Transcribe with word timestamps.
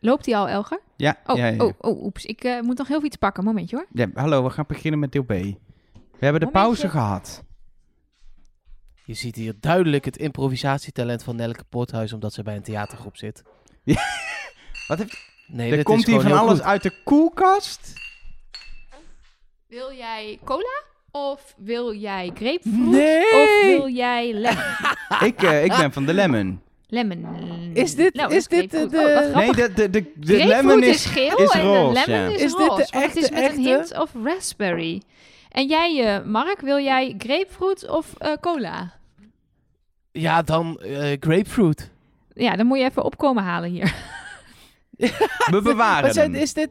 Loopt 0.00 0.24
die 0.24 0.36
al, 0.36 0.48
Elger? 0.48 0.80
Ja, 0.96 1.16
Oh, 1.26 1.36
ja, 1.36 1.46
ja. 1.46 1.64
oh, 1.64 1.72
oh, 1.78 2.02
oeps. 2.02 2.24
Ik 2.24 2.44
eh, 2.44 2.60
moet 2.60 2.78
nog 2.78 2.88
heel 2.88 2.96
veel 2.98 3.06
iets 3.06 3.16
pakken. 3.16 3.44
Momentje 3.44 3.76
hoor. 3.76 3.86
Ja, 3.92 4.08
hallo, 4.14 4.42
we 4.44 4.50
gaan 4.50 4.64
beginnen 4.68 5.00
met 5.00 5.12
deel 5.12 5.22
B. 5.24 5.28
We 5.28 5.34
hebben 5.36 6.40
de 6.40 6.46
Momentje. 6.46 6.50
pauze 6.50 6.88
gehad. 6.88 7.42
Je 9.04 9.14
ziet 9.14 9.36
hier 9.36 9.54
duidelijk 9.60 10.04
het 10.04 10.16
improvisatietalent 10.16 11.22
van 11.22 11.36
Nelke 11.36 11.64
Poorthuis, 11.68 12.12
omdat 12.12 12.32
ze 12.32 12.42
bij 12.42 12.56
een 12.56 12.62
theatergroep 12.62 13.16
zit. 13.16 13.42
Wat 14.88 14.98
heeft, 14.98 15.26
Nee, 15.46 15.76
er 15.76 15.82
komt 15.82 16.06
hier 16.06 16.20
van 16.20 16.32
alles 16.32 16.58
goed. 16.58 16.66
uit 16.66 16.82
de 16.82 17.02
koelkast? 17.04 17.92
Wil 19.66 19.92
jij 19.92 20.38
cola? 20.44 20.82
Of 21.10 21.54
wil 21.58 21.94
jij 21.94 22.30
grapefruit? 22.34 22.76
Nee! 22.88 23.24
Of 23.24 23.64
wil 23.66 23.88
jij 23.88 24.32
lemon? 24.32 24.62
ik, 25.28 25.42
eh, 25.42 25.64
ik 25.64 25.76
ben 25.76 25.92
van 25.92 26.04
de 26.06 26.14
lemon. 26.14 26.60
Lemon. 26.88 27.26
Is 27.74 27.94
dit- 27.94 28.14
Nou, 28.14 28.34
is 28.34 28.46
dit 28.46 28.70
de- 28.70 28.76
Oh, 28.92 29.32
wat 29.32 29.34
Nee, 29.34 29.52
de, 29.52 29.72
de, 29.74 29.90
de, 29.90 30.12
de 30.16 30.34
Grapefruit 30.36 30.64
lemon 30.64 30.82
is, 30.82 30.88
is... 30.88 31.04
geel 31.06 31.36
is 31.36 31.50
en 31.50 31.62
roze, 31.62 32.04
de 32.04 32.10
lemon 32.10 32.30
ja. 32.30 32.36
is, 32.36 32.42
Is 32.42 32.50
dit 32.54 32.58
de 32.58 32.64
roze. 32.66 32.86
want 32.92 33.04
het 33.04 33.16
is 33.16 33.22
echte- 33.30 33.40
met 33.42 33.50
een 33.56 33.64
hint 33.64 33.98
of 33.98 34.10
raspberry. 34.24 35.02
En 35.48 35.66
jij, 35.66 36.16
eh, 36.16 36.24
Mark, 36.24 36.60
wil 36.60 36.78
jij 36.78 37.14
grapefruit 37.18 37.88
of 37.88 38.14
eh, 38.18 38.32
cola? 38.40 38.92
Ja, 40.12 40.42
dan 40.42 40.78
eh, 40.80 41.16
grapefruit. 41.20 41.90
Ja, 42.32 42.56
dan 42.56 42.66
moet 42.66 42.78
je 42.78 42.84
even 42.84 43.04
opkomen 43.04 43.42
halen 43.42 43.70
hier. 43.70 43.94
We 45.50 45.60
bewaren 45.62 46.12
zijn, 46.12 46.34
is 46.34 46.52
dit, 46.54 46.70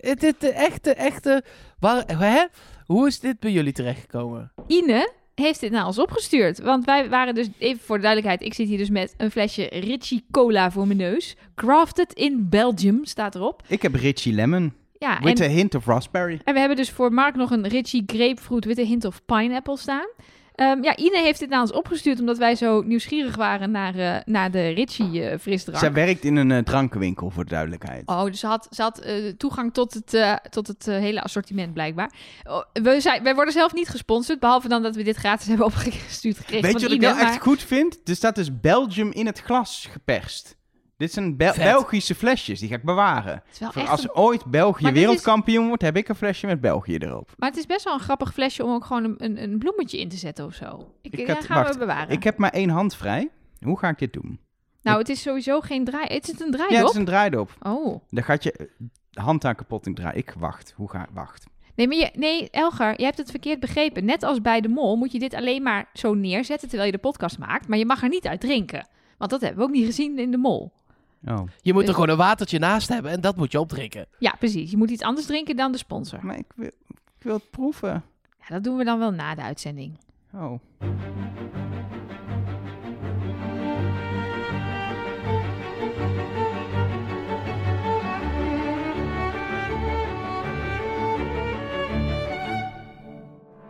is 0.00 0.14
dit 0.14 0.40
de 0.40 0.50
echte, 0.52 0.94
echte... 0.94 1.42
Waar, 1.78 2.04
hè? 2.18 2.44
Hoe 2.86 3.06
is 3.06 3.20
dit 3.20 3.40
bij 3.40 3.50
jullie 3.50 3.72
terechtgekomen? 3.72 4.52
Ine 4.66 5.12
heeft 5.34 5.60
dit 5.60 5.70
naar 5.70 5.86
ons 5.86 5.98
opgestuurd. 5.98 6.58
Want 6.60 6.84
wij 6.84 7.08
waren 7.08 7.34
dus, 7.34 7.48
even 7.58 7.84
voor 7.84 7.96
de 7.96 8.02
duidelijkheid, 8.02 8.48
ik 8.48 8.54
zit 8.54 8.68
hier 8.68 8.78
dus 8.78 8.90
met 8.90 9.14
een 9.16 9.30
flesje 9.30 9.68
Ritchie 9.72 10.24
Cola 10.30 10.70
voor 10.70 10.86
mijn 10.86 10.98
neus. 10.98 11.36
Crafted 11.54 12.12
in 12.12 12.46
Belgium 12.48 13.04
staat 13.04 13.34
erop. 13.34 13.62
Ik 13.68 13.82
heb 13.82 13.94
Richie 13.94 14.32
Lemon. 14.32 14.72
Ja, 14.98 15.18
With 15.22 15.40
en, 15.40 15.50
a 15.50 15.52
hint 15.52 15.74
of 15.74 15.86
raspberry. 15.86 16.40
en 16.44 16.52
we 16.54 16.58
hebben 16.60 16.76
dus 16.76 16.90
voor 16.90 17.12
Mark 17.12 17.34
nog 17.34 17.50
een 17.50 17.68
Ritchie 17.68 18.02
Grapefruit 18.06 18.64
with 18.64 18.78
a 18.78 18.84
hint 18.84 19.04
of 19.04 19.24
pineapple 19.24 19.76
staan. 19.76 20.06
Ehm, 20.54 20.82
ja, 20.82 20.96
Ine 20.96 21.20
heeft 21.22 21.38
dit 21.38 21.48
naar 21.48 21.60
ons 21.60 21.72
opgestuurd 21.72 22.20
omdat 22.20 22.38
wij 22.38 22.54
zo 22.54 22.82
nieuwsgierig 22.82 23.36
waren 23.36 23.70
naar, 23.70 23.94
eh, 23.94 24.16
naar 24.24 24.50
de 24.50 24.68
Ritchie 24.68 25.22
eh, 25.22 25.38
frisdrank. 25.38 25.78
Zij 25.78 25.92
werkt 25.92 26.24
in 26.24 26.36
een 26.36 26.50
eh, 26.50 26.58
drankenwinkel, 26.58 27.30
voor 27.30 27.44
de 27.44 27.50
duidelijkheid. 27.50 28.08
Oh, 28.08 28.24
dus 28.24 28.40
ze 28.40 28.46
had, 28.46 28.66
ze 28.70 28.82
had 28.82 29.06
toegang 29.36 29.74
tot 29.74 29.94
het, 29.94 30.40
tot 30.50 30.66
het 30.66 30.86
hele 30.86 31.22
assortiment 31.22 31.72
blijkbaar. 31.72 32.12
Oh, 32.44 32.62
we, 32.72 33.00
zijn, 33.00 33.22
wij 33.22 33.34
worden 33.34 33.54
zelf 33.54 33.72
niet 33.72 33.88
gesponsord, 33.88 34.40
behalve 34.40 34.68
dan 34.68 34.82
dat 34.82 34.96
we 34.96 35.02
dit 35.02 35.16
gratis 35.16 35.46
hebben 35.52 35.66
opgestuurd 35.66 36.36
gekregen 36.36 36.62
Weet 36.62 36.80
je 36.80 36.86
wat 36.86 36.96
ik 36.96 37.00
wel 37.00 37.16
echt 37.16 37.40
goed 37.40 37.62
vind? 37.62 37.98
Er 38.04 38.16
staat 38.16 38.34
dus 38.34 38.60
Belgium 38.60 39.12
in 39.12 39.26
het 39.26 39.40
glas 39.40 39.88
geperst. 39.90 40.56
Dit 41.02 41.12
zijn 41.12 41.36
Bel- 41.36 41.52
Vet. 41.52 41.64
Belgische 41.64 42.14
flesjes, 42.14 42.60
die 42.60 42.68
ga 42.68 42.74
ik 42.74 42.82
bewaren. 42.82 43.42
Het 43.46 43.72
Voor 43.72 43.88
als 43.88 44.02
een- 44.02 44.14
ooit 44.14 44.44
België 44.44 44.82
Maar 44.82 44.92
dit 44.92 45.00
is- 45.02 45.06
wereldkampioen 45.08 45.66
wordt, 45.66 45.82
heb 45.82 45.96
ik 45.96 46.08
een 46.08 46.14
flesje 46.14 46.46
met 46.46 46.60
België 46.60 46.96
erop. 46.96 47.30
Maar 47.38 47.48
het 47.48 47.58
is 47.58 47.66
best 47.66 47.84
wel 47.84 47.94
een 47.94 48.00
grappig 48.00 48.32
flesje 48.32 48.64
om 48.64 48.72
ook 48.72 48.84
gewoon 48.84 49.04
een, 49.04 49.14
een, 49.18 49.42
een 49.42 49.58
bloemetje 49.58 49.98
in 50.00 50.08
te 50.08 50.16
zetten 50.16 50.44
of 50.44 50.54
zo. 50.54 50.92
Ik, 51.02 51.12
Ik 51.12 51.26
ja, 51.26 51.34
had- 51.34 51.44
gaan 51.44 51.62
wacht, 51.62 51.72
we 51.74 51.78
bewaren. 51.78 52.10
Ik 52.10 52.22
heb 52.24 52.38
maar 52.38 52.50
één 52.50 52.68
hand 52.68 52.96
vrij. 52.96 53.30
Hoe 53.60 53.78
ga 53.78 53.88
ik 53.88 53.98
dit 53.98 54.12
doen? 54.12 54.40
nou, 54.82 54.98
het 54.98 55.08
is 55.08 55.22
sowieso 55.22 55.60
geen 55.60 55.84
draai... 55.84 56.06
Het 56.06 56.28
is 56.28 56.40
een 56.40 56.46
Ja, 56.46 56.52
draaidop? 56.52 56.80
het 56.80 56.90
is 56.90 56.96
een 56.96 57.04
draaidop. 57.04 57.50
Oh. 57.62 58.00
Dan 58.10 58.24
gaat 58.24 58.42
je 58.42 58.52
eh, 58.52 58.66
hand 59.24 59.44
aan 59.44 59.54
kapot 59.54 59.86
in 59.86 59.94
draaien. 59.94 60.18
Ik 60.18 60.34
wacht. 60.38 60.72
Hoe 60.76 60.90
ga 60.90 61.02
ik? 61.02 61.08
Wacht. 61.12 61.46
Nee, 61.74 61.88
maar 61.88 61.96
je, 61.96 62.10
nee, 62.14 62.50
Elgar, 62.50 62.94
je 62.96 63.04
hebt 63.04 63.18
het 63.18 63.30
verkeerd 63.30 63.60
begrepen. 63.60 64.04
Net 64.04 64.22
als 64.22 64.40
bij 64.40 64.60
de 64.60 64.68
mol 64.68 64.96
moet 64.96 65.12
je 65.12 65.18
dit 65.18 65.34
alleen 65.34 65.62
maar 65.62 65.88
zo 65.92 66.14
neerzetten 66.14 66.68
terwijl 66.68 66.90
je 66.90 66.96
de 66.96 67.02
podcast 67.02 67.38
maakt. 67.38 67.68
Maar 67.68 67.78
je 67.78 67.86
mag 67.86 68.02
er 68.02 68.08
niet 68.08 68.26
uit 68.26 68.40
drinken. 68.40 68.86
Want 69.18 69.30
dat 69.30 69.40
hebben 69.40 69.58
we 69.60 69.64
ook 69.64 69.74
niet 69.76 69.86
gezien 69.86 70.18
in 70.18 70.30
de 70.30 70.36
mol. 70.36 70.72
Oh. 71.26 71.48
Je 71.60 71.72
moet 71.72 71.88
er 71.88 71.94
gewoon 71.94 72.08
een 72.08 72.16
watertje 72.16 72.58
naast 72.58 72.88
hebben 72.88 73.10
en 73.10 73.20
dat 73.20 73.36
moet 73.36 73.52
je 73.52 73.60
opdrinken. 73.60 74.06
Ja, 74.18 74.34
precies. 74.38 74.70
Je 74.70 74.76
moet 74.76 74.90
iets 74.90 75.02
anders 75.02 75.26
drinken 75.26 75.56
dan 75.56 75.72
de 75.72 75.78
sponsor. 75.78 76.18
Maar 76.22 76.38
ik 76.38 76.52
wil, 76.54 76.70
ik 76.88 77.22
wil 77.22 77.34
het 77.34 77.50
proeven. 77.50 78.04
Ja, 78.40 78.46
dat 78.48 78.64
doen 78.64 78.76
we 78.76 78.84
dan 78.84 78.98
wel 78.98 79.10
na 79.10 79.34
de 79.34 79.42
uitzending. 79.42 79.98
Oh. 80.34 80.60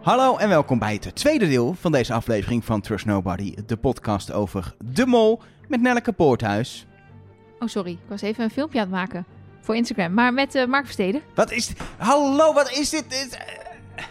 Hallo 0.03 0.37
en 0.37 0.49
welkom 0.49 0.79
bij 0.79 0.93
het 0.93 1.15
tweede 1.15 1.49
deel 1.49 1.75
van 1.75 1.93
deze 1.93 2.13
aflevering 2.13 2.65
van 2.65 2.81
Trust 2.81 3.07
Nobody, 3.07 3.55
de 3.67 3.77
podcast 3.77 4.33
over 4.33 4.75
De 4.85 5.07
Mol 5.07 5.41
met 5.69 5.81
Nelleke 5.81 6.13
Poorthuis. 6.13 6.87
Oh, 7.63 7.69
sorry. 7.69 7.91
Ik 7.91 7.99
was 8.09 8.21
even 8.21 8.45
een 8.45 8.51
filmpje 8.51 8.79
aan 8.81 8.85
het 8.87 8.95
maken 8.95 9.25
voor 9.61 9.77
Instagram. 9.77 10.15
Maar 10.15 10.33
met 10.33 10.55
eh, 10.55 10.67
Mark 10.67 10.85
Versteden. 10.85 11.21
Wat 11.35 11.51
is 11.53 11.67
dit? 11.67 11.77
Hallo, 11.97 12.53
wat 12.53 12.71
is 12.71 12.91
dit? 12.91 13.11
Dit 13.11 13.37
eh, 13.37 14.05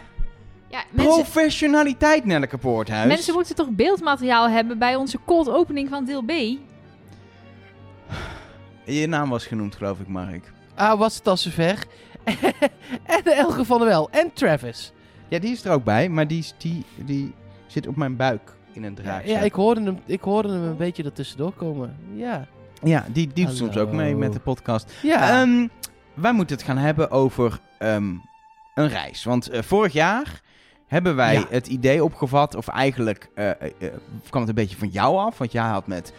Ja, 0.70 0.84
mensen, 0.90 1.12
Professionaliteit, 1.14 2.24
Nelleke 2.24 2.58
Poorthuis. 2.58 3.06
mensen 3.08 3.34
moeten 3.34 3.54
toch 3.54 3.68
beeldmateriaal 3.70 4.48
hebben 4.48 4.78
bij 4.78 4.94
onze 4.96 5.18
cold 5.26 5.48
opening 5.48 5.88
van 5.88 6.04
deel 6.04 6.22
B? 6.22 6.30
Je 8.84 9.06
naam 9.06 9.28
was 9.30 9.46
genoemd, 9.46 9.74
geloof 9.74 10.00
ik, 10.00 10.08
Mark. 10.08 10.52
Ah, 10.74 10.98
was 10.98 11.14
het 11.16 11.26
al 11.28 11.36
zover? 11.36 11.84
en 13.04 13.24
Elge 13.24 13.64
van 13.64 13.78
der 13.78 13.88
Wel. 13.88 14.10
En 14.10 14.32
Travis. 14.32 14.92
Ja, 15.28 15.38
die 15.38 15.52
is 15.52 15.64
er 15.64 15.72
ook 15.72 15.84
bij, 15.84 16.08
maar 16.08 16.26
die, 16.26 16.38
is- 16.38 16.54
die, 16.58 16.84
die 16.96 17.34
zit 17.66 17.86
op 17.86 17.96
mijn 17.96 18.16
buik 18.16 18.52
in 18.72 18.84
een 18.84 18.94
Ja, 18.96 19.02
draak. 19.02 19.24
ja, 19.24 19.38
ik, 19.40 19.52
hoorde 19.52 19.82
hem, 19.82 19.98
ik 20.06 20.20
hoorde 20.20 20.48
hem 20.48 20.62
een 20.62 20.76
beetje 20.76 21.02
ertussendoor 21.04 21.52
komen. 21.52 21.96
Ja. 22.14 22.46
Ja, 22.82 23.06
die 23.12 23.32
doet 23.32 23.56
soms 23.56 23.76
ook 23.76 23.92
mee 23.92 24.16
met 24.16 24.32
de 24.32 24.40
podcast. 24.40 24.92
Ja. 25.02 25.40
Ehm, 25.42 25.66
wij 26.14 26.32
moeten 26.32 26.56
het 26.56 26.64
gaan 26.64 26.78
hebben 26.78 27.10
over 27.10 27.60
ehm, 27.78 28.14
een 28.74 28.88
reis. 28.88 29.24
Want 29.24 29.48
eh, 29.48 29.62
vorig 29.62 29.92
jaar 29.92 30.40
hebben 30.86 31.16
wij 31.16 31.32
Ja. 31.34 31.44
het 31.50 31.66
idee 31.66 32.04
opgevat, 32.04 32.54
of 32.54 32.68
eigenlijk 32.68 33.30
eh, 33.34 33.50
eh, 33.50 33.56
kwam 34.28 34.40
het 34.40 34.48
een 34.48 34.54
beetje 34.54 34.76
van 34.76 34.88
jou 34.88 35.16
af. 35.16 35.38
Want 35.38 35.52
jij 35.52 35.62
had 35.62 35.86
met 35.86 36.12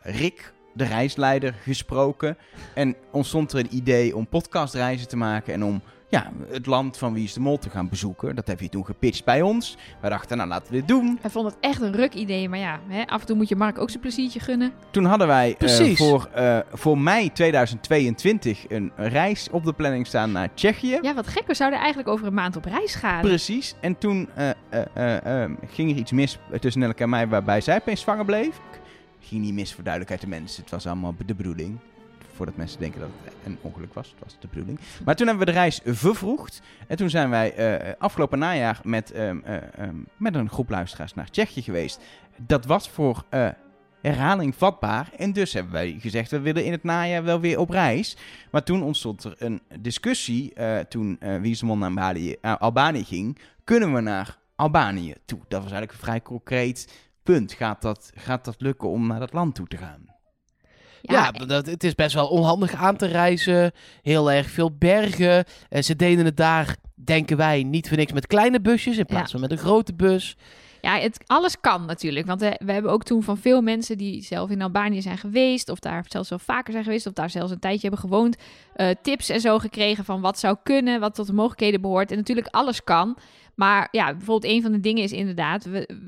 Rick, 0.00 0.52
de 0.76 0.84
reisleider, 0.84 1.54
gesproken. 1.62 2.36
En 2.74 2.96
ontstond 3.12 3.52
er 3.52 3.58
een 3.58 3.74
idee 3.74 4.16
om 4.16 4.26
podcastreizen 4.28 5.08
te 5.08 5.16
maken 5.16 5.54
en 5.54 5.64
om 5.64 5.82
ja, 6.08 6.32
het 6.50 6.66
land 6.66 6.98
van 6.98 7.12
Wie 7.14 7.24
is 7.24 7.32
de 7.32 7.40
Mol 7.40 7.58
te 7.58 7.70
gaan 7.70 7.88
bezoeken. 7.88 8.36
Dat 8.36 8.46
heb 8.46 8.60
je 8.60 8.68
toen 8.68 8.84
gepitcht 8.84 9.24
bij 9.24 9.42
ons. 9.42 9.76
Wij 10.00 10.10
dachten, 10.10 10.36
nou 10.36 10.48
laten 10.48 10.72
we 10.72 10.78
dit 10.78 10.88
doen. 10.88 11.18
Hij 11.20 11.30
vond 11.30 11.46
het 11.46 11.56
echt 11.60 11.80
een 11.80 11.92
ruk 11.92 12.14
idee. 12.14 12.48
Maar 12.48 12.58
ja, 12.58 12.80
hè, 12.88 13.06
af 13.06 13.20
en 13.20 13.26
toe 13.26 13.36
moet 13.36 13.48
je 13.48 13.56
Mark 13.56 13.78
ook 13.78 13.90
zijn 13.90 14.02
pleziertje 14.02 14.40
gunnen. 14.40 14.72
Toen 14.90 15.04
hadden 15.04 15.26
wij 15.26 15.56
eh, 15.58 15.96
voor, 15.96 16.28
eh, 16.34 16.58
voor 16.72 16.98
mei 16.98 17.32
2022 17.32 18.64
een 18.68 18.92
reis 18.96 19.48
op 19.50 19.64
de 19.64 19.72
planning 19.72 20.06
staan 20.06 20.32
naar 20.32 20.54
Tsjechië. 20.54 20.98
Ja, 21.02 21.14
wat 21.14 21.26
gek. 21.26 21.46
We 21.46 21.54
zouden 21.54 21.78
eigenlijk 21.78 22.08
over 22.08 22.26
een 22.26 22.34
maand 22.34 22.56
op 22.56 22.64
reis 22.64 22.94
gaan. 22.94 23.20
Precies. 23.20 23.74
En 23.80 23.98
toen 23.98 24.28
eh, 24.34 24.50
eh, 24.50 24.82
eh, 24.94 25.42
eh, 25.44 25.50
ging 25.70 25.90
er 25.90 25.96
iets 25.96 26.12
mis 26.12 26.38
tussen 26.60 26.80
Nelke 26.80 27.02
en 27.02 27.08
mij 27.08 27.28
waarbij 27.28 27.60
zij 27.60 27.76
opeens 27.76 28.00
zwanger 28.00 28.24
bleef. 28.24 28.60
Ging 29.26 29.40
niet 29.40 29.54
mis 29.54 29.74
voor 29.74 29.84
duidelijkheid 29.84 30.20
de 30.20 30.40
mensen. 30.40 30.62
Het 30.62 30.70
was 30.70 30.86
allemaal 30.86 31.14
de 31.26 31.34
bedoeling. 31.34 31.78
Voordat 32.34 32.56
mensen 32.56 32.80
denken 32.80 33.00
dat 33.00 33.10
het 33.24 33.34
een 33.44 33.58
ongeluk 33.60 33.94
was. 33.94 34.10
Het 34.10 34.20
was 34.22 34.36
de 34.40 34.48
bedoeling. 34.48 34.78
Maar 35.04 35.16
toen 35.16 35.26
hebben 35.26 35.46
we 35.46 35.52
de 35.52 35.58
reis 35.58 35.80
vervroegd. 35.84 36.62
En 36.86 36.96
toen 36.96 37.10
zijn 37.10 37.30
wij 37.30 37.54
eh, 37.54 37.92
afgelopen 37.98 38.38
najaar 38.38 38.80
met, 38.82 39.10
ehm, 39.10 39.38
eh, 39.44 39.56
ehm, 39.78 39.96
met 40.16 40.34
een 40.34 40.48
groep 40.48 40.70
luisteraars 40.70 41.14
naar 41.14 41.30
Tsjechië 41.30 41.62
geweest. 41.62 42.00
Dat 42.36 42.64
was 42.64 42.88
voor 42.88 43.24
eh, 43.28 43.48
herhaling 44.00 44.54
vatbaar. 44.54 45.10
En 45.16 45.32
dus 45.32 45.52
hebben 45.52 45.72
wij 45.72 45.96
gezegd, 46.00 46.30
we 46.30 46.40
willen 46.40 46.64
in 46.64 46.72
het 46.72 46.82
najaar 46.82 47.24
wel 47.24 47.40
weer 47.40 47.58
op 47.58 47.70
reis. 47.70 48.16
Maar 48.50 48.62
toen 48.62 48.82
ontstond 48.82 49.24
er 49.24 49.34
een 49.38 49.60
discussie. 49.80 50.52
toen 50.88 51.18
Mol 51.60 51.76
naar 51.76 52.36
Albanië, 52.58 53.04
ging. 53.04 53.38
Kunnen 53.64 53.94
we 53.94 54.00
naar 54.00 54.38
Albanië 54.56 55.14
toe? 55.24 55.38
Dat 55.48 55.62
was 55.62 55.72
eigenlijk 55.72 56.02
vrij 56.02 56.22
concreet 56.22 57.05
punt. 57.26 57.52
Gaat 57.52 57.82
dat, 57.82 58.10
gaat 58.14 58.44
dat 58.44 58.54
lukken 58.58 58.88
om 58.88 59.06
naar 59.06 59.20
dat 59.20 59.32
land 59.32 59.54
toe 59.54 59.66
te 59.66 59.76
gaan? 59.76 60.14
Ja, 61.02 61.30
dat, 61.30 61.66
het 61.66 61.84
is 61.84 61.94
best 61.94 62.14
wel 62.14 62.28
onhandig 62.28 62.74
aan 62.74 62.96
te 62.96 63.06
reizen. 63.06 63.72
Heel 64.02 64.32
erg 64.32 64.50
veel 64.50 64.76
bergen. 64.76 65.44
En 65.68 65.84
ze 65.84 65.96
deden 65.96 66.24
het 66.24 66.36
daar, 66.36 66.76
denken 66.94 67.36
wij, 67.36 67.62
niet 67.62 67.88
voor 67.88 67.96
niks 67.96 68.12
met 68.12 68.26
kleine 68.26 68.60
busjes 68.60 68.98
in 68.98 69.06
plaats 69.06 69.30
van 69.30 69.40
met 69.40 69.50
een 69.50 69.58
grote 69.58 69.94
bus. 69.94 70.36
Ja, 70.80 70.98
het, 70.98 71.24
alles 71.26 71.60
kan 71.60 71.84
natuurlijk. 71.84 72.26
Want 72.26 72.42
eh, 72.42 72.50
we 72.58 72.72
hebben 72.72 72.90
ook 72.90 73.04
toen 73.04 73.22
van 73.22 73.38
veel 73.38 73.62
mensen 73.62 73.98
die 73.98 74.22
zelf 74.22 74.50
in 74.50 74.62
Albanië 74.62 75.02
zijn 75.02 75.18
geweest, 75.18 75.68
of 75.68 75.78
daar 75.78 76.04
zelfs 76.08 76.28
wel 76.28 76.38
vaker 76.38 76.72
zijn 76.72 76.84
geweest, 76.84 77.06
of 77.06 77.12
daar 77.12 77.30
zelfs 77.30 77.52
een 77.52 77.58
tijdje 77.58 77.88
hebben 77.88 78.00
gewoond, 78.00 78.36
eh, 78.74 78.88
tips 79.02 79.28
en 79.28 79.40
zo 79.40 79.58
gekregen 79.58 80.04
van 80.04 80.20
wat 80.20 80.38
zou 80.38 80.56
kunnen, 80.62 81.00
wat 81.00 81.14
tot 81.14 81.26
de 81.26 81.32
mogelijkheden 81.32 81.80
behoort. 81.80 82.10
En 82.10 82.16
natuurlijk 82.16 82.48
alles 82.50 82.84
kan. 82.84 83.16
Maar 83.56 83.88
ja, 83.90 84.14
bijvoorbeeld 84.14 84.52
een 84.52 84.62
van 84.62 84.72
de 84.72 84.80
dingen 84.80 85.02
is 85.02 85.12
inderdaad... 85.12 85.64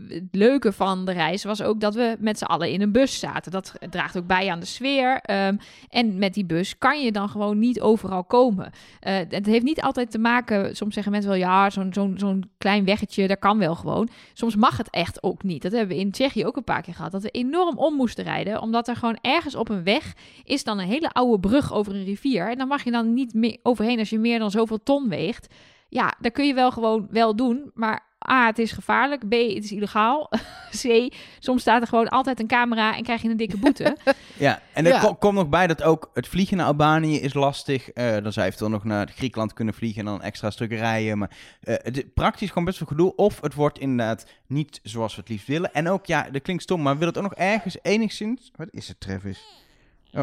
Het 0.09 0.29
leuke 0.33 0.73
van 0.73 1.05
de 1.05 1.13
reis 1.13 1.45
was 1.45 1.63
ook 1.63 1.81
dat 1.81 1.95
we 1.95 2.17
met 2.19 2.39
z'n 2.39 2.45
allen 2.45 2.71
in 2.71 2.81
een 2.81 2.93
bus 2.93 3.19
zaten. 3.19 3.53
Dat 3.53 3.73
draagt 3.91 4.19
ook 4.19 4.27
bij 4.27 4.51
aan 4.51 4.61
de 4.61 4.67
sfeer. 4.67 5.21
Ehm, 5.21 5.57
en 5.89 6.19
met 6.19 6.35
die 6.35 6.45
bus 6.45 6.79
kan 6.79 7.03
je 7.03 7.13
dan 7.13 7.29
gewoon 7.29 7.59
niet 7.59 7.81
overal 7.81 8.25
komen. 8.25 8.71
Uh, 9.07 9.17
het 9.29 9.47
heeft 9.47 9.65
niet 9.65 9.81
altijd 9.83 10.11
te 10.11 10.19
maken... 10.19 10.77
Soms 10.77 10.95
zeggen 10.95 11.13
mensen 11.13 11.31
wel, 11.31 11.41
ja, 11.41 11.71
zo'n 11.71 11.93
zo'n 11.93 12.15
zo'n 12.19 12.51
klein 12.59 12.85
weggetje, 12.85 13.29
dat 13.29 13.39
kan 13.39 13.59
wel 13.59 13.75
gewoon. 13.75 14.09
Soms 14.33 14.57
mag 14.57 14.77
het 14.77 14.91
echt 14.91 15.23
ook 15.23 15.43
niet. 15.43 15.63
Dat 15.63 15.73
hebben 15.73 15.97
we 15.97 16.03
in 16.03 16.11
Tsjechië 16.11 16.47
ook 16.47 16.57
een 16.57 16.65
paar 16.65 16.83
keer 16.83 16.95
gehad. 16.95 17.13
Dat 17.13 17.23
we 17.23 17.31
enorm 17.31 17.79
om 17.79 17.95
moesten 17.95 18.25
rijden. 18.25 18.61
Omdat 18.61 18.89
er 18.89 18.97
gewoon 18.97 19.19
ergens 19.21 19.55
op 19.55 19.69
een 19.69 19.85
weg 19.85 20.15
is 20.45 20.65
dan 20.65 20.79
een 20.79 20.87
hele 20.87 21.11
oude 21.11 21.41
brug 21.41 21.73
over 21.73 21.95
een 21.95 22.05
rivier. 22.05 22.51
En 22.51 22.59
dan 22.59 22.69
mag 22.69 22.85
je 22.85 22.91
dan 22.91 23.15
niet 23.15 23.35
meer 23.35 23.57
overheen 23.63 23.99
als 23.99 24.11
je 24.11 24.19
meer 24.19 24.39
dan 24.39 24.51
zoveel 24.51 24.83
ton 24.83 25.09
weegt. 25.09 25.47
Ja, 25.89 26.15
dat 26.21 26.33
kun 26.33 26.47
je 26.47 26.55
wel 26.55 26.71
gewoon 26.71 27.07
wel 27.11 27.37
doen. 27.37 27.71
Maar 27.75 28.07
A, 28.31 28.47
het 28.47 28.59
is 28.59 28.73
gevaarlijk. 28.73 29.29
B, 29.29 29.33
het 29.33 29.65
is 29.65 29.73
illegaal. 29.73 30.31
C, 30.83 31.15
soms 31.39 31.61
staat 31.61 31.83
er 31.83 31.89
gewoon 31.89 32.09
altijd 32.09 32.41
een 32.41 32.47
camera 32.47 32.97
en 32.97 33.03
krijg 33.03 33.23
je 33.23 33.29
een 33.29 33.37
dikke 33.37 33.57
boete. 33.57 33.97
ja, 34.39 34.63
en 34.73 34.87
er 34.87 35.17
komt 35.19 35.35
nog 35.35 35.49
bij 35.49 35.67
dat 35.67 35.83
ook 35.83 36.11
het 36.15 36.29
vliegen 36.29 36.57
naar 36.57 36.67
Albanië 36.67 37.17
is 37.17 37.35
lastig. 37.35 37.89
Uh, 37.95 38.11
dan 38.11 38.33
zou 38.33 38.47
je 38.47 38.53
eventueel 38.53 38.71
nog 38.71 38.85
naar 38.85 39.09
Griekenland 39.15 39.53
kunnen 39.53 39.75
vliegen 39.75 40.01
en 40.01 40.07
dan 40.07 40.23
extra 40.23 40.51
stukken 40.51 40.79
rijden. 40.79 41.19
Maar 41.19 41.31
uh, 41.65 41.75
het 41.79 42.15
praktisch 42.15 42.49
gewoon 42.49 42.65
best 42.65 42.79
wel 42.79 42.89
gedoe. 42.89 43.17
Of 43.17 43.41
het 43.41 43.55
wordt 43.55 43.79
inderdaad 43.79 44.27
niet 44.47 44.81
zoals 44.83 45.15
we 45.15 45.21
het 45.21 45.31
liefst 45.31 45.47
willen. 45.47 45.73
En 45.73 45.89
ook, 45.89 46.07
ja, 46.07 46.31
dat 46.31 46.43
klinkt 46.43 46.63
stom, 46.63 46.83
maar 46.83 46.99
wil 46.99 47.09
het 47.09 47.17
ook 47.17 47.23
nog 47.23 47.35
ergens 47.35 47.77
enigszins... 47.83 48.51
Wat 48.57 48.69
is 48.71 48.89
het, 48.89 49.01
Travis? 49.01 49.68
Oh. 50.15 50.23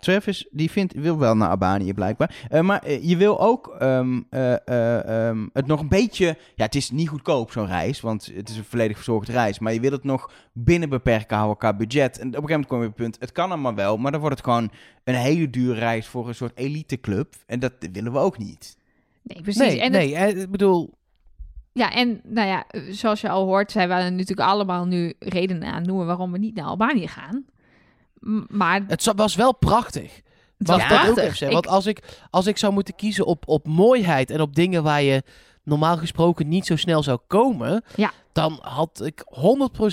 Travis 0.00 0.46
die 0.50 0.70
vindt, 0.70 0.94
wil 0.94 1.18
wel 1.18 1.36
naar 1.36 1.48
Albanië 1.48 1.94
blijkbaar. 1.94 2.46
Uh, 2.52 2.60
maar 2.60 2.88
uh, 2.88 3.08
je 3.08 3.16
wil 3.16 3.40
ook 3.40 3.76
um, 3.82 4.26
uh, 4.30 5.28
um, 5.28 5.50
het 5.52 5.66
nog 5.66 5.80
een 5.80 5.88
beetje... 5.88 6.36
Ja, 6.54 6.64
het 6.64 6.74
is 6.74 6.90
niet 6.90 7.08
goedkoop 7.08 7.52
zo'n 7.52 7.66
reis, 7.66 8.00
want 8.00 8.30
het 8.34 8.48
is 8.48 8.56
een 8.56 8.64
volledig 8.64 8.96
verzorgde 8.96 9.32
reis. 9.32 9.58
Maar 9.58 9.72
je 9.72 9.80
wil 9.80 9.92
het 9.92 10.04
nog 10.04 10.30
binnen 10.52 10.88
beperken 10.88 11.36
houden 11.36 11.58
qua 11.58 11.74
budget. 11.74 12.18
En 12.18 12.28
op 12.28 12.34
een 12.34 12.40
gegeven 12.40 12.50
moment 12.50 12.66
kom 12.66 12.80
je 12.80 12.86
op 12.86 12.96
het 12.96 13.02
punt, 13.02 13.16
het 13.20 13.32
kan 13.32 13.50
allemaal 13.50 13.74
wel. 13.74 13.96
Maar 13.96 14.12
dan 14.12 14.20
wordt 14.20 14.36
het 14.36 14.44
gewoon 14.44 14.70
een 15.04 15.14
hele 15.14 15.50
dure 15.50 15.78
reis 15.78 16.06
voor 16.06 16.28
een 16.28 16.34
soort 16.34 16.58
eliteclub. 16.58 17.34
En 17.46 17.60
dat 17.60 17.72
willen 17.92 18.12
we 18.12 18.18
ook 18.18 18.38
niet. 18.38 18.76
Nee, 19.22 19.42
precies. 19.42 19.60
Nee, 19.60 19.80
en 19.80 19.90
nee 19.90 20.16
het... 20.16 20.36
ik 20.36 20.50
bedoel... 20.50 20.98
Ja, 21.72 21.92
en 21.92 22.20
nou 22.24 22.48
ja, 22.48 22.66
zoals 22.90 23.20
je 23.20 23.28
al 23.28 23.44
hoort, 23.44 23.70
zijn 23.70 23.88
we 23.88 23.94
natuurlijk 23.94 24.48
allemaal 24.48 24.86
nu 24.86 25.14
redenen 25.18 25.72
aan 25.72 25.82
noemen 25.82 26.06
waarom 26.06 26.32
we 26.32 26.38
niet 26.38 26.54
naar 26.54 26.64
Albanië 26.64 27.08
gaan 27.08 27.44
maar... 28.48 28.84
Het 28.86 29.12
was 29.16 29.34
wel 29.34 29.54
prachtig. 29.54 30.20
Was 30.56 30.80
ja, 30.88 31.08
ook 31.08 31.16
even 31.16 31.50
Want 31.50 31.66
als 31.66 31.86
ik, 31.86 32.02
als 32.30 32.46
ik 32.46 32.58
zou 32.58 32.72
moeten 32.72 32.94
kiezen 32.94 33.26
op, 33.26 33.48
op 33.48 33.66
mooiheid 33.66 34.30
en 34.30 34.40
op 34.40 34.54
dingen 34.54 34.82
waar 34.82 35.02
je 35.02 35.22
normaal 35.62 35.96
gesproken 35.96 36.48
niet 36.48 36.66
zo 36.66 36.76
snel 36.76 37.02
zou 37.02 37.18
komen, 37.26 37.84
ja. 37.96 38.12
dan 38.32 38.58
had 38.62 39.02
ik 39.04 39.24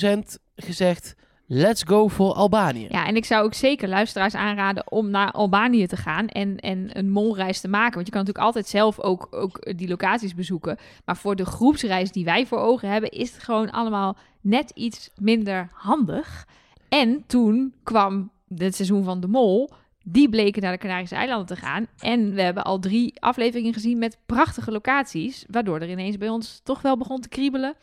100% 0.06 0.19
gezegd. 0.56 1.15
Let's 1.50 1.83
go 1.83 2.07
voor 2.07 2.33
Albanië. 2.33 2.88
Ja, 2.89 3.06
en 3.06 3.15
ik 3.15 3.25
zou 3.25 3.45
ook 3.45 3.53
zeker 3.53 3.88
luisteraars 3.88 4.35
aanraden 4.35 4.91
om 4.91 5.09
naar 5.09 5.31
Albanië 5.31 5.88
te 5.88 5.97
gaan 5.97 6.27
en, 6.27 6.57
en 6.57 6.97
een 6.97 7.09
molreis 7.09 7.62
te 7.62 7.68
maken. 7.68 7.94
Want 7.94 8.06
je 8.06 8.12
kan 8.12 8.19
natuurlijk 8.19 8.45
altijd 8.45 8.68
zelf 8.68 9.00
ook, 9.00 9.27
ook 9.31 9.77
die 9.77 9.88
locaties 9.88 10.35
bezoeken. 10.35 10.77
Maar 11.06 11.18
voor 11.18 11.35
de 11.35 11.45
groepsreis 11.45 12.12
die 12.12 12.25
wij 12.25 12.45
voor 12.45 12.59
ogen 12.59 12.89
hebben, 12.89 13.09
is 13.09 13.33
het 13.33 13.44
gewoon 13.44 13.71
allemaal 13.71 14.18
net 14.41 14.71
iets 14.74 15.09
minder 15.15 15.69
handig. 15.74 16.45
En 16.89 17.24
toen 17.28 17.74
kwam 17.84 18.31
het 18.56 18.75
seizoen 18.75 19.04
van 19.04 19.19
de 19.19 19.28
Mol. 19.28 19.69
Die 20.04 20.30
bleken 20.30 20.62
naar 20.62 20.72
de 20.72 20.78
Canarische 20.78 21.16
eilanden 21.16 21.48
te 21.48 21.56
gaan. 21.56 21.88
En 22.00 22.34
we 22.34 22.42
hebben 22.42 22.63
al 22.63 22.80
drie 22.80 23.22
afleveringen 23.22 23.74
gezien 23.74 23.98
met 23.98 24.18
prachtige 24.25 24.72
locaties. 24.72 25.45
Waardoor 25.50 25.80
er 25.80 25.89
ineens 25.89 26.18
bij 26.18 26.30
ons 26.30 26.62
toch 26.63 26.81
wel 26.81 26.98
begon 26.98 27.22
te 27.22 27.30
kriebelen. 27.30 27.75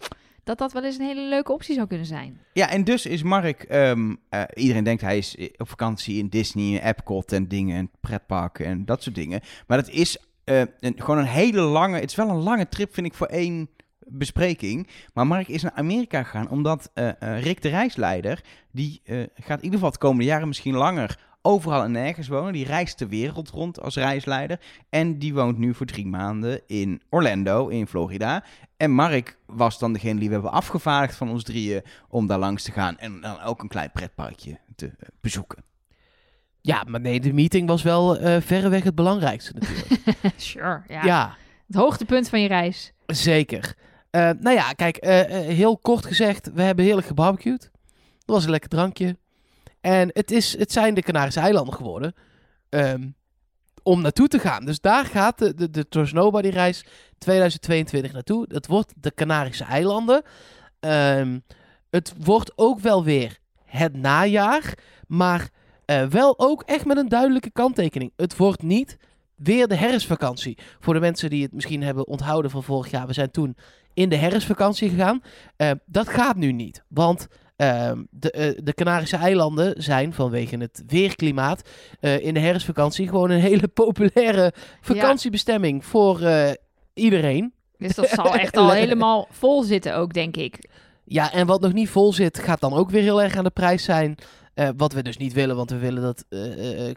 Dat 0.44 0.58
dat 0.58 0.72
wel 0.72 0.84
eens 0.84 0.98
een 0.98 1.06
hele 1.06 1.28
leuke 1.28 1.52
optie 1.52 1.74
zou 1.74 1.86
kunnen 1.86 2.06
zijn. 2.06 2.40
Ja, 2.52 2.70
en 2.70 2.84
dus 2.84 3.06
is 3.06 3.22
Mark. 3.22 3.62
Ehm, 3.62 4.14
eh, 4.28 4.42
iedereen 4.54 4.84
denkt 4.84 5.02
hij 5.02 5.18
is 5.18 5.36
op 5.56 5.68
vakantie 5.68 6.18
in 6.18 6.28
Disney, 6.28 6.82
Epcot 6.82 7.32
en 7.32 7.48
dingen. 7.48 7.76
En 7.76 7.90
pretparken 8.00 8.66
en 8.66 8.84
dat 8.84 9.02
soort 9.02 9.14
dingen. 9.14 9.40
Maar 9.66 9.78
dat 9.78 9.88
is 9.88 10.18
uh, 10.44 10.62
een, 10.80 10.94
gewoon 10.96 11.18
een 11.18 11.24
hele 11.24 11.60
lange. 11.60 11.94
Het 12.00 12.10
is 12.10 12.16
wel 12.16 12.28
een 12.28 12.42
lange 12.42 12.68
trip, 12.68 12.94
vind 12.94 13.06
ik, 13.06 13.14
voor 13.14 13.26
één 13.26 13.68
bespreking. 14.08 14.88
Maar 15.12 15.26
Mark 15.26 15.48
is 15.48 15.62
naar 15.62 15.72
Amerika 15.72 16.22
gegaan 16.22 16.50
omdat 16.50 16.90
uh, 16.94 17.04
uh, 17.04 17.42
Rick 17.42 17.62
de 17.62 17.68
reisleider, 17.68 18.44
die 18.72 19.00
uh, 19.04 19.26
gaat 19.34 19.58
in 19.58 19.64
ieder 19.64 19.78
geval 19.78 19.90
de 19.90 19.98
komende 19.98 20.24
jaren 20.24 20.48
misschien 20.48 20.74
langer 20.74 21.18
overal 21.42 21.82
en 21.82 21.92
nergens 21.92 22.28
wonen. 22.28 22.52
Die 22.52 22.66
reist 22.66 22.98
de 22.98 23.08
wereld 23.08 23.50
rond 23.50 23.80
als 23.80 23.96
reisleider. 23.96 24.60
En 24.90 25.18
die 25.18 25.34
woont 25.34 25.58
nu 25.58 25.74
voor 25.74 25.86
drie 25.86 26.06
maanden 26.06 26.60
in 26.66 27.02
Orlando, 27.10 27.68
in 27.68 27.86
Florida. 27.86 28.44
En 28.76 28.90
Mark 28.90 29.38
was 29.46 29.78
dan 29.78 29.92
degene 29.92 30.18
die 30.18 30.28
we 30.28 30.34
hebben 30.34 30.52
afgevaardigd 30.52 31.16
van 31.16 31.30
ons 31.30 31.42
drieën 31.42 31.82
om 32.08 32.26
daar 32.26 32.38
langs 32.38 32.62
te 32.62 32.72
gaan. 32.72 32.98
En 32.98 33.20
dan 33.20 33.40
ook 33.40 33.62
een 33.62 33.68
klein 33.68 33.90
pretparkje 33.92 34.58
te 34.76 34.92
bezoeken. 35.20 35.64
Ja, 36.60 36.84
maar 36.88 37.00
nee, 37.00 37.20
de 37.20 37.32
meeting 37.32 37.68
was 37.68 37.82
wel 37.82 38.16
verreweg 38.40 38.84
het 38.84 38.94
belangrijkste 38.94 39.52
natuurlijk. 39.52 40.10
sure, 40.36 40.82
ja. 40.88 41.04
ja. 41.04 41.36
Het 41.66 41.76
hoogtepunt 41.76 42.28
van 42.28 42.40
je 42.40 42.48
reis. 42.48 42.92
Zeker. 43.06 43.74
Uh, 44.14 44.30
nou 44.40 44.56
ja, 44.56 44.72
kijk, 44.72 45.06
uh, 45.06 45.10
heel 45.54 45.78
kort 45.78 46.06
gezegd, 46.06 46.50
we 46.52 46.62
hebben 46.62 46.84
heerlijk 46.84 47.06
gebarbecued. 47.06 47.70
Dat 48.24 48.34
was 48.36 48.44
een 48.44 48.50
lekker 48.50 48.68
drankje. 48.68 49.16
En 49.80 50.10
het, 50.12 50.30
is, 50.30 50.58
het 50.58 50.72
zijn 50.72 50.94
de 50.94 51.02
Canarische 51.02 51.40
eilanden 51.40 51.74
geworden 51.74 52.14
um, 52.70 53.14
om 53.82 54.00
naartoe 54.00 54.28
te 54.28 54.38
gaan. 54.38 54.64
Dus 54.64 54.80
daar 54.80 55.04
gaat 55.04 55.38
de, 55.38 55.54
de, 55.54 55.70
de 55.70 55.88
Trust 55.88 56.12
Nobody 56.12 56.48
reis 56.48 56.84
2022 57.18 58.12
naartoe. 58.12 58.44
Het 58.48 58.66
wordt 58.66 58.92
de 58.96 59.14
Canarische 59.14 59.64
eilanden. 59.64 60.22
Um, 60.80 61.44
het 61.90 62.12
wordt 62.18 62.52
ook 62.56 62.80
wel 62.80 63.04
weer 63.04 63.38
het 63.64 63.96
najaar, 63.96 64.74
maar 65.06 65.48
wel 66.08 66.38
ook 66.38 66.62
echt 66.62 66.84
met 66.84 66.96
een 66.96 67.08
duidelijke 67.08 67.50
kanttekening. 67.50 68.12
Het 68.16 68.36
wordt 68.36 68.62
niet 68.62 68.96
weer 69.34 69.68
de 69.68 69.76
herfstvakantie. 69.76 70.58
Voor 70.80 70.94
de 70.94 71.00
mensen 71.00 71.30
die 71.30 71.42
het 71.42 71.52
misschien 71.52 71.82
hebben 71.82 72.06
onthouden 72.06 72.50
van 72.50 72.62
vorig 72.62 72.90
jaar. 72.90 73.06
We 73.06 73.12
zijn 73.12 73.30
toen 73.30 73.56
in 73.94 74.08
de 74.08 74.16
herfstvakantie 74.16 74.88
gegaan. 74.88 75.22
Uh, 75.56 75.70
dat 75.86 76.08
gaat 76.08 76.36
nu 76.36 76.52
niet. 76.52 76.84
Want 76.88 77.26
uh, 77.56 77.92
de, 78.10 78.54
uh, 78.56 78.64
de 78.64 78.74
Canarische 78.74 79.16
eilanden 79.16 79.82
zijn 79.82 80.12
vanwege 80.12 80.56
het 80.56 80.82
weerklimaat 80.86 81.68
uh, 82.00 82.24
in 82.24 82.34
de 82.34 82.40
herfstvakantie 82.40 83.08
gewoon 83.08 83.30
een 83.30 83.40
hele 83.40 83.68
populaire 83.68 84.52
vakantiebestemming 84.80 85.82
ja. 85.82 85.88
voor 85.88 86.20
iedereen. 86.94 87.52
Dus 87.78 87.94
dat 87.94 88.08
zal 88.08 88.34
echt 88.44 88.56
al 88.56 88.70
helemaal 88.70 89.28
vol 89.30 89.62
zitten 89.62 89.96
ook, 89.96 90.12
denk 90.12 90.36
ik. 90.36 90.70
Ja, 91.04 91.32
en 91.32 91.46
wat 91.46 91.60
nog 91.60 91.72
niet 91.72 91.88
vol 91.88 92.12
zit, 92.12 92.38
gaat 92.38 92.60
dan 92.60 92.72
ook 92.72 92.90
weer 92.90 93.02
heel 93.02 93.22
erg 93.22 93.36
aan 93.36 93.44
de 93.44 93.50
prijs 93.50 93.84
zijn. 93.84 94.16
wat 94.76 94.92
we 94.92 95.02
dus 95.02 95.16
niet 95.16 95.32
willen, 95.32 95.56
want 95.56 95.70
we 95.70 95.78
willen 95.78 96.02
dat 96.02 96.24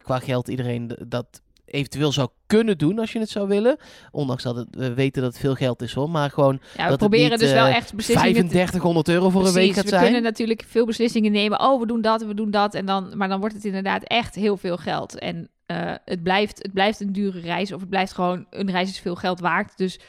qua 0.02 0.20
geld 0.20 0.48
iedereen 0.48 0.98
dat 1.08 1.42
eventueel 1.68 2.12
zou 2.12 2.30
kunnen 2.48 2.78
doen 2.78 3.00
als 3.00 3.12
je 3.12 3.20
het 3.20 3.30
zou 3.30 3.48
willen. 3.48 3.78
Ondanks 4.12 4.44
dat 4.44 4.56
het, 4.56 4.68
we 4.72 4.94
weten 4.94 5.22
dat 5.22 5.32
het 5.32 5.42
veel 5.42 5.56
geld 5.56 5.82
is 5.82 5.94
hoor. 5.94 6.10
Maar 6.10 6.30
gewoon. 6.30 6.60
Ja, 6.78 6.84
we 6.84 6.90
dat 6.90 6.98
proberen 6.98 7.30
niet, 7.30 7.40
dus 7.40 7.52
wel 7.52 7.68
uh, 7.68 7.76
echt 7.76 7.94
beslissingen. 7.94 8.34
3500 8.34 9.10
euro 9.10 9.30
voor 9.30 9.42
Precies, 9.42 9.58
een 9.58 9.66
week 9.66 9.74
gaat 9.74 9.84
we 9.84 9.90
zijn. 9.90 10.02
We 10.02 10.08
kunnen 10.08 10.24
natuurlijk 10.24 10.64
veel 10.68 10.86
beslissingen 10.86 11.32
nemen. 11.32 11.60
Oh, 11.60 11.80
we 11.80 11.88
doen 11.88 12.02
dat 12.02 12.22
en 12.22 12.28
we 12.28 12.34
doen 12.34 12.52
dat. 12.52 12.74
En 12.74 12.86
dan, 12.86 13.18
maar 13.18 13.28
dan 13.28 13.40
wordt 13.40 13.56
het 13.56 13.66
inderdaad 13.66 14.04
echt 14.04 14.36
heel 14.36 14.58
veel 14.58 14.78
geld. 14.78 15.20
En 15.20 15.50
uh, 15.68 15.94
het, 16.06 16.24
blijft, 16.24 16.58
het 16.58 16.74
blijft 16.74 17.00
een 17.00 17.14
dure 17.14 17.40
reis. 17.40 17.72
Of 17.72 17.80
het 17.80 17.90
blijft 17.90 18.14
gewoon. 18.14 18.46
Een 18.50 18.72
reis 18.72 18.90
is 18.90 19.00
veel 19.00 19.16
geld 19.16 19.40
waard. 19.40 19.78
Dus. 19.78 20.00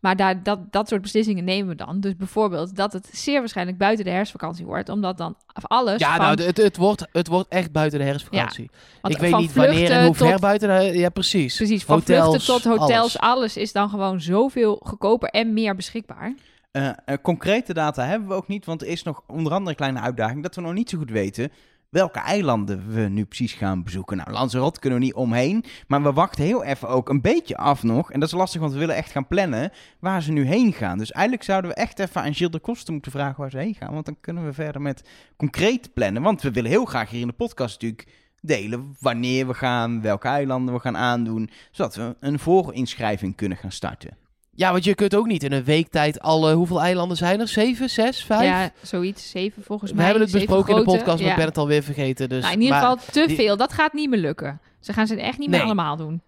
Maar 0.00 0.16
daar, 0.16 0.42
dat, 0.42 0.72
dat 0.72 0.88
soort 0.88 1.02
beslissingen 1.02 1.44
nemen 1.44 1.68
we 1.68 1.74
dan. 1.74 2.00
Dus 2.00 2.16
bijvoorbeeld 2.16 2.76
dat 2.76 2.92
het 2.92 3.08
zeer 3.12 3.38
waarschijnlijk 3.38 3.78
buiten 3.78 4.04
de 4.04 4.10
herfstvakantie 4.10 4.64
wordt. 4.64 4.88
Omdat 4.88 5.18
dan 5.18 5.36
alles 5.62 6.00
Ja, 6.00 6.16
van... 6.16 6.24
nou, 6.24 6.42
het, 6.42 6.56
het, 6.56 6.76
wordt, 6.76 7.06
het 7.12 7.28
wordt 7.28 7.48
echt 7.48 7.72
buiten 7.72 7.98
de 7.98 8.04
herfstvakantie. 8.04 8.70
Ja, 9.02 9.08
ik 9.08 9.18
weet 9.18 9.36
niet 9.36 9.52
wanneer 9.52 9.90
en 9.90 10.04
hoe 10.04 10.16
tot, 10.16 10.28
ver 10.28 10.38
buiten 10.38 10.68
de... 10.68 10.98
Ja, 10.98 11.08
precies. 11.08 11.56
Precies, 11.56 11.84
van 11.84 11.98
hotels, 11.98 12.44
vluchten 12.44 12.54
tot 12.54 12.78
hotels. 12.78 13.18
Alles. 13.18 13.18
alles 13.18 13.56
is 13.56 13.72
dan 13.72 13.88
gewoon 13.88 14.20
zoveel 14.20 14.80
goedkoper 14.82 15.28
en 15.28 15.52
meer 15.52 15.76
beschikbaar. 15.76 16.34
Uh, 16.72 16.86
uh, 17.06 17.14
concrete 17.22 17.74
data 17.74 18.04
hebben 18.06 18.28
we 18.28 18.34
ook 18.34 18.48
niet, 18.48 18.64
want 18.64 18.82
er 18.82 18.88
is 18.88 19.02
nog 19.02 19.22
onder 19.26 19.52
andere 19.52 19.70
een 19.70 19.76
kleine 19.76 20.00
uitdaging 20.00 20.42
dat 20.42 20.54
we 20.54 20.60
nog 20.60 20.72
niet 20.72 20.90
zo 20.90 20.98
goed 20.98 21.10
weten 21.10 21.50
welke 21.90 22.18
eilanden 22.18 22.92
we 22.94 23.00
nu 23.00 23.24
precies 23.24 23.52
gaan 23.52 23.82
bezoeken. 23.82 24.16
Nou, 24.16 24.30
Lanzarote 24.30 24.80
kunnen 24.80 24.98
we 24.98 25.04
niet 25.04 25.14
omheen, 25.14 25.64
maar 25.86 26.02
we 26.02 26.12
wachten 26.12 26.44
heel 26.44 26.64
even 26.64 26.88
ook 26.88 27.08
een 27.08 27.20
beetje 27.20 27.56
af 27.56 27.82
nog. 27.82 28.12
En 28.12 28.20
dat 28.20 28.28
is 28.28 28.34
lastig, 28.34 28.60
want 28.60 28.72
we 28.72 28.78
willen 28.78 28.94
echt 28.94 29.10
gaan 29.10 29.26
plannen 29.26 29.72
waar 30.00 30.22
ze 30.22 30.32
nu 30.32 30.44
heen 30.44 30.72
gaan. 30.72 30.98
Dus 30.98 31.12
eigenlijk 31.12 31.44
zouden 31.44 31.70
we 31.70 31.76
echt 31.76 31.98
even 31.98 32.22
aan 32.22 32.34
Gilles 32.34 32.52
de 32.52 32.58
Koster 32.58 32.92
moeten 32.92 33.12
vragen 33.12 33.40
waar 33.40 33.50
ze 33.50 33.58
heen 33.58 33.74
gaan, 33.74 33.92
want 33.92 34.04
dan 34.04 34.16
kunnen 34.20 34.44
we 34.44 34.52
verder 34.52 34.80
met 34.80 35.08
concreet 35.36 35.92
plannen. 35.94 36.22
Want 36.22 36.42
we 36.42 36.50
willen 36.50 36.70
heel 36.70 36.84
graag 36.84 37.10
hier 37.10 37.20
in 37.20 37.26
de 37.26 37.32
podcast 37.32 37.80
natuurlijk 37.80 38.08
delen 38.40 38.96
wanneer 39.00 39.46
we 39.46 39.54
gaan, 39.54 40.02
welke 40.02 40.28
eilanden 40.28 40.74
we 40.74 40.80
gaan 40.80 40.96
aandoen, 40.96 41.50
zodat 41.70 41.94
we 41.94 42.16
een 42.20 42.38
voorinschrijving 42.38 43.36
kunnen 43.36 43.58
gaan 43.58 43.72
starten. 43.72 44.16
Ja, 44.60 44.72
want 44.72 44.84
je 44.84 44.94
kunt 44.94 45.14
ook 45.14 45.26
niet 45.26 45.42
in 45.42 45.52
een 45.52 45.64
week 45.64 45.88
tijd 45.88 46.20
alle... 46.20 46.54
Hoeveel 46.54 46.80
eilanden 46.80 47.16
zijn 47.16 47.40
er? 47.40 47.48
Zeven, 47.48 47.90
zes, 47.90 48.24
vijf? 48.24 48.42
Ja, 48.42 48.70
zoiets. 48.82 49.30
Zeven 49.30 49.62
volgens 49.62 49.90
We 49.90 49.96
mij. 49.96 50.04
hebben 50.06 50.22
het 50.22 50.32
besproken 50.32 50.64
grote, 50.64 50.80
in 50.80 50.86
de 50.86 50.96
podcast, 50.96 51.18
maar 51.18 51.26
ja. 51.26 51.30
ik 51.30 51.36
ben 51.36 51.46
het 51.46 51.58
alweer 51.58 51.82
vergeten. 51.82 52.28
Dus, 52.28 52.42
nou, 52.42 52.54
in 52.54 52.60
ieder 52.60 52.76
geval 52.76 52.96
te 53.10 53.26
die... 53.26 53.36
veel. 53.36 53.56
Dat 53.56 53.72
gaat 53.72 53.92
niet 53.92 54.10
meer 54.10 54.18
lukken. 54.18 54.60
Ze 54.80 54.92
gaan 54.92 55.06
ze 55.06 55.20
echt 55.20 55.38
niet 55.38 55.48
nee. 55.48 55.58
meer 55.58 55.66
allemaal 55.66 55.96
doen. 55.96 56.22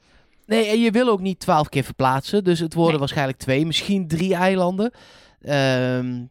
Nee, 0.47 0.67
en 0.67 0.81
je 0.81 0.91
wil 0.91 1.09
ook 1.09 1.21
niet 1.21 1.41
twaalf 1.41 1.69
keer 1.69 1.85
verplaatsen. 1.85 2.45
Dus 2.45 2.59
het 2.59 2.75
worden 2.75 2.91
Nee. 2.91 3.01
waarschijnlijk 3.01 3.39
twee, 3.39 3.67
misschien 3.67 4.09
drie 4.09 4.35
eilanden. 4.35 4.91
Ehm, 5.43 6.23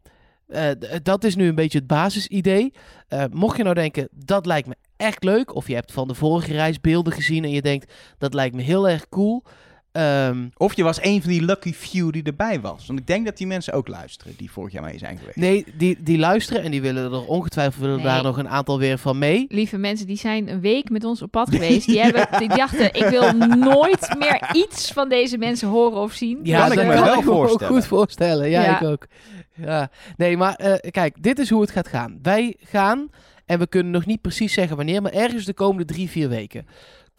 eh, 0.47 0.69
dat 1.03 1.23
is 1.23 1.35
nu 1.35 1.47
een 1.47 1.55
beetje 1.55 1.77
het 1.77 1.87
basisidee. 1.87 2.73
Eh, 3.07 3.23
mocht 3.31 3.57
je 3.57 3.63
nou 3.63 3.75
denken, 3.75 4.07
dat 4.11 4.45
lijkt 4.45 4.67
me 4.67 4.75
echt 4.97 5.23
leuk. 5.23 5.55
Of 5.55 5.67
je 5.67 5.75
hebt 5.75 5.91
van 5.91 6.07
de 6.07 6.13
vorige 6.15 6.53
reis 6.53 6.79
beelden 6.79 7.13
gezien 7.13 7.43
en 7.43 7.51
je 7.51 7.61
denkt, 7.61 7.93
dat 8.17 8.33
lijkt 8.33 8.55
me 8.55 8.61
heel 8.61 8.89
erg 8.89 9.09
cool. 9.09 9.43
Ehm, 9.91 10.47
Of 10.57 10.75
je 10.75 10.83
was 10.83 11.01
een 11.03 11.21
van 11.21 11.29
die 11.31 11.41
lucky 11.45 11.73
few 11.73 12.11
die 12.11 12.23
erbij 12.23 12.59
was. 12.61 12.85
Want 12.87 12.99
ik 12.99 13.07
denk 13.07 13.25
dat 13.25 13.37
die 13.37 13.47
mensen 13.47 13.73
ook 13.73 13.87
luisteren 13.87 14.33
die 14.37 14.51
vorig 14.51 14.73
jaar 14.73 14.83
mee 14.83 14.97
zijn 14.97 15.17
geweest. 15.17 15.35
nee, 15.37 15.65
die, 15.77 15.97
die 16.03 16.17
luisteren 16.17 16.63
en 16.63 16.71
die 16.71 16.81
willen 16.81 17.03
er 17.11 17.25
ongetwijfeld 17.25 17.81
willen 17.81 17.95
Nee. 17.95 18.05
daar 18.05 18.23
nog 18.23 18.37
een 18.37 18.49
aantal 18.49 18.79
weer 18.79 18.97
van 18.97 19.17
mee. 19.17 19.45
Lieve 19.49 19.77
mensen, 19.77 20.07
die 20.07 20.17
zijn 20.17 20.49
een 20.49 20.59
week 20.61 20.89
met 20.89 21.03
ons 21.03 21.21
op 21.21 21.31
pad 21.31 21.49
geweest. 21.49 21.87
Die, 21.87 22.01
hebben, 22.01 22.27
die 22.39 22.47
dachten, 22.49 22.85
ik 22.93 23.05
wil 23.05 23.31
nooit 23.57 24.15
meer 24.19 24.49
iets 24.53 24.91
van 24.91 25.09
deze 25.09 25.37
mensen 25.37 25.67
horen 25.67 25.97
of 26.01 26.13
zien. 26.13 26.39
Ja, 26.43 26.61
Kan 26.61 26.71
ik 26.71 26.77
dat 26.77 26.85
me 26.87 26.93
kan 26.93 27.03
wel 27.03 27.13
ik 27.19 27.25
me 27.25 27.31
ook 27.31 27.35
voorstellen. 27.37 27.73
goed 27.73 27.85
voorstellen. 27.85 28.49
Ja, 28.49 28.61
Ja. 28.63 28.79
ik 28.81 28.87
ook. 28.87 29.07
Ja. 29.55 29.89
Nee, 30.17 30.37
maar 30.37 30.55
eh, 30.55 30.91
kijk, 30.91 31.23
dit 31.23 31.39
is 31.39 31.49
hoe 31.49 31.61
het 31.61 31.71
gaat 31.71 31.87
gaan. 31.87 32.19
Wij 32.21 32.55
gaan, 32.59 33.09
en 33.45 33.59
we 33.59 33.67
kunnen 33.67 33.91
nog 33.91 34.05
niet 34.05 34.21
precies 34.21 34.53
zeggen 34.53 34.75
wanneer, 34.77 35.01
maar 35.01 35.11
ergens 35.11 35.45
de 35.45 35.53
komende 35.53 35.85
drie, 35.85 36.09
vier 36.09 36.29
weken 36.29 36.65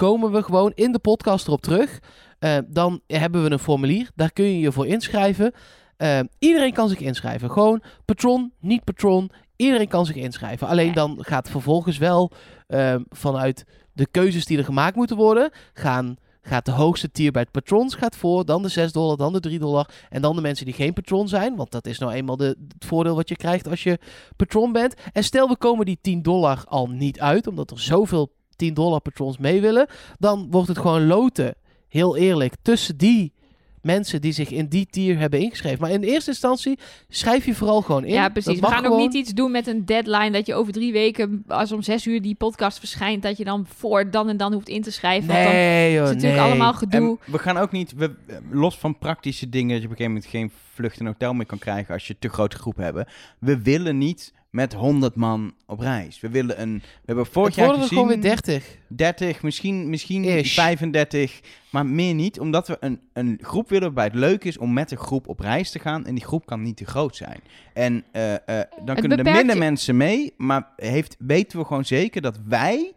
komen 0.02 0.32
we 0.32 0.42
gewoon 0.42 0.72
in 0.74 0.92
de 0.92 0.98
podcast 0.98 1.46
erop 1.46 1.62
terug. 1.62 2.00
Eh, 2.38 2.58
dan 2.66 3.00
hebben 3.06 3.42
we 3.42 3.50
een 3.50 3.58
formulier, 3.58 4.10
daar 4.14 4.32
kun 4.32 4.44
je 4.44 4.58
je 4.58 4.72
voor 4.72 4.86
inschrijven. 4.86 5.52
Eh, 5.96 6.20
iedereen 6.38 6.72
kan 6.72 6.88
zich 6.88 6.98
inschrijven. 6.98 7.50
Gewoon 7.50 7.82
patron, 8.04 8.52
niet 8.60 8.84
patron. 8.84 9.30
Iedereen 9.56 9.88
kan 9.88 10.06
zich 10.06 10.16
inschrijven. 10.16 10.68
Alleen 10.68 10.92
dan 10.92 11.16
gaat 11.20 11.50
vervolgens 11.50 11.98
wel 11.98 12.30
eh, 12.66 12.94
vanuit 13.08 13.64
de 13.92 14.06
keuzes 14.10 14.44
die 14.44 14.58
er 14.58 14.64
gemaakt 14.64 14.96
moeten 14.96 15.16
worden, 15.16 15.50
gaan, 15.72 16.16
gaat 16.40 16.64
de 16.64 16.70
hoogste 16.70 17.10
tier 17.10 17.32
bij 17.32 17.42
het 17.42 17.50
patrons 17.50 17.94
gaat 17.94 18.16
voor, 18.16 18.44
dan 18.44 18.62
de 18.62 18.68
6 18.68 18.92
dollar, 18.92 19.16
dan 19.16 19.32
de 19.32 19.40
3 19.40 19.58
dollar 19.58 19.88
en 20.08 20.22
dan 20.22 20.36
de 20.36 20.42
mensen 20.42 20.64
die 20.64 20.74
geen 20.74 20.92
patron 20.92 21.28
zijn, 21.28 21.56
want 21.56 21.70
dat 21.70 21.86
is 21.86 21.98
nou 21.98 22.12
eenmaal 22.12 22.36
de, 22.36 22.56
het 22.68 22.84
voordeel 22.84 23.14
wat 23.14 23.28
je 23.28 23.36
krijgt 23.36 23.68
als 23.68 23.82
je 23.82 23.98
patron 24.36 24.72
bent. 24.72 24.94
En 25.12 25.24
stel 25.24 25.48
we 25.48 25.56
komen 25.56 25.86
die 25.86 25.98
10 26.00 26.22
dollar 26.22 26.64
al 26.64 26.88
niet 26.88 27.20
uit, 27.20 27.46
omdat 27.46 27.70
er 27.70 27.80
zoveel 27.80 28.32
10 28.62 28.74
dollar 28.74 29.00
patrons 29.00 29.38
mee 29.38 29.60
willen, 29.60 29.86
dan 30.18 30.46
wordt 30.50 30.68
het 30.68 30.78
gewoon 30.78 31.06
loten, 31.06 31.54
heel 31.88 32.16
eerlijk, 32.16 32.54
tussen 32.62 32.96
die 32.96 33.32
mensen 33.80 34.20
die 34.20 34.32
zich 34.32 34.50
in 34.50 34.66
die 34.66 34.86
tier 34.90 35.18
hebben 35.18 35.40
ingeschreven. 35.40 35.80
Maar 35.80 35.90
in 35.90 36.02
eerste 36.02 36.30
instantie 36.30 36.78
schrijf 37.08 37.44
je 37.44 37.54
vooral 37.54 37.82
gewoon 37.82 38.04
in. 38.04 38.12
Ja, 38.12 38.28
precies. 38.28 38.60
We 38.60 38.66
gaan 38.66 38.86
ook 38.86 38.98
niet 38.98 39.14
iets 39.14 39.32
doen 39.32 39.50
met 39.50 39.66
een 39.66 39.84
deadline 39.84 40.30
dat 40.30 40.46
je 40.46 40.54
over 40.54 40.72
drie 40.72 40.92
weken, 40.92 41.44
als 41.48 41.72
om 41.72 41.82
zes 41.82 42.06
uur 42.06 42.22
die 42.22 42.34
podcast 42.34 42.78
verschijnt, 42.78 43.22
dat 43.22 43.36
je 43.36 43.44
dan 43.44 43.66
voor 43.76 44.10
dan 44.10 44.28
en 44.28 44.36
dan 44.36 44.52
hoeft 44.52 44.68
in 44.68 44.82
te 44.82 44.92
schrijven. 44.92 45.28
Want 45.28 45.42
dan 45.42 45.52
Nee, 45.52 45.88
is 45.88 45.94
joh, 45.94 46.04
het 46.04 46.14
natuurlijk 46.14 46.42
nee. 46.42 46.50
allemaal 46.50 46.74
gedoe. 46.74 47.18
En 47.26 47.32
we 47.32 47.38
gaan 47.38 47.56
ook 47.56 47.72
niet, 47.72 47.94
we, 47.96 48.14
los 48.50 48.78
van 48.78 48.98
praktische 48.98 49.48
dingen, 49.48 49.70
dat 49.70 49.78
je 49.78 49.84
op 49.84 49.90
een 49.90 49.96
gegeven 49.96 50.12
moment 50.12 50.30
geen 50.30 50.50
vlucht 50.74 51.00
en 51.00 51.06
hotel 51.06 51.32
meer 51.32 51.46
kan 51.46 51.58
krijgen 51.58 51.94
als 51.94 52.06
je 52.06 52.16
te 52.18 52.28
grote 52.28 52.56
groep 52.56 52.76
hebben. 52.76 53.06
We 53.38 53.62
willen 53.62 53.98
niet 53.98 54.32
met 54.52 54.72
100 54.72 55.14
man 55.14 55.54
op 55.66 55.78
reis. 55.80 56.20
We 56.20 56.28
willen 56.28 56.60
een, 56.60 56.74
we 56.78 57.02
hebben 57.04 57.26
vorig 57.26 57.54
jaar 57.54 57.74
gezien 57.74 57.88
gewoon 57.88 58.06
weer 58.08 58.20
30. 58.20 58.76
30, 58.88 59.42
misschien, 59.42 59.90
misschien 59.90 60.24
Ish. 60.24 60.54
35, 60.54 61.40
maar 61.70 61.86
meer 61.86 62.14
niet. 62.14 62.40
Omdat 62.40 62.68
we 62.68 62.76
een, 62.80 63.00
een 63.12 63.38
groep 63.42 63.68
willen 63.68 63.84
waarbij 63.84 64.04
het 64.04 64.14
leuk 64.30 64.44
is 64.44 64.58
om 64.58 64.72
met 64.72 64.90
een 64.90 64.96
groep 64.98 65.28
op 65.28 65.40
reis 65.40 65.70
te 65.70 65.78
gaan. 65.78 66.06
En 66.06 66.14
die 66.14 66.24
groep 66.24 66.46
kan 66.46 66.62
niet 66.62 66.76
te 66.76 66.84
groot 66.84 67.16
zijn. 67.16 67.40
En 67.74 68.04
eh, 68.12 68.32
eh, 68.34 68.38
dan 68.84 68.96
kunnen 68.96 69.18
er 69.18 69.32
minder 69.32 69.54
je- 69.54 69.60
mensen 69.60 69.96
mee. 69.96 70.32
Maar 70.36 70.68
heeft, 70.76 71.16
weten 71.18 71.58
we 71.58 71.64
gewoon 71.64 71.84
zeker 71.84 72.22
dat 72.22 72.38
wij 72.46 72.92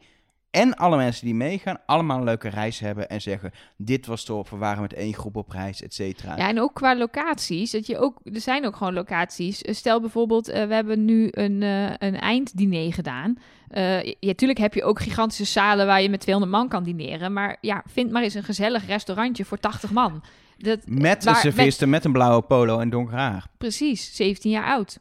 en 0.56 0.76
alle 0.76 0.98
mensen 0.98 1.26
die 1.26 1.36
meegaan 1.36 1.78
allemaal 1.86 2.18
een 2.18 2.24
leuke 2.24 2.50
reis 2.50 2.80
hebben. 2.80 3.10
En 3.10 3.22
zeggen, 3.22 3.52
dit 3.78 4.06
was 4.06 4.24
top, 4.24 4.50
we 4.50 4.58
waren 4.58 4.82
met 4.82 4.94
één 4.94 5.14
groep 5.14 5.36
op 5.36 5.50
reis, 5.50 5.82
et 5.82 5.94
cetera. 5.94 6.38
Ja, 6.38 6.48
en 6.48 6.60
ook 6.60 6.74
qua 6.74 6.98
locaties. 6.98 7.72
Dat 7.72 7.88
je 7.88 7.98
ook, 7.98 8.20
er 8.24 8.42
zijn 8.42 8.66
ook 8.66 8.76
gewoon 8.76 8.94
locaties. 8.94 9.62
Eh, 9.62 9.74
Stel 9.74 10.02
bijvoorbeeld, 10.02 10.48
eh, 10.48 10.68
we 10.68 10.74
hebben 10.74 11.06
nu 11.06 11.28
een, 11.32 11.64
eh, 11.64 11.90
een 11.98 12.20
einddiner 12.20 12.94
gedaan. 12.94 13.38
Eh 13.68 14.14
ja, 14.20 14.34
tuurlijk 14.34 14.60
heb 14.60 14.74
je 14.74 14.84
ook 14.84 15.00
gigantische 15.00 15.46
zalen 15.46 15.86
waar 15.86 16.02
je 16.02 16.10
met 16.10 16.20
200 16.20 16.56
man 16.56 16.68
kan 16.68 16.84
dineren. 16.84 17.34
Maar 17.34 17.58
ja, 17.62 17.84
vind 17.88 18.12
maar 18.12 18.24
eens 18.24 18.34
een 18.34 18.44
gezellig 18.44 18.86
restaurantje 18.86 19.46
voor 19.46 19.60
80 19.60 19.92
man. 19.92 20.24
Dat, 20.58 20.80
Met 20.86 21.26
een 21.26 21.36
serviste, 21.36 21.88
met, 21.88 22.06
een 22.06 22.12
blauwe 22.12 22.42
polo 22.42 22.80
en 22.80 22.90
donker 22.90 23.18
haar. 23.18 23.48
Precies, 23.58 24.16
17 24.16 24.52
jaar 24.52 24.66
oud. 24.66 25.00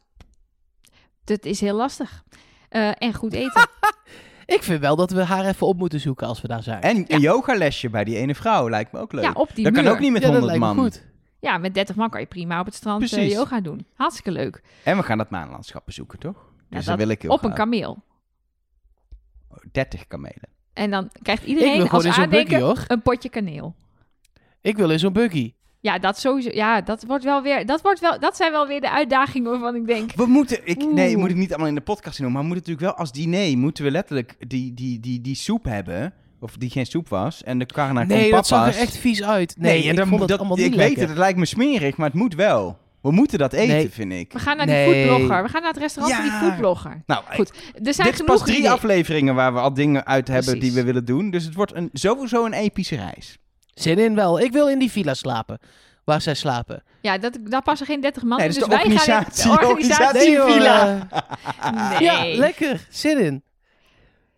Dat 1.25 1.44
is 1.44 1.61
heel 1.61 1.75
lastig. 1.75 2.23
En 2.99 3.14
goed 3.14 3.32
eten. 3.32 3.68
Ik 4.46 4.62
vind 4.62 4.80
wel 4.80 4.96
dat 4.96 5.10
we 5.10 5.24
haar 5.24 5.44
even 5.44 5.66
op 5.66 5.78
moeten 5.78 6.00
zoeken 6.00 6.26
als 6.26 6.40
we 6.40 6.48
daar 6.48 6.62
zijn. 6.62 6.80
En 6.82 7.04
een 7.08 7.20
yogalesje 7.20 7.90
bij 7.90 8.04
die 8.04 8.16
ene 8.16 8.34
vrouw 8.34 8.70
lijkt 8.70 8.92
me 8.92 8.98
ook 8.98 9.12
leuk. 9.12 9.24
ja, 9.24 9.32
op 9.32 9.50
die 9.54 9.64
dat 9.64 9.72
kan 9.72 9.86
ook 9.86 9.98
niet 9.98 10.12
met 10.12 10.22
ja, 10.22 10.28
dat 10.30 10.38
100 10.40 10.58
lijkt 10.58 10.74
me 10.74 10.80
man. 10.80 10.84
goed. 10.92 11.04
Ja, 11.40 11.58
met 11.58 11.74
30 11.74 11.96
man 11.96 12.10
kan 12.10 12.20
je 12.20 12.26
prima 12.26 12.60
op 12.60 12.66
het 12.66 12.74
strand 12.74 13.02
eh, 13.02 13.08
Precies. 13.08 13.32
yoga 13.32 13.60
doen. 13.60 13.86
Hartstikke 13.94 14.30
leuk. 14.30 14.62
En 14.82 14.96
we 14.96 15.02
gaan 15.02 15.18
dat 15.18 15.30
maanlandschap 15.30 15.82
bezoeken, 15.86 16.18
toch? 16.18 16.34
Dus 16.34 16.44
Ja, 16.68 16.76
dat 16.76 16.84
dat 16.86 16.96
wil 16.96 17.08
ik 17.08 17.22
heel 17.22 17.30
op 17.30 17.38
een 17.38 17.44
graag. 17.44 17.56
kameel. 17.58 18.02
30 19.72 20.06
kamelen. 20.06 20.48
En 20.72 20.90
dan 20.90 21.10
krijgt 21.22 21.42
Ik 21.42 21.48
iedereen 21.48 21.80
als 21.80 21.88
gewoon 21.88 22.04
in 22.04 22.12
zo'n 22.12 22.22
buggy 22.28 22.38
aandenken 22.42 22.66
hoor. 22.66 22.84
een 22.88 23.02
potje 23.02 23.28
kaneel. 23.28 23.74
Ik 24.60 24.76
wil 24.76 24.90
in 24.90 24.98
zo'n 24.98 25.12
buggy. 25.12 25.54
Ja, 25.85 25.99
dat 25.99 26.19
sowieso. 26.19 26.50
Ja, 26.53 26.81
dat 26.81 27.05
wordt 27.07 27.25
wel 27.25 27.43
weer. 27.43 27.67
Dat, 27.67 27.81
wordt 27.83 28.00
wel, 28.00 28.19
dat 28.21 28.37
zijn 28.37 28.53
wel 28.53 28.67
weer 28.67 28.81
de 28.81 28.91
uitdagingen 28.91 29.50
waarvan 29.50 29.75
ik 29.75 29.87
denk. 29.87 30.12
We 30.14 30.26
moeten, 30.26 30.59
ik, 30.64 30.85
nee, 30.93 31.17
moet 31.17 31.31
ik 31.31 31.37
niet 31.37 31.50
allemaal 31.50 31.69
in 31.69 31.75
de 31.75 31.81
podcast 31.81 32.19
doen, 32.19 32.33
maar 32.33 32.43
we 32.43 32.47
moeten 32.49 32.64
natuurlijk 32.71 32.97
wel 32.97 33.07
als 33.07 33.12
diner, 33.12 33.59
moeten 33.59 33.85
we 33.85 33.91
letterlijk 33.91 34.35
die, 34.49 34.75
die, 34.75 35.00
die, 35.00 35.21
die 35.21 35.35
soep 35.35 35.64
hebben, 35.64 36.12
of 36.41 36.57
die 36.57 36.71
geen 36.71 36.87
soep 36.87 37.09
was, 37.09 37.43
en 37.43 37.59
de 37.59 37.67
carne 37.67 37.99
con 37.99 38.09
Nee, 38.09 38.31
dat 38.31 38.47
zag 38.47 38.67
er 38.75 38.81
echt 38.81 38.97
vies 38.97 39.23
uit. 39.23 39.55
Nee, 39.59 39.83
ik 39.83 39.97
dan 39.97 40.09
moet 40.09 40.19
het 40.21 40.29
dat, 40.29 40.38
allemaal 40.38 40.59
ik 40.59 40.75
weet 40.75 41.00
het, 41.00 41.09
het 41.09 41.19
lijkt 41.19 41.38
me 41.38 41.45
smerig, 41.47 41.97
maar 41.97 42.07
het 42.07 42.17
moet 42.19 42.35
wel. 42.35 42.79
We 43.00 43.12
moeten 43.12 43.38
dat 43.38 43.53
eten, 43.53 43.75
Nee. 43.75 43.91
vind 43.91 44.12
ik. 44.12 44.33
We 44.33 44.38
gaan 44.38 44.57
naar 44.57 44.67
Nee. 44.67 44.93
die 44.95 45.07
foodblogger. 45.07 45.43
We 45.43 45.49
gaan 45.49 45.62
naar 45.62 45.71
het 45.73 45.81
restaurant 45.81 46.17
van 46.17 46.25
die 46.25 46.33
foodblogger. 46.33 47.03
Nou, 47.07 47.23
Goed, 47.35 47.50
Er 47.85 47.95
zijn 47.95 48.09
dit 48.11 48.19
is 48.21 48.25
pas 48.26 48.43
drie 48.43 48.57
ideeën. 48.57 48.73
afleveringen 48.73 49.35
waar 49.35 49.53
we 49.55 49.61
al 49.61 49.75
dingen 49.75 50.07
uit 50.07 50.29
hebben 50.29 50.59
die 50.61 50.73
we 50.73 50.85
willen 50.85 51.05
doen, 51.05 51.31
dus 51.31 51.45
het 51.45 51.55
wordt 51.55 51.75
een, 51.75 51.91
sowieso 51.93 52.45
een 52.45 52.53
epische 52.53 52.97
reis. 52.97 53.38
Zin 53.75 53.99
in 53.99 54.14
wel. 54.14 54.40
Ik 54.40 54.52
wil 54.52 54.69
in 54.69 54.78
die 54.78 54.90
villa 54.90 55.14
slapen. 55.14 55.59
Waar 56.04 56.21
zij 56.21 56.35
slapen. 56.35 56.83
Ja, 57.00 57.19
dat, 57.19 57.38
daar 57.43 57.62
passen 57.62 57.87
geen 57.87 58.00
30 58.00 58.23
man 58.23 58.38
Nee, 58.38 58.49
in. 58.49 58.54
dus 58.54 58.66
wij 58.66 58.76
gaan 58.78 58.87
organisatie- 58.87 59.50
in- 59.50 59.57
de 59.61 59.66
organisatie. 59.66 60.40
villa. 60.40 61.09
Nee. 61.99 62.00
Ja, 62.02 62.25
lekker. 62.38 62.87
Zin 62.90 63.19
in. 63.19 63.43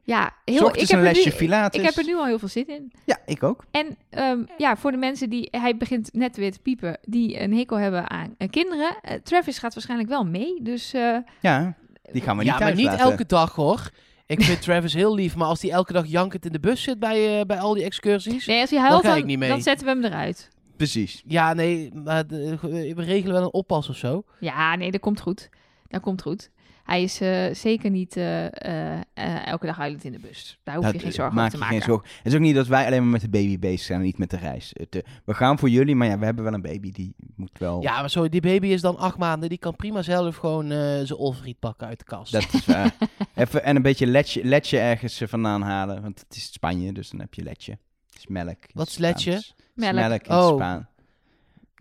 Ja, 0.02 0.33
heel, 0.45 0.69
ik, 0.69 0.81
heb 0.81 0.90
een 0.90 0.97
er 0.97 1.02
lesje 1.02 1.28
nu, 1.28 1.55
ik 1.71 1.83
heb 1.83 1.97
er 1.97 2.05
nu 2.05 2.16
al 2.16 2.25
heel 2.26 2.38
veel 2.38 2.49
zin 2.49 2.66
in. 2.69 2.93
Ja, 3.05 3.19
ik 3.25 3.43
ook. 3.43 3.64
En 3.71 3.97
ehm, 4.11 4.38
ja, 4.59 4.76
voor 4.76 4.90
de 4.90 4.97
mensen 4.97 5.31
die, 5.31 5.49
hij 5.50 5.76
begint 5.76 6.09
net 6.12 6.37
weer 6.37 6.52
te 6.52 6.59
piepen, 6.59 6.99
die 7.02 7.40
een 7.40 7.55
hekel 7.57 7.76
hebben 7.78 8.11
aan 8.11 8.35
eh, 8.38 8.49
kinderen. 8.50 8.97
eh, 9.02 9.14
Travis 9.23 9.59
gaat 9.59 9.75
waarschijnlijk 9.75 10.09
wel 10.11 10.25
mee. 10.25 10.62
Dus 10.62 10.93
eh, 10.93 11.16
Ja, 11.40 11.75
die 12.12 12.23
gaan 12.23 12.37
we 12.37 12.43
niet 12.43 12.52
ja, 12.52 12.59
maar 12.59 12.75
niet 12.75 12.85
laten. 12.85 13.00
elke 13.00 13.26
dag 13.26 13.55
hoor. 13.55 13.90
Ik 14.26 14.42
vind 14.42 14.62
Travis 14.62 14.92
heel 14.95 15.14
lief, 15.14 15.37
maar 15.37 15.47
als 15.49 15.62
hij 15.62 15.71
elke 15.71 15.92
dag 15.92 16.06
jankend 16.06 16.45
in 16.47 16.52
de 16.52 16.61
bus 16.61 16.83
zit 16.83 16.99
bij, 16.99 17.38
eh, 17.40 17.47
bij 17.47 17.59
al 17.59 17.75
die 17.75 17.85
excursies. 17.85 18.47
nee, 18.47 18.61
als 18.61 18.71
hij 18.71 18.78
huilt, 18.80 19.02
ga 19.02 19.09
dan, 19.09 19.18
ik 19.18 19.25
niet 19.25 19.38
mee. 19.38 19.49
dan 19.49 19.62
zetten 19.62 19.87
we 19.87 19.92
hem 19.92 20.04
eruit. 20.04 20.49
Precies. 20.76 21.23
Ja, 21.26 21.52
nee, 21.54 21.95
maar 21.95 22.26
de- 22.26 22.59
we 22.97 23.02
regelen 23.02 23.33
wel 23.35 23.42
een 23.42 23.52
oppas 23.52 23.88
of 23.88 23.97
zo. 23.97 24.25
Ja, 24.40 24.76
nee, 24.76 24.90
dat 24.90 25.00
komt 25.00 25.21
goed. 25.21 25.49
Dat 25.88 26.00
komt 26.00 26.23
goed. 26.23 26.50
Hij 26.87 27.02
is 27.02 27.21
eh, 27.21 27.55
zeker 27.55 27.90
niet 27.90 28.16
eh, 28.16 28.47
eh, 28.47 29.47
elke 29.47 29.66
dag 29.66 29.76
huilend 29.76 30.05
in 30.05 30.12
de 30.12 30.19
bus. 30.19 30.59
Daar 30.62 30.75
hoef 30.75 30.87
je 30.87 30.93
Dat, 30.93 31.02
geen 31.02 31.12
zorgen 31.12 31.38
over 31.38 31.50
te 31.50 31.57
je 31.57 31.62
maken. 31.62 31.76
geen 31.76 31.87
zorgen. 31.87 32.09
Het 32.16 32.26
is 32.26 32.35
ook 32.35 32.40
niet 32.40 32.55
dat 32.55 32.66
wij 32.66 32.87
alleen 32.87 33.02
maar 33.02 33.11
met 33.11 33.21
de 33.21 33.28
baby 33.28 33.59
bezig 33.59 33.81
zijn 33.81 33.99
en 33.99 34.05
niet 34.05 34.19
met 34.19 34.31
de 34.31 34.37
reis. 34.37 34.71
Het, 34.73 35.05
we 35.25 35.35
gaan 35.35 35.59
voor 35.59 35.69
jullie, 35.69 35.97
maar 35.97 36.09
ja, 36.09 36.19
we 36.19 36.25
hebben 36.25 36.45
wel 36.45 36.52
een 36.52 36.62
baby 36.62 36.93
die 36.93 37.14
moet 37.37 37.59
wel... 37.59 37.83
Ja, 37.83 38.00
maar 38.00 38.11
sorry, 38.11 38.28
die 38.28 38.40
baby 38.40 38.66
is 38.66 38.81
dan 38.81 38.97
acht 38.97 39.19
maanden. 39.19 39.49
Die 39.49 39.59
kan 39.59 39.76
prima 39.76 40.02
zelf 40.02 40.37
gewoon 40.37 40.71
eh 40.71 40.78
zijn 40.78 41.19
olfriet 41.19 41.59
pakken 41.59 41.87
uit 41.87 41.99
de 41.99 42.05
kast. 42.05 42.33
Dat 42.33 42.52
is 42.52 42.66
waar. 42.66 42.95
Even, 43.35 43.64
en 43.64 43.76
een 43.76 43.83
beetje 43.83 44.07
letje, 44.07 44.45
letje 44.45 44.78
ergens 44.78 45.23
vandaan 45.26 45.62
halen, 45.62 46.02
want 46.02 46.21
het 46.28 46.37
is 46.37 46.52
Spanje, 46.52 46.93
dus 46.93 47.11
dan 47.11 47.21
heb 47.21 47.35
je 47.35 47.43
letje. 47.43 47.73
Het 48.07 48.19
is 48.19 48.26
melk. 48.26 48.59
Wat 48.73 48.87
is 48.87 48.99
letje? 48.99 49.43
Melk. 49.75 49.95
melk 49.95 50.23
in 50.23 50.33
het 50.33 50.43
Oh. 50.43 50.55
Spaan. 50.55 50.88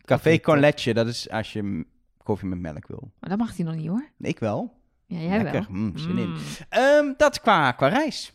Café 0.06 0.40
con 0.40 0.60
leche, 0.60 0.94
dat 0.94 1.08
is 1.08 1.30
als 1.30 1.54
je 1.54 1.86
koffie 2.24 2.48
met 2.48 2.60
melk 2.60 2.88
wil. 2.88 3.12
Maar 3.20 3.30
dat 3.30 3.40
mag 3.40 3.56
hij 3.56 3.66
nog 3.66 3.76
niet 3.76 3.88
hoor. 3.88 4.10
Ik 4.20 4.40
wel. 4.40 4.74
Ja, 5.08 5.20
jij 5.20 5.44
Lekker. 5.44 5.52
wel. 5.70 5.78
Mm, 5.78 5.98
zin 5.98 6.18
in. 6.18 6.30
Mm. 6.30 6.38
Ehm, 6.70 7.14
dat 7.18 7.42
qua, 7.42 7.72
qua 7.72 7.88
reis. 7.88 8.34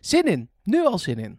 Zin 0.00 0.24
in. 0.24 0.48
Nu 0.62 0.86
al 0.86 0.98
zin 0.98 1.18
in. 1.18 1.38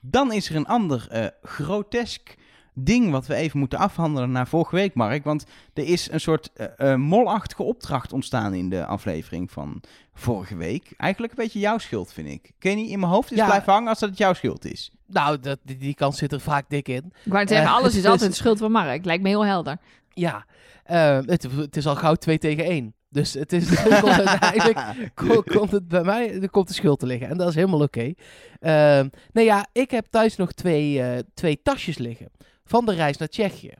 Dan 0.00 0.32
is 0.32 0.48
er 0.50 0.56
een 0.56 0.66
ander 0.66 1.06
eh, 1.10 1.26
grotesk 1.42 2.34
ding 2.74 3.10
wat 3.10 3.26
we 3.26 3.34
even 3.34 3.58
moeten 3.58 3.78
afhandelen 3.78 4.30
na 4.30 4.46
vorige 4.46 4.74
week, 4.74 4.94
Mark. 4.94 5.24
Want 5.24 5.44
er 5.74 5.84
is 5.84 6.10
een 6.10 6.20
soort 6.20 6.50
eh, 6.52 6.92
eh, 6.92 6.98
molachtige 6.98 7.62
opdracht 7.62 8.12
ontstaan 8.12 8.54
in 8.54 8.68
de 8.68 8.86
aflevering 8.86 9.50
van 9.50 9.80
vorige 10.14 10.56
week. 10.56 10.92
Eigenlijk 10.96 11.32
een 11.32 11.44
beetje 11.44 11.58
jouw 11.58 11.78
schuld, 11.78 12.12
vind 12.12 12.28
ik. 12.28 12.52
Kun 12.58 12.70
je 12.70 12.76
niet 12.76 12.90
in 12.90 12.98
mijn 13.00 13.12
hoofd 13.12 13.30
is 13.30 13.38
Ja. 13.38 13.46
blijven 13.46 13.72
hangen 13.72 13.88
als 13.88 13.98
dat 13.98 14.08
het 14.08 14.18
jouw 14.18 14.32
schuld 14.34 14.64
is? 14.64 14.90
Nou, 15.06 15.40
dat, 15.40 15.58
die, 15.62 15.76
die 15.76 15.94
kans 15.94 16.18
zit 16.18 16.32
er 16.32 16.40
vaak 16.40 16.64
dik 16.68 16.88
in. 16.88 17.12
Ik 17.24 17.32
wou 17.32 17.46
zeggen, 17.46 17.70
alles 17.70 17.94
is 17.94 17.94
dus- 18.02 18.10
altijd 18.10 18.30
de 18.30 18.36
schuld 18.36 18.58
van 18.58 18.72
Mark. 18.72 19.04
Lijkt 19.04 19.22
me 19.22 19.28
heel 19.28 19.44
helder. 19.44 19.76
Ja, 20.08 20.46
het, 20.84 21.42
het 21.56 21.76
is 21.76 21.86
al 21.86 21.96
gauw 21.96 22.14
2 22.14 22.38
tegen 22.38 22.64
1. 22.64 22.94
Dus 23.14 23.34
het 23.34 23.52
is 23.52 23.82
komt 24.00 24.26
uiteindelijk 24.28 25.10
ko- 25.14 25.42
komt 25.58 25.70
het 25.70 25.88
bij 25.88 26.02
mij, 26.02 26.40
er 26.40 26.50
komt 26.50 26.68
de 26.68 26.74
schuld 26.74 26.98
te 26.98 27.06
liggen. 27.06 27.28
En 27.28 27.36
dat 27.36 27.48
is 27.48 27.54
helemaal 27.54 27.80
oké. 27.82 28.12
Ehm, 28.60 29.08
nee 29.32 29.44
ja, 29.44 29.66
ik 29.72 29.90
heb 29.90 30.06
thuis 30.10 30.36
nog 30.36 30.52
twee, 30.52 31.02
eh, 31.02 31.18
twee 31.34 31.62
tasjes 31.62 31.98
liggen. 31.98 32.28
Van 32.64 32.86
de 32.86 32.94
reis 32.94 33.16
naar 33.16 33.28
Tsjechië. 33.28 33.74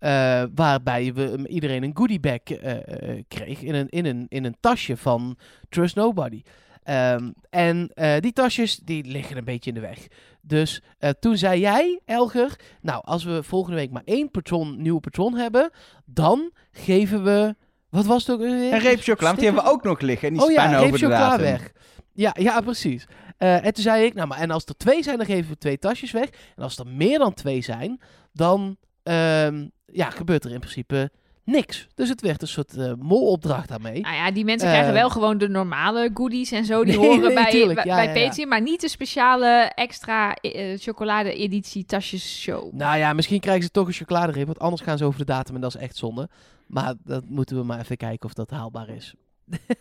Eh, 0.00 0.42
waarbij 0.54 1.12
we 1.14 1.48
iedereen 1.48 1.82
een 1.82 1.96
goodiebag 1.96 2.40
eh, 2.42 2.76
eh, 2.76 3.24
kreeg 3.28 3.62
in 3.62 3.74
een, 3.74 3.88
in, 3.88 4.06
een, 4.06 4.26
in 4.28 4.44
een 4.44 4.56
tasje 4.60 4.96
van 4.96 5.36
Trust 5.68 5.96
Nobody. 5.96 6.42
Ehm, 6.82 7.30
en 7.50 7.90
die 8.20 8.32
tasjes 8.32 8.76
die 8.76 9.04
liggen 9.04 9.36
een 9.36 9.44
beetje 9.44 9.70
in 9.70 9.74
de 9.74 9.80
weg. 9.80 10.06
Dus 10.40 10.82
toen 11.18 11.36
zei 11.36 11.60
jij, 11.60 12.00
Elger, 12.04 12.58
nou 12.80 13.02
als 13.04 13.24
we 13.24 13.42
volgende 13.42 13.76
week 13.76 13.90
maar 13.90 14.02
één 14.04 14.30
patron, 14.30 14.82
nieuwe 14.82 15.00
patron 15.00 15.34
hebben, 15.34 15.70
dan 16.04 16.50
geven 16.70 17.24
we, 17.24 17.56
wat 17.90 18.06
was 18.06 18.26
het 18.26 18.36
ook? 18.36 18.40
weer? 18.42 18.72
Een 18.72 18.78
reep 18.78 19.00
chocola, 19.00 19.26
want 19.26 19.36
die 19.36 19.46
hebben 19.46 19.64
we 19.64 19.70
ook 19.70 19.82
nog 19.82 20.00
liggen. 20.00 20.28
En 20.28 20.34
die 20.34 20.42
oh 20.42 20.50
ja, 20.52 20.78
reep 20.78 20.94
chocola 20.94 21.38
weg. 21.38 21.72
Ja, 22.12 22.34
ja, 22.38 22.60
precies. 22.60 23.06
Eh, 23.38 23.64
en 23.66 23.72
toen 23.74 23.82
zei 23.82 24.04
ik, 24.04 24.14
nou 24.14 24.28
maar 24.28 24.38
en 24.38 24.50
als 24.50 24.64
er 24.64 24.76
twee 24.76 25.02
zijn, 25.02 25.16
dan 25.16 25.26
geven 25.26 25.50
we 25.50 25.58
twee 25.58 25.78
tasjes 25.78 26.10
weg. 26.10 26.28
En 26.56 26.62
als 26.62 26.78
er 26.78 26.86
meer 26.86 27.18
dan 27.18 27.34
twee 27.34 27.62
zijn, 27.62 28.00
dan 28.32 28.76
ehm, 29.02 29.66
ja, 29.86 30.10
gebeurt 30.10 30.44
er 30.44 30.52
in 30.52 30.58
principe 30.60 31.10
niks. 31.44 31.86
Dus 31.94 32.08
het 32.08 32.20
werd 32.20 32.42
een 32.42 32.48
soort 32.48 32.76
eh 32.76 32.92
molopdracht 32.98 33.68
daarmee. 33.68 34.00
Nou 34.00 34.14
ja, 34.14 34.30
die 34.30 34.44
mensen 34.44 34.68
Eh. 34.68 34.74
krijgen 34.74 34.94
wel 34.94 35.10
gewoon 35.10 35.38
de 35.38 35.48
normale 35.48 36.10
goodies 36.14 36.50
en 36.50 36.64
zo. 36.64 36.84
Die 36.84 36.96
Nee, 36.98 37.06
horen 37.06 37.20
nee, 37.24 37.34
bij, 37.34 37.50
tuurlijk. 37.50 37.74
bij, 37.74 37.84
Ja, 37.86 37.94
bij 37.96 38.06
ja, 38.14 38.14
ja. 38.20 38.26
Patreon, 38.26 38.48
maar 38.48 38.62
niet 38.62 38.80
de 38.80 38.88
speciale 38.88 39.72
extra 39.74 40.34
eh, 40.34 40.78
chocolade-editie 40.78 41.84
tasjes 41.84 42.40
show. 42.40 42.72
Nou 42.72 42.98
ja, 42.98 43.12
misschien 43.12 43.40
krijgen 43.40 43.62
ze 43.64 43.70
toch 43.70 43.86
een 43.86 43.92
chocoladereep, 43.92 44.46
want 44.46 44.58
anders 44.58 44.82
gaan 44.82 44.98
ze 44.98 45.04
over 45.04 45.18
de 45.18 45.24
datum 45.24 45.54
en 45.54 45.60
dat 45.60 45.74
is 45.74 45.80
echt 45.80 45.96
zonde. 45.96 46.28
Maar 46.70 46.94
dat 47.04 47.24
moeten 47.28 47.56
we 47.56 47.62
maar 47.62 47.80
even 47.80 47.96
kijken 47.96 48.26
of 48.28 48.34
dat 48.34 48.50
haalbaar 48.50 48.88
is. 48.88 49.14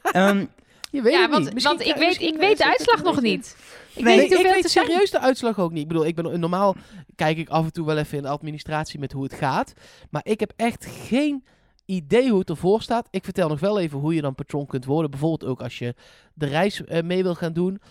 Ehm, 0.02 0.46
Je 0.92 1.02
weet 1.02 1.14
ja, 1.14 1.22
het 1.22 1.32
want, 1.32 1.54
niet. 1.54 1.64
Want 1.64 1.86
ik 1.86 1.96
weet, 1.96 2.22
ik 2.22 2.36
weet 2.36 2.58
de 2.58 2.66
uitslag 2.66 3.04
nog 3.04 3.22
niet. 3.22 3.58
Ik 3.96 4.04
Nee, 4.04 4.16
weet 4.16 4.16
niet 4.16 4.26
ik 4.26 4.32
hoeveel 4.38 4.54
weet 4.54 4.64
het 4.64 4.72
zijn. 4.72 4.86
serieus 4.86 5.12
de 5.12 5.20
uitslag 5.20 5.60
ook 5.60 5.72
niet. 5.72 5.82
Ik 5.82 5.88
bedoel, 5.88 6.06
ik 6.06 6.16
ben 6.16 6.40
normaal 6.40 6.76
kijk 7.16 7.38
ik 7.38 7.50
af 7.50 7.66
en 7.66 7.72
toe 7.72 7.86
wel 7.86 7.98
even 7.98 8.18
in 8.18 8.24
de 8.24 8.30
administratie 8.30 9.00
met 9.00 9.12
hoe 9.12 9.24
het 9.24 9.34
gaat. 9.34 9.74
Maar 10.10 10.22
ik 10.26 10.40
heb 10.40 10.54
echt 10.56 10.86
geen 10.86 11.44
idee 11.86 12.30
hoe 12.30 12.40
het 12.40 12.50
ervoor 12.50 12.82
staat. 12.82 13.08
Ik 13.12 13.24
vertel 13.24 13.50
nog 13.50 13.60
wel 13.60 13.80
even 13.80 14.00
hoe 14.00 14.14
je 14.16 14.22
dan 14.22 14.36
patron 14.36 14.66
kunt 14.66 14.86
worden. 14.86 15.12
Bijvoorbeeld 15.12 15.52
ook 15.52 15.62
als 15.62 15.78
je 15.78 15.96
de 16.34 16.46
reis 16.46 16.84
eh, 16.84 17.04
mee 17.04 17.24
wil 17.24 17.36
gaan 17.36 17.54
doen. 17.54 17.82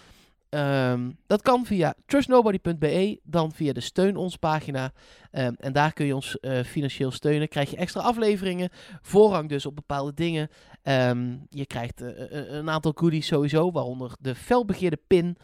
Ehm, 0.49 1.11
dat 1.27 1.43
kan 1.43 1.67
via 1.67 1.95
trustnobody.be, 2.07 3.21
dan 3.23 3.53
via 3.53 3.73
de 3.73 3.81
steun 3.81 4.17
ons 4.17 4.37
pagina. 4.37 4.93
Ehm, 5.31 5.53
en 5.59 5.73
daar 5.73 5.93
kun 5.93 6.07
je 6.07 6.15
ons 6.15 6.39
eh, 6.41 6.63
financieel 6.63 7.11
steunen. 7.11 7.49
Krijg 7.49 7.71
je 7.71 7.77
extra 7.77 8.01
afleveringen, 8.01 8.71
voorrang 9.03 9.49
dus 9.49 9.67
op 9.67 9.75
bepaalde 9.75 10.15
dingen. 10.15 10.49
Ehm, 10.83 11.37
je 11.51 11.67
krijgt 11.67 12.01
eh, 12.01 12.39
eh, 12.39 12.53
een 12.53 12.71
aantal 12.71 12.93
goodies 12.95 13.27
sowieso, 13.27 13.71
waaronder 13.71 14.13
de 14.21 14.35
felbegeerde 14.35 14.99
pin. 15.07 15.37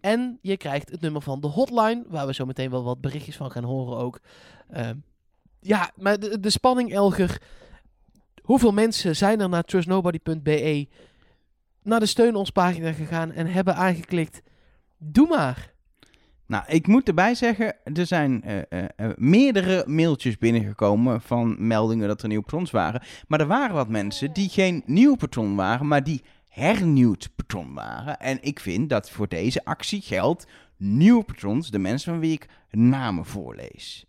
En 0.00 0.38
je 0.42 0.56
krijgt 0.56 0.90
het 0.90 1.00
nummer 1.00 1.22
van 1.22 1.40
de 1.40 1.46
hotline, 1.46 2.04
waar 2.08 2.26
we 2.26 2.34
zo 2.34 2.44
meteen 2.44 2.70
wel 2.70 2.84
wat 2.84 3.00
berichtjes 3.00 3.36
van 3.36 3.50
gaan 3.50 3.64
horen 3.64 3.96
ook. 3.96 4.20
Ja, 5.60 5.90
maar 5.96 6.18
de, 6.18 6.40
de 6.40 6.50
spanning, 6.50 6.92
Elger. 6.92 7.42
Hoeveel 8.42 8.72
mensen 8.72 9.16
zijn 9.16 9.40
er 9.40 9.48
naar 9.48 9.62
trustnobody.be 9.62 10.88
naar 11.86 12.00
de 12.00 12.06
steun 12.06 12.34
ons 12.34 12.50
pagina 12.50 12.92
gegaan 12.92 13.32
en 13.32 13.46
hebben 13.46 13.76
aangeklikt? 13.76 14.42
Doe 14.98 15.28
maar. 15.28 15.74
Nou, 16.46 16.64
ik 16.66 16.86
moet 16.86 17.08
erbij 17.08 17.34
zeggen, 17.34 17.74
er 17.84 18.06
zijn 18.06 18.42
eh, 18.42 18.58
eh, 18.58 18.84
eh, 18.96 19.10
meerdere 19.16 19.84
mailtjes 19.86 20.38
binnengekomen 20.38 21.20
van 21.20 21.56
meldingen 21.58 22.08
dat 22.08 22.22
er 22.22 22.28
nieuwe 22.28 22.42
patrons 22.42 22.70
waren. 22.70 23.02
Maar 23.28 23.40
er 23.40 23.46
waren 23.46 23.74
wat 23.74 23.88
mensen 23.88 24.32
die 24.32 24.48
geen 24.48 24.82
nieuw 24.86 25.14
patron 25.14 25.56
waren, 25.56 25.88
maar 25.88 26.04
die 26.04 26.22
hernieuwd 26.48 27.28
patron 27.36 27.74
waren. 27.74 28.18
En 28.18 28.38
ik 28.40 28.60
vind 28.60 28.90
dat 28.90 29.10
voor 29.10 29.28
deze 29.28 29.64
actie 29.64 30.00
geldt 30.00 30.46
nieuwe 30.76 31.24
patrons, 31.24 31.70
de 31.70 31.78
mensen 31.78 32.12
van 32.12 32.20
wie 32.20 32.32
ik 32.32 32.48
namen 32.70 33.24
voorlees. 33.24 34.06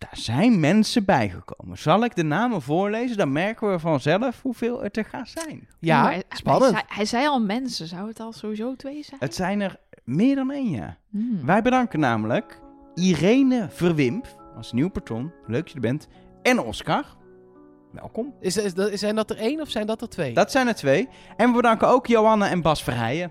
Daar 0.00 0.16
zijn 0.18 0.60
mensen 0.60 1.04
bijgekomen. 1.04 1.78
Zal 1.78 2.04
ik 2.04 2.14
de 2.16 2.22
namen 2.22 2.62
voorlezen? 2.62 3.16
Dan 3.16 3.32
merken 3.32 3.70
we 3.70 3.78
vanzelf 3.78 4.42
hoeveel 4.42 4.82
het 4.82 4.96
er 4.96 5.04
gaat 5.04 5.28
zijn. 5.28 5.68
Ja, 5.78 6.02
Maar 6.02 6.22
spannend. 6.28 6.70
Hij, 6.72 6.80
zei- 6.80 6.94
hij 6.96 7.04
zei 7.04 7.26
al 7.26 7.40
mensen. 7.40 7.86
Zou 7.86 8.08
het 8.08 8.20
al 8.20 8.32
sowieso 8.32 8.76
twee 8.76 9.02
zijn? 9.04 9.20
Het 9.20 9.34
zijn 9.34 9.60
er 9.60 9.76
meer 10.04 10.34
dan 10.34 10.50
één, 10.50 10.70
ja. 10.70 10.96
Hmm. 11.10 11.44
Wij 11.46 11.62
bedanken 11.62 12.00
namelijk 12.00 12.60
Irene 12.94 13.66
Verwimp 13.70 14.26
als 14.56 14.72
nieuw 14.72 14.88
patron. 14.90 15.32
Leuk 15.46 15.60
dat 15.60 15.68
je 15.68 15.74
er 15.74 15.80
bent. 15.80 16.08
En 16.42 16.60
Oscar. 16.60 17.04
Welkom. 17.92 18.34
Is, 18.40 18.56
is, 18.56 18.74
dat- 18.74 18.90
zijn 18.98 19.14
dat 19.14 19.30
er 19.30 19.36
één 19.36 19.60
of 19.60 19.70
zijn 19.70 19.86
dat 19.86 20.00
er 20.00 20.08
twee? 20.08 20.34
Dat 20.34 20.50
zijn 20.50 20.66
er 20.66 20.74
twee. 20.74 21.08
En 21.36 21.48
we 21.48 21.54
bedanken 21.56 21.88
ook 21.88 22.06
Johanne 22.06 22.46
en 22.46 22.62
Bas 22.62 22.82
Verheijen. 22.82 23.30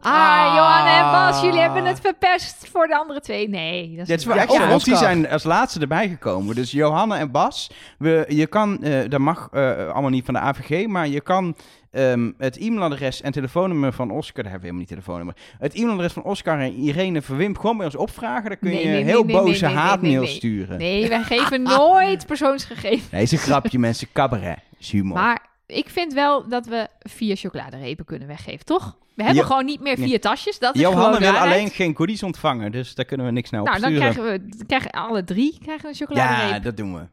Ah, 0.00 0.12
Ah. 0.12 0.54
Johanne 0.54 0.90
en 0.90 1.02
Bas, 1.12 1.42
jullie 1.42 1.60
hebben 1.60 1.84
het 1.84 2.00
verpest 2.00 2.68
voor 2.72 2.86
de 2.86 2.96
andere 2.96 3.20
twee. 3.20 3.48
Nee, 3.48 3.88
dat 3.96 4.08
is 4.08 4.24
Dat 4.24 4.36
is 4.36 4.56
Ja, 4.56 4.68
want 4.68 4.84
die 4.84 4.96
zijn 4.96 5.28
als 5.30 5.44
laatste 5.44 5.80
erbij 5.80 6.08
gekomen. 6.08 6.54
Dus 6.54 6.70
Johanne 6.70 7.16
en 7.16 7.30
Bas. 7.30 7.70
We, 7.98 8.24
je 8.28 8.46
kan, 8.46 8.82
eh, 8.82 9.08
dat 9.08 9.20
mag 9.20 9.48
eh, 9.52 9.76
allemaal 9.88 10.10
niet 10.10 10.24
van 10.24 10.34
de 10.34 10.40
AVG, 10.40 10.86
maar 10.86 11.08
je 11.08 11.20
kan 11.20 11.56
ehm, 11.90 12.30
het 12.38 12.56
e-mailadres 12.58 13.20
en 13.20 13.32
telefoonnummer 13.32 13.92
van 13.92 14.10
Oscar, 14.10 14.42
daar 14.42 14.52
hebben 14.52 14.60
we 14.70 14.74
helemaal 14.76 14.78
niet 14.78 14.88
telefoonnummer. 14.88 15.34
Het 15.58 15.74
e-mailadres 15.74 16.12
van 16.12 16.22
Oscar 16.22 16.58
en 16.60 16.72
Irene 16.74 17.22
Verwimp 17.22 17.58
gewoon 17.58 17.76
bij 17.76 17.86
ons 17.86 17.96
opvragen. 17.96 18.48
Dan 18.48 18.58
kun 18.58 18.70
Nee, 18.70 18.80
je 18.86 18.88
nee, 18.88 19.04
heel 19.04 19.24
nee, 19.24 19.36
boze 19.36 19.64
nee, 19.64 19.74
nee, 19.74 19.82
haatmails 19.82 20.14
nee, 20.14 20.20
nee. 20.26 20.34
sturen. 20.34 20.78
Nee, 20.78 21.08
wij 21.08 21.22
geven 21.36 21.62
nooit 21.62 22.26
persoonsgegevens. 22.26 23.10
Nee, 23.10 23.22
is 23.22 23.32
een 23.32 23.38
grapje 23.38 23.78
mensen. 23.78 24.08
Cabaret. 24.12 24.58
Humor. 24.78 25.16
Maar 25.16 25.46
ik 25.76 25.88
vind 25.88 26.12
wel 26.12 26.48
dat 26.48 26.66
we 26.66 26.88
vier 26.98 27.36
chocoladerepen 27.36 28.04
kunnen 28.04 28.28
weggeven, 28.28 28.64
toch? 28.64 28.96
We 29.14 29.22
hebben 29.24 29.42
Jo- 29.42 29.48
gewoon 29.48 29.64
niet 29.64 29.80
meer 29.80 29.96
vier 29.96 30.20
tasjes. 30.20 30.58
Dat 30.58 30.74
is 30.74 30.80
Johanne 30.80 31.04
gewoon 31.04 31.20
wil 31.20 31.32
waarheid. 31.32 31.52
alleen 31.54 31.70
geen 31.70 31.96
goodies 31.96 32.22
ontvangen, 32.22 32.72
dus 32.72 32.94
daar 32.94 33.04
kunnen 33.04 33.26
we 33.26 33.32
niks 33.32 33.50
naar 33.50 33.62
Nou, 33.62 33.80
dan 33.80 33.90
opsturen. 33.90 34.12
krijgen 34.14 34.32
we 34.50 34.56
dan 34.56 34.66
krijgen 34.66 34.90
alle 34.90 35.24
drie 35.24 35.58
krijgen 35.62 35.88
een 35.88 35.94
chocoladereep. 35.94 36.50
ja, 36.50 36.58
dat 36.58 36.76
doen 36.76 36.94
we. 36.94 37.06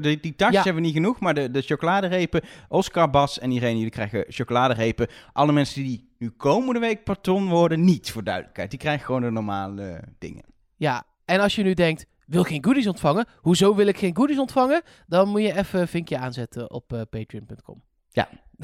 Die, 0.00 0.20
die 0.20 0.34
tasjes 0.36 0.56
Ja. 0.56 0.62
hebben 0.62 0.74
we 0.82 0.88
niet 0.88 0.96
genoeg, 0.96 1.20
maar 1.20 1.34
de, 1.34 1.50
de 1.50 1.62
chocoladerepen, 1.62 2.40
Oscar, 2.68 3.10
Bas 3.10 3.38
en 3.38 3.50
Irene, 3.50 3.74
jullie 3.76 3.90
krijgen 3.90 4.24
chocoladerepen. 4.28 5.06
Alle 5.32 5.52
mensen 5.52 5.82
die 5.82 6.08
nu 6.18 6.30
komende 6.30 6.80
week 6.80 7.04
patron 7.04 7.48
worden, 7.48 7.84
niet 7.84 8.10
voor 8.10 8.24
duidelijkheid. 8.24 8.70
Die 8.70 8.78
krijgen 8.78 9.06
gewoon 9.06 9.20
de 9.20 9.30
normale 9.30 10.02
dingen. 10.18 10.44
Ja, 10.76 11.02
en 11.24 11.40
als 11.40 11.54
je 11.54 11.62
nu 11.62 11.74
denkt, 11.74 12.06
wil 12.26 12.42
geen 12.42 12.64
goodies 12.64 12.86
ontvangen? 12.86 13.26
Hoezo 13.36 13.74
wil 13.74 13.86
ik 13.86 13.98
geen 13.98 14.16
goodies 14.16 14.38
ontvangen? 14.38 14.82
Dan 15.06 15.28
moet 15.28 15.40
je 15.42 15.56
even 15.58 15.80
een 15.80 15.88
vinkje 15.88 16.18
aanzetten 16.18 16.70
op 16.70 16.92
eh, 16.92 17.00
patreon.com. 17.10 17.82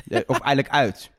Eh, 0.09 0.21
of 0.27 0.41
eigenlijk 0.41 0.69
uit. 0.75 1.11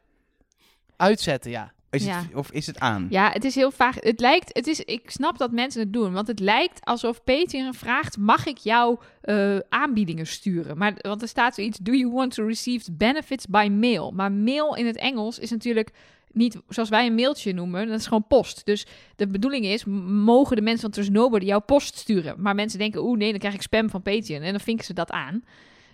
Uitzetten, 0.96 1.52
ja. 1.52 1.72
Is 1.90 2.06
Ja. 2.06 2.22
het, 2.22 2.36
of 2.36 2.52
is 2.52 2.68
het 2.68 2.80
aan? 2.80 3.08
Ja, 3.10 3.32
het 3.32 3.44
is 3.46 3.56
heel 3.56 3.72
vaag. 3.72 3.96
Het 4.00 4.20
lijkt, 4.20 4.50
het 4.54 4.68
is, 4.68 4.80
ik 4.80 5.10
snap 5.12 5.38
dat 5.38 5.52
mensen 5.52 5.82
het 5.82 5.94
doen, 5.94 6.14
want 6.14 6.28
het 6.28 6.40
lijkt 6.40 6.86
alsof 6.86 7.24
Patreon 7.24 7.74
vraagt: 7.74 8.18
mag 8.18 8.46
ik 8.46 8.58
jou 8.58 9.00
eh, 9.22 9.58
aanbiedingen 9.70 10.28
sturen? 10.28 10.78
Maar 10.78 10.94
want 11.02 11.22
er 11.22 11.28
staat 11.28 11.56
zoiets: 11.56 11.78
do 11.78 11.92
you 11.92 12.12
want 12.12 12.34
to 12.34 12.46
receive 12.46 12.92
benefits 12.92 13.46
by 13.48 13.68
mail? 13.72 14.12
Maar 14.12 14.32
mail 14.32 14.76
in 14.76 14.86
het 14.86 14.98
Engels 14.98 15.40
is 15.40 15.50
natuurlijk 15.52 15.92
niet 16.32 16.58
zoals 16.68 16.90
wij 16.90 17.06
een 17.06 17.16
mailtje 17.16 17.54
noemen. 17.54 17.88
Dat 17.88 18.00
is 18.00 18.08
gewoon 18.08 18.28
post. 18.28 18.66
Dus 18.66 18.86
de 19.16 19.28
bedoeling 19.28 19.66
is: 19.66 19.86
mogen 20.06 20.56
de 20.56 20.62
mensen 20.62 20.82
van 20.82 20.92
Trust 20.92 21.12
Nobody 21.12 21.46
jouw 21.46 21.62
post 21.62 21.98
sturen? 21.98 22.36
Maar 22.42 22.56
mensen 22.56 22.80
denken: 22.80 23.04
oeh 23.04 23.18
nee, 23.18 23.30
dan 23.30 23.40
krijg 23.40 23.54
ik 23.54 23.62
spam 23.62 23.90
van 23.90 24.02
Patreon 24.02 24.42
en 24.42 24.52
dan 24.52 24.60
vinken 24.60 24.86
ze 24.86 24.94
dat 24.94 25.12
aan. 25.12 25.44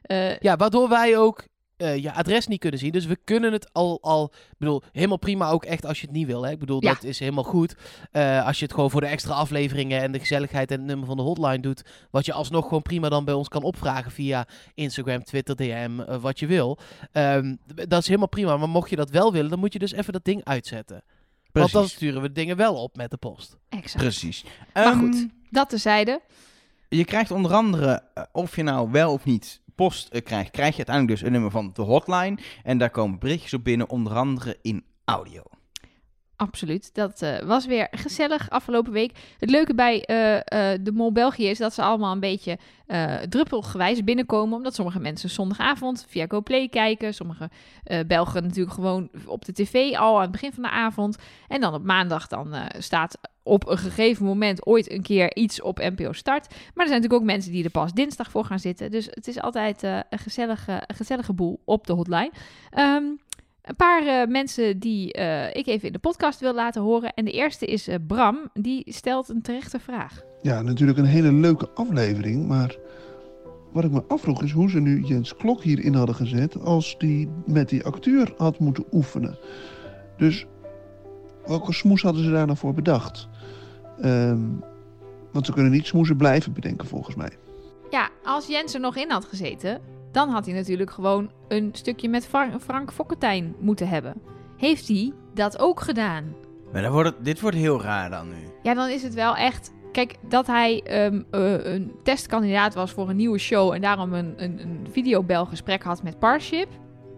Eh, 0.02 0.38
Ja, 0.38 0.56
waardoor 0.56 0.90
wij 0.90 1.18
ook 1.18 1.44
eh, 1.78 1.98
je 1.98 2.14
adres 2.14 2.48
niet 2.48 2.60
kunnen 2.60 2.80
zien. 2.80 2.92
Dus 2.92 3.06
we 3.06 3.18
kunnen 3.24 3.52
het 3.54 3.74
al, 3.74 3.98
al, 4.02 4.32
ik 4.34 4.58
bedoel, 4.58 4.82
helemaal 4.92 5.18
prima 5.18 5.50
ook 5.50 5.66
echt 5.66 5.86
als 5.86 6.00
je 6.02 6.06
het 6.08 6.16
niet 6.16 6.28
wil. 6.28 6.44
Hè? 6.46 6.52
Ik 6.52 6.60
bedoel, 6.60 6.84
Ja. 6.84 6.94
dat 6.94 7.04
is 7.04 7.20
helemaal 7.20 7.44
goed. 7.44 7.76
Eh, 8.12 8.46
als 8.46 8.58
je 8.60 8.64
het 8.66 8.74
gewoon 8.74 8.92
voor 8.92 9.02
de 9.02 9.08
extra 9.08 9.34
afleveringen 9.34 10.02
en 10.02 10.12
de 10.12 10.20
gezelligheid 10.20 10.72
en 10.72 10.78
het 10.78 10.86
nummer 10.88 11.06
van 11.08 11.18
de 11.18 11.24
hotline 11.24 11.60
doet. 11.60 11.84
Wat 12.12 12.26
je 12.26 12.34
alsnog 12.34 12.64
gewoon 12.64 12.82
prima 12.82 13.10
dan 13.10 13.26
bij 13.26 13.34
ons 13.34 13.48
kan 13.48 13.64
opvragen 13.64 14.12
via 14.12 14.48
Instagram, 14.74 15.24
Twitter, 15.24 15.56
DM, 15.56 16.00
eh, 16.00 16.18
wat 16.22 16.40
je 16.40 16.46
wil. 16.48 16.78
Ehm, 17.12 17.56
dat 17.88 18.00
is 18.02 18.08
helemaal 18.08 18.28
prima. 18.28 18.58
Maar 18.58 18.70
mocht 18.70 18.90
je 18.90 18.96
dat 18.96 19.10
wel 19.10 19.32
willen, 19.32 19.50
dan 19.50 19.60
moet 19.60 19.74
je 19.74 19.80
dus 19.80 19.92
even 19.92 20.14
dat 20.14 20.26
ding 20.26 20.44
uitzetten. 20.44 21.04
Want 21.52 21.72
dan 21.72 21.82
Precies. 21.82 21.98
sturen 21.98 22.22
we 22.22 22.32
dingen 22.32 22.58
wel 22.58 22.76
op 22.76 22.96
met 22.96 23.12
de 23.12 23.18
post. 23.18 23.58
exact. 23.70 24.04
Precies. 24.04 24.44
Maar 24.74 24.84
Ehm, 24.86 25.00
goed, 25.00 25.28
dat 25.50 25.70
tezijde. 25.70 26.22
Je 26.90 27.06
krijgt 27.06 27.32
onder 27.32 27.54
andere, 27.54 28.04
of 28.32 28.56
je 28.56 28.64
nou 28.64 28.92
wel 28.92 29.14
of 29.14 29.26
niet 29.26 29.62
post 29.76 30.08
eh, 30.08 30.22
krijgt, 30.24 30.52
krijg 30.52 30.72
je 30.72 30.78
uiteindelijk 30.78 31.18
dus 31.18 31.28
een 31.28 31.34
nummer 31.34 31.52
van 31.52 31.70
de 31.74 31.82
hotline. 31.82 32.38
En 32.64 32.78
daar 32.78 32.90
komen 32.90 33.20
berichtjes 33.20 33.54
op 33.54 33.64
binnen, 33.64 33.90
onder 33.90 34.16
andere 34.16 34.58
in 34.62 34.86
audio. 35.06 35.42
Absoluut. 36.36 36.94
Dat 36.94 37.22
eh, 37.22 37.40
was 37.40 37.66
weer 37.66 37.88
gezellig 37.92 38.50
afgelopen 38.50 38.92
week. 38.92 39.18
Het 39.40 39.50
leuke 39.50 39.76
bij 39.76 40.06
eh, 40.06 40.80
de 40.82 40.92
Mol 40.92 41.12
België 41.12 41.48
is 41.48 41.58
dat 41.58 41.74
ze 41.74 41.82
allemaal 41.82 42.12
een 42.12 42.20
beetje 42.20 42.58
druppelgewijs 43.30 44.04
binnenkomen. 44.04 44.58
Omdat 44.58 44.76
sommige 44.76 45.00
mensen 45.00 45.30
zondagavond 45.30 46.06
via 46.08 46.26
GoPlay 46.28 46.68
kijken. 46.68 47.14
Sommige 47.14 47.50
Belgen 48.08 48.44
natuurlijk 48.44 48.76
gewoon 48.76 49.10
op 49.26 49.46
de 49.46 49.54
tv 49.54 49.94
al 49.96 50.16
aan 50.16 50.22
het 50.22 50.32
begin 50.32 50.54
van 50.54 50.64
de 50.64 50.70
avond. 50.70 51.18
En 51.48 51.62
dan 51.62 51.74
op 51.74 51.84
maandag 51.84 52.28
dan 52.28 52.56
staat 52.78 53.18
op 53.46 53.70
een 53.70 53.78
gegeven 53.78 54.26
moment 54.26 54.66
ooit 54.66 54.92
een 54.92 55.02
keer 55.02 55.36
iets 55.36 55.62
op 55.62 55.78
NPO 55.78 56.12
start. 56.12 56.48
Maar 56.50 56.86
er 56.86 56.90
zijn 56.90 57.02
natuurlijk 57.02 57.14
ook 57.14 57.24
mensen 57.24 57.52
die 57.52 57.64
er 57.64 57.70
pas 57.70 57.94
dinsdag 57.94 58.32
voor 58.32 58.46
gaan 58.46 58.60
zitten. 58.60 58.92
Dus 58.92 59.08
het 59.10 59.28
is 59.28 59.42
altijd 59.42 59.84
eh, 59.84 60.00
een, 60.10 60.20
gezellige, 60.20 60.72
een 60.88 60.96
gezellige 60.96 61.34
boel 61.34 61.62
op 61.66 61.88
de 61.88 61.94
hotline. 61.94 62.32
Ehm, 62.70 63.04
een 63.62 63.76
paar 63.78 64.08
eh, 64.08 64.28
mensen 64.28 64.80
die 64.80 65.14
eh, 65.14 65.56
ik 65.56 65.68
even 65.68 65.88
in 65.88 65.94
de 65.94 66.00
podcast 66.00 66.40
wil 66.40 66.54
laten 66.54 66.82
horen. 66.82 67.14
En 67.14 67.26
de 67.26 67.32
eerste 67.32 67.66
is 67.66 67.88
Bram, 68.08 68.50
die 68.54 68.84
stelt 68.88 69.30
een 69.30 69.42
terechte 69.42 69.80
vraag. 69.80 70.22
Ja, 70.42 70.62
natuurlijk 70.62 70.98
een 70.98 71.06
hele 71.06 71.34
leuke 71.34 71.70
aflevering. 71.70 72.48
Maar 72.48 72.78
wat 73.72 73.84
ik 73.84 73.92
me 73.92 74.04
afvroeg 74.08 74.44
is 74.44 74.52
hoe 74.52 74.70
ze 74.70 74.80
nu 74.80 75.02
Jens 75.02 75.36
Klok 75.36 75.64
hierin 75.64 75.94
hadden 75.94 76.16
gezet. 76.16 76.60
als 76.60 76.98
die 76.98 77.30
met 77.46 77.70
die 77.70 77.84
acteur 77.84 78.34
had 78.38 78.60
moeten 78.60 78.86
oefenen. 78.92 79.38
Dus 80.18 80.46
welke 81.46 81.74
smoes 81.74 82.02
hadden 82.02 82.24
ze 82.24 82.32
daar 82.32 82.46
nou 82.46 82.58
voor 82.58 82.74
bedacht? 82.74 83.28
Ehm, 84.02 84.40
want 85.32 85.46
ze 85.46 85.54
kunnen 85.54 85.72
niet 85.72 85.86
smoesen 85.86 86.18
blijven 86.18 86.54
bedenken 86.54 86.88
volgens 86.88 87.16
mij. 87.16 87.30
Ja, 87.90 88.10
als 88.24 88.48
Jens 88.48 88.74
er 88.74 88.80
nog 88.80 88.96
in 88.96 89.12
had 89.12 89.26
gezeten, 89.26 89.82
dan 90.12 90.30
had 90.30 90.46
hij 90.46 90.56
natuurlijk 90.56 90.92
gewoon 90.92 91.30
een 91.48 91.70
stukje 91.72 92.10
met 92.10 92.28
Fra- 92.28 92.60
Frank 92.60 92.92
Fokkentijn 92.92 93.56
moeten 93.60 93.88
hebben. 93.88 94.14
Heeft 94.58 94.88
hij 94.88 95.14
dat 95.34 95.60
ook 95.60 95.80
gedaan? 95.82 96.24
Maar 96.74 96.82
dan 96.82 96.92
wordt 96.92 97.10
het, 97.10 97.26
dit 97.26 97.42
wordt 97.42 97.58
heel 97.58 97.82
raar 97.82 98.10
dan 98.10 98.28
nu. 98.28 98.36
Ja, 98.64 98.74
dan 98.74 98.90
is 98.90 99.04
het 99.04 99.14
wel 99.14 99.36
echt. 99.36 99.74
Kijk, 99.92 100.16
dat 100.30 100.48
hij 100.48 100.84
ehm, 100.84 101.22
eh, 101.32 101.74
een 101.74 101.92
testkandidaat 102.04 102.74
was 102.74 102.92
voor 102.92 103.10
een 103.10 103.16
nieuwe 103.16 103.38
show 103.38 103.74
en 103.74 103.82
daarom 103.82 104.14
een, 104.14 104.34
een, 104.38 104.60
een 104.62 104.88
videobelgesprek 104.92 105.84
had 105.84 106.04
met 106.04 106.20
Parship. 106.20 106.68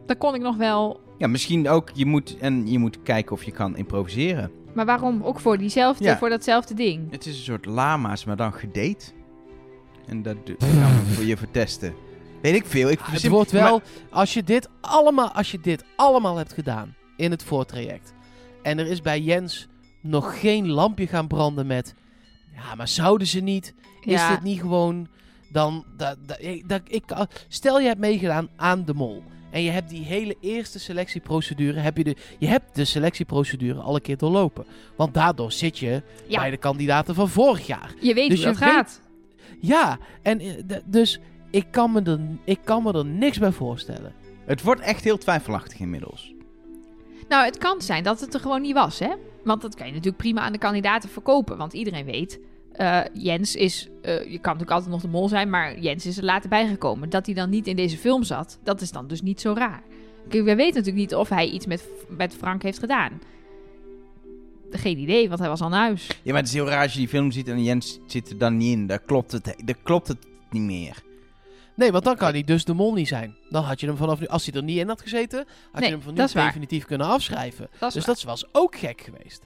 Dan 0.05 0.17
kon 0.17 0.35
ik 0.35 0.41
nog 0.41 0.55
wel. 0.57 0.99
Ja, 1.17 1.27
misschien 1.27 1.69
ook, 1.69 1.89
je 1.93 2.05
moet, 2.05 2.37
en 2.37 2.67
je 2.71 2.79
moet 2.79 3.01
kijken 3.03 3.31
of 3.31 3.43
je 3.43 3.51
kan 3.51 3.77
improviseren. 3.77 4.51
Maar 4.77 4.85
waarom 4.85 5.23
ook 5.23 5.39
voor 5.39 5.57
diezelfde, 5.57 6.03
Ja. 6.03 6.17
voor 6.17 6.29
datzelfde 6.29 6.73
ding? 6.73 7.11
Het 7.11 7.25
is 7.25 7.37
een 7.37 7.43
soort 7.43 7.65
lama's, 7.65 8.25
maar 8.25 8.35
dan 8.35 8.53
gedate. 8.53 9.05
En 10.07 10.21
dat 10.21 10.35
gaan 10.57 10.93
we 11.05 11.13
voor 11.13 11.23
je 11.25 11.37
vertesten. 11.37 11.93
Weet 12.41 12.55
ik 12.55 12.65
veel. 12.65 12.89
Ik 12.89 12.99
Het 13.01 13.27
wordt 13.27 13.51
wel, 13.51 13.71
maar- 13.71 13.81
als, 14.19 14.33
je 14.33 14.43
dit 14.43 14.69
allemaal, 14.81 15.31
als 15.31 15.51
je 15.51 15.59
dit 15.59 15.83
allemaal 15.95 16.37
hebt 16.37 16.53
gedaan 16.53 16.95
in 17.15 17.31
het 17.31 17.43
voortraject. 17.43 18.13
En 18.63 18.79
er 18.79 18.87
is 18.87 19.01
bij 19.01 19.21
Jens 19.21 19.67
nog 20.01 20.39
geen 20.39 20.67
lampje 20.69 21.07
gaan 21.07 21.27
branden 21.27 21.67
met. 21.67 21.93
Ja, 22.55 22.75
maar 22.75 22.87
zouden 22.87 23.27
ze 23.27 23.39
niet? 23.39 23.73
Is 24.01 24.11
Ja. 24.11 24.29
dit 24.29 24.41
niet 24.43 24.59
gewoon. 24.59 25.07
Dan. 25.51 25.85
Dat, 25.97 26.17
dat, 26.25 26.41
ik- 26.41 26.69
dat, 26.69 26.81
ik, 26.87 27.03
stel 27.47 27.79
je 27.79 27.87
hebt 27.87 27.99
meegedaan 27.99 28.49
aan 28.55 28.85
de 28.85 28.93
mol. 28.93 29.23
En 29.58 29.63
je 29.63 29.70
hebt 29.72 29.89
die 29.89 30.04
hele 30.04 30.36
eerste 30.41 30.80
selectieprocedure. 30.80 31.80
Heb 31.80 31.98
je, 31.98 32.04
de, 32.04 32.15
je 32.39 32.48
hebt 32.48 32.76
de 32.76 32.86
selectieprocedure 32.86 33.80
al 33.80 33.96
een 33.96 34.02
keer 34.02 34.17
doorlopen. 34.17 34.65
Want 34.96 35.13
daardoor 35.13 35.52
zit 35.52 35.78
je 35.80 36.02
Ja. 36.28 36.39
bij 36.39 36.50
de 36.50 36.58
kandidaten 36.58 37.15
van 37.15 37.30
vorig 37.30 37.67
jaar. 37.67 37.93
Je 38.00 38.13
weet 38.13 38.30
Dus 38.30 38.43
hoe 38.43 38.48
dat 38.54 38.60
je 38.60 38.65
weet- 38.65 38.74
gaat. 38.74 39.02
Ja, 39.60 39.98
en 40.22 40.39
eh, 40.39 40.78
dus 40.86 41.20
ik 41.52 41.65
kan, 41.72 41.91
me 41.91 42.02
er, 42.02 42.20
ik 42.43 42.60
kan 42.63 42.84
me 42.84 42.93
er 42.93 43.06
niks 43.06 43.38
bij 43.38 43.52
voorstellen. 43.52 44.13
Het 44.46 44.62
wordt 44.62 44.82
echt 44.82 45.04
heel 45.04 45.17
twijfelachtig 45.17 45.80
inmiddels. 45.80 46.34
Nou, 47.30 47.46
het 47.46 47.58
kan 47.58 47.82
zijn 47.82 48.04
dat 48.04 48.20
het 48.20 48.34
er 48.34 48.39
gewoon 48.39 48.62
niet 48.62 48.74
was, 48.74 49.00
hè? 49.00 49.13
Want 49.43 49.62
dat 49.62 49.76
kan 49.76 49.86
je 49.88 49.91
natuurlijk 49.91 50.17
prima 50.22 50.41
aan 50.41 50.52
de 50.52 50.58
kandidaten 50.58 51.10
verkopen. 51.10 51.58
Want 51.58 51.74
iedereen 51.74 52.06
weet, 52.06 52.39
eh, 52.77 52.99
Jens 53.13 53.55
is... 53.55 53.87
eh, 54.01 54.13
je 54.19 54.39
kan 54.39 54.53
natuurlijk 54.53 54.71
altijd 54.71 54.89
nog 54.91 55.01
de 55.01 55.07
mol 55.07 55.27
zijn, 55.27 55.49
maar 55.49 55.79
Jens 55.79 56.05
is 56.05 56.17
er 56.17 56.23
later 56.23 56.49
bijgekomen. 56.49 57.09
Dat 57.09 57.25
hij 57.25 57.35
dan 57.35 57.49
niet 57.49 57.67
in 57.67 57.75
deze 57.75 57.97
film 57.97 58.23
zat, 58.23 58.59
dat 58.63 58.81
is 58.81 58.91
dan 58.91 59.07
dus 59.07 59.21
niet 59.21 59.41
zo 59.41 59.53
raar. 59.57 59.83
Kijk, 60.29 60.43
we 60.43 60.55
weten 60.55 60.75
natuurlijk 60.75 60.95
niet 61.09 61.15
of 61.15 61.29
hij 61.29 61.47
iets 61.49 61.65
met, 61.65 61.83
met 62.09 62.33
Frank 62.35 62.63
heeft 62.63 62.79
gedaan. 62.79 63.21
Geen 64.71 64.97
idee, 64.97 65.27
want 65.27 65.39
hij 65.39 65.49
was 65.49 65.61
al 65.61 65.69
naar 65.69 65.79
huis. 65.85 66.07
Ja, 66.07 66.31
maar 66.31 66.39
het 66.41 66.47
is 66.47 66.53
heel 66.53 66.67
raar 66.69 66.83
als 66.83 66.93
je 66.93 66.99
die 66.99 67.07
film 67.07 67.31
ziet 67.31 67.47
en 67.47 67.63
Jens 67.63 67.99
zit 68.07 68.29
er 68.29 68.37
dan 68.37 68.57
niet 68.57 68.71
in. 68.77 68.87
Daar 68.87 68.99
klopt 68.99 69.31
het, 69.31 69.43
daar 69.65 69.77
klopt 69.83 70.07
het 70.07 70.17
niet 70.51 70.61
meer. 70.61 71.03
Nee, 71.75 71.91
want 71.91 72.03
dan 72.03 72.15
kan 72.15 72.31
hij 72.31 72.43
dus 72.43 72.65
de 72.65 72.73
mol 72.73 72.93
niet 72.93 73.07
zijn. 73.07 73.35
Dan 73.49 73.63
had 73.63 73.79
je 73.79 73.87
hem 73.87 73.97
vanaf 73.97 74.19
nu, 74.19 74.27
als 74.27 74.45
hij 74.45 74.53
er 74.55 74.63
niet 74.63 74.77
in 74.77 74.87
had 74.87 75.01
gezeten, 75.01 75.45
had 75.71 75.79
Nee, 75.81 75.89
je 75.89 75.95
hem 75.95 76.03
van 76.03 76.13
nu 76.13 76.19
waar. 76.33 76.45
definitief 76.45 76.85
kunnen 76.85 77.07
afschrijven. 77.07 77.67
Dat 77.79 77.93
Dus 77.93 78.05
waar. 78.05 78.15
dat 78.15 78.23
was 78.23 78.45
ook 78.51 78.75
gek 78.77 79.01
geweest. 79.01 79.43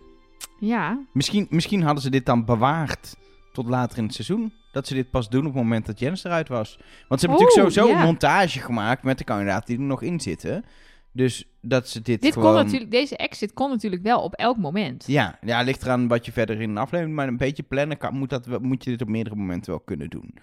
Ja, 0.62 1.00
Misschien, 1.14 1.48
misschien 1.50 1.82
hadden 1.82 2.04
ze 2.04 2.10
dit 2.10 2.26
dan 2.26 2.46
bewaard 2.46 3.16
tot 3.54 3.68
later 3.68 3.98
in 3.98 4.04
het 4.04 4.14
seizoen. 4.14 4.54
Dat 4.72 4.88
ze 4.88 4.94
dit 4.94 5.10
pas 5.10 5.30
doen 5.30 5.40
op 5.46 5.54
het 5.54 5.64
moment 5.64 5.86
dat 5.86 6.00
Jens 6.00 6.24
eruit 6.24 6.48
was. 6.48 6.78
Want 7.08 7.20
ze 7.22 7.26
hebben 7.28 7.46
Oh, 7.48 7.54
natuurlijk 7.56 7.72
sowieso 7.76 7.88
ja. 7.94 8.00
een 8.00 8.06
montage 8.06 8.60
gemaakt 8.60 9.04
met 9.04 9.18
de 9.18 9.24
kandidaten 9.24 9.66
die 9.68 9.78
er 9.78 9.84
nog 9.84 10.02
in 10.02 10.20
zitten. 10.20 10.64
Dus 11.12 11.48
dat 11.62 11.88
ze 11.90 12.02
dit, 12.02 12.22
dit 12.22 12.34
gewoon... 12.34 12.54
kon 12.56 12.64
natuurlijk, 12.64 12.92
deze 12.92 13.18
exit 13.18 13.54
kon 13.54 13.70
natuurlijk 13.70 14.02
wel 14.02 14.22
op 14.22 14.34
elk 14.34 14.58
moment. 14.58 15.04
Ja, 15.08 15.38
ja, 15.42 15.62
ligt 15.62 15.82
eraan 15.84 16.08
wat 16.08 16.26
je 16.26 16.32
verder 16.32 16.62
in 16.62 16.70
een 16.70 16.78
aflevering... 16.78 17.16
Maar 17.16 17.28
een 17.28 17.38
beetje 17.38 17.64
plannen 17.64 17.98
kan, 17.98 18.18
moet, 18.18 18.30
dat, 18.30 18.62
moet 18.62 18.84
je 18.84 18.90
dit 18.90 19.02
op 19.02 19.08
meerdere 19.08 19.36
momenten 19.36 19.72
wel 19.72 19.80
kunnen 19.80 20.10
doen. 20.10 20.34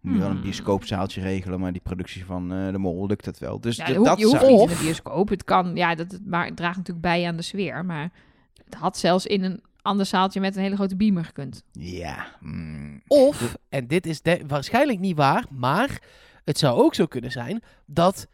Moet 0.00 0.14
je 0.14 0.18
wel 0.20 0.28
een 0.28 0.34
Hmm. 0.34 0.42
bioscoopzaaltje 0.44 1.20
regelen, 1.20 1.60
maar 1.60 1.72
die 1.72 1.80
productie 1.80 2.24
van 2.24 2.52
eh, 2.52 2.70
De 2.72 2.78
Mol 2.78 3.06
lukt 3.06 3.24
het 3.24 3.38
wel. 3.38 3.60
Dus 3.60 3.76
Ja, 3.76 3.84
dat, 3.84 4.18
je, 4.18 4.26
hoeft- 4.26 4.48
niet 4.48 4.60
in 4.60 4.66
de 4.66 4.78
bioscoop. 4.82 5.28
Het 5.28 5.44
kan, 5.44 5.76
ja, 5.76 5.94
dat, 5.94 6.18
maar 6.26 6.46
het 6.46 6.56
draagt 6.56 6.76
natuurlijk 6.76 7.06
bij 7.06 7.26
aan 7.26 7.36
de 7.36 7.42
sfeer. 7.42 7.84
Maar 7.84 8.10
het 8.66 8.74
had 8.74 8.98
zelfs 8.98 9.26
in 9.26 9.42
een 9.44 9.60
ander 9.82 10.06
zaaltje 10.06 10.40
met 10.40 10.56
een 10.56 10.62
hele 10.62 10.74
grote 10.76 10.96
beamer 10.96 11.24
gekund. 11.24 11.62
Ja, 11.72 12.26
mm, 12.40 13.02
Of, 13.06 13.56
en 13.68 13.86
dit 13.86 14.06
is 14.06 14.22
de- 14.22 14.42
waarschijnlijk 14.46 14.98
niet 14.98 15.16
waar, 15.16 15.44
maar 15.50 16.02
het 16.44 16.58
zou 16.58 16.78
ook 16.82 16.94
zo 16.94 17.06
kunnen 17.06 17.30
zijn 17.32 17.62
dat. 17.86 18.26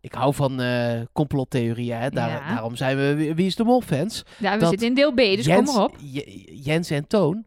Ik 0.00 0.12
hou 0.14 0.34
van 0.34 0.60
eh 0.60 1.00
complottheorieën, 1.12 1.96
hè? 1.98 2.10
Daar, 2.10 2.28
Ja. 2.30 2.48
daarom 2.48 2.76
zijn 2.76 2.96
we 2.96 3.34
Wie- 3.34 3.46
is 3.46 3.56
de 3.56 3.64
Mol 3.64 3.80
fans. 3.80 4.22
Ja, 4.38 4.52
we 4.54 4.58
Dat 4.58 4.68
zitten 4.68 4.88
in 4.88 4.94
deel 4.94 5.12
B, 5.12 5.16
dus 5.16 5.44
Jens, 5.44 5.66
kom 5.70 5.76
maar 5.76 5.84
op. 5.84 5.96
J- 6.02 6.44
Jens 6.62 6.90
en 6.90 7.06
Toon 7.06 7.44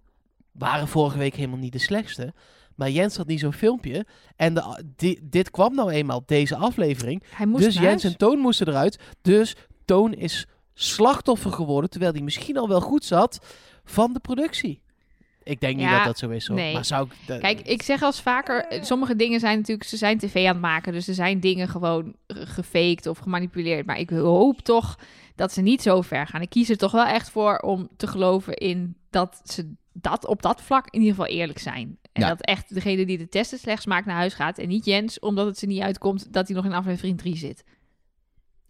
waren 0.51 0.87
vorige 0.87 1.17
week 1.17 1.35
helemaal 1.35 1.57
niet 1.57 1.71
de 1.71 1.79
slechtste. 1.79 2.33
Maar 2.75 2.89
Jens 2.89 3.17
had 3.17 3.27
niet 3.27 3.39
zo'n 3.39 3.53
filmpje. 3.53 4.05
En 4.35 4.53
de, 4.53 4.83
di- 4.95 5.19
dit 5.23 5.51
kwam 5.51 5.75
nou 5.75 5.91
eenmaal, 5.91 6.23
deze 6.25 6.55
aflevering. 6.55 7.23
Hij 7.29 7.45
moest 7.45 7.63
dus 7.63 7.73
Jens 7.73 7.85
huis. 7.85 8.03
en 8.03 8.17
Toon 8.17 8.39
moesten 8.39 8.67
eruit. 8.67 8.99
Dus 9.21 9.55
Toon 9.85 10.13
is 10.13 10.45
slachtoffer 10.83 11.51
geworden, 11.51 11.89
terwijl 11.89 12.11
hij 12.13 12.21
misschien 12.21 12.57
al 12.57 12.67
wel 12.67 12.81
goed 12.81 13.05
zat 13.05 13.45
van 13.83 14.13
de 14.13 14.19
productie. 14.19 14.81
Ik 15.43 15.59
denk 15.61 15.77
niet 15.77 15.89
dat 15.89 16.03
dat 16.03 16.17
zo 16.17 16.29
is. 16.29 16.47
Hoor. 16.47 16.57
nee. 16.57 16.73
Maar 16.73 16.85
zou 16.85 17.05
ik, 17.05 17.27
dat- 17.27 17.39
Kijk, 17.39 17.61
ik 17.61 17.81
zeg 17.81 18.01
als 18.01 18.21
vaker, 18.21 18.79
sommige 18.85 19.15
dingen 19.15 19.39
zijn 19.39 19.57
natuurlijk, 19.57 19.89
ze 19.89 19.97
zijn 19.97 20.17
tv 20.17 20.35
aan 20.45 20.51
het 20.53 20.61
maken, 20.61 20.93
dus 20.93 21.07
er 21.07 21.13
zijn 21.13 21.39
dingen 21.39 21.67
gewoon 21.67 22.15
gefaked 22.27 23.07
of 23.07 23.17
gemanipuleerd. 23.17 23.85
Maar 23.85 23.99
ik 23.99 24.09
hoop 24.09 24.59
toch 24.59 24.99
dat 25.35 25.51
ze 25.53 25.61
niet 25.61 25.81
zo 25.81 26.01
ver 26.01 26.27
gaan. 26.27 26.41
Ik 26.41 26.49
kies 26.49 26.69
er 26.69 26.77
toch 26.77 26.91
wel 26.91 27.05
echt 27.05 27.29
voor 27.29 27.57
om 27.57 27.89
te 27.97 28.07
geloven 28.07 28.53
in 28.53 28.95
dat 29.09 29.41
ze 29.43 29.73
dat 29.93 30.25
op 30.25 30.41
dat 30.41 30.61
vlak 30.61 30.85
in 30.89 30.99
ieder 31.01 31.15
geval 31.15 31.31
eerlijk 31.31 31.59
zijn. 31.59 31.97
En 32.11 32.21
Ja. 32.21 32.27
dat 32.29 32.41
echt 32.41 32.73
degene 32.73 33.05
die 33.05 33.17
de 33.17 33.29
testen 33.29 33.57
slechts 33.59 33.85
maakt 33.85 34.05
naar 34.05 34.15
huis 34.15 34.33
gaat 34.33 34.57
en 34.57 34.67
niet 34.67 34.85
Jens, 34.85 35.19
omdat 35.19 35.45
het 35.45 35.57
ze 35.57 35.65
niet 35.65 35.81
uitkomt 35.81 36.33
dat 36.33 36.47
hij 36.47 36.55
nog 36.55 36.65
in 36.65 36.73
aflevering 36.73 37.17
3 37.17 37.35
zit. 37.37 37.63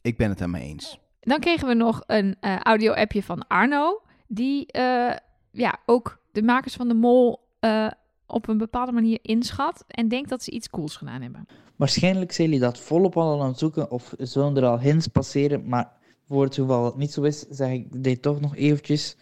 ik 0.02 0.18
ben 0.18 0.30
het 0.30 0.38
daarmee 0.38 0.68
eens. 0.68 1.00
Dan 1.22 1.40
kregen 1.40 1.68
we 1.68 1.74
nog 1.74 2.04
een 2.08 2.36
eh, 2.40 2.60
audio-appje 2.60 3.24
van 3.24 3.48
Arno. 3.48 4.02
Die 4.28 4.66
eh, 4.66 5.16
ja, 5.52 5.80
ook 5.86 6.22
de 6.32 6.44
makers 6.44 6.74
van 6.74 6.88
de 6.88 6.94
Mol 6.94 7.40
eh, 7.60 7.92
op 8.26 8.48
een 8.48 8.58
bepaalde 8.58 8.92
manier 8.92 9.20
inschat. 9.22 9.84
En 9.88 10.08
denkt 10.08 10.30
dat 10.30 10.44
ze 10.44 10.52
iets 10.52 10.70
cools 10.70 10.96
gedaan 10.96 11.22
hebben. 11.22 11.48
Waarschijnlijk 11.76 12.32
zijn 12.32 12.48
jullie 12.48 12.64
dat 12.64 12.80
volop 12.80 13.18
al 13.18 13.42
aan 13.42 13.48
het 13.48 13.60
zoeken 13.60 13.92
of 13.92 14.14
zullen 14.18 14.58
er 14.58 14.66
al 14.66 14.80
hints 14.80 15.08
passeren, 15.08 15.68
maar 15.68 15.92
voor 16.28 16.44
het 16.44 16.56
geval 16.56 16.86
het 16.86 16.96
niet 16.96 17.12
zo 17.12 17.22
is, 17.22 17.46
zeg 17.50 17.72
ik 17.72 18.04
dit 18.04 18.22
toch 18.22 18.40
nog 18.40 18.56
eventjes. 18.56 19.18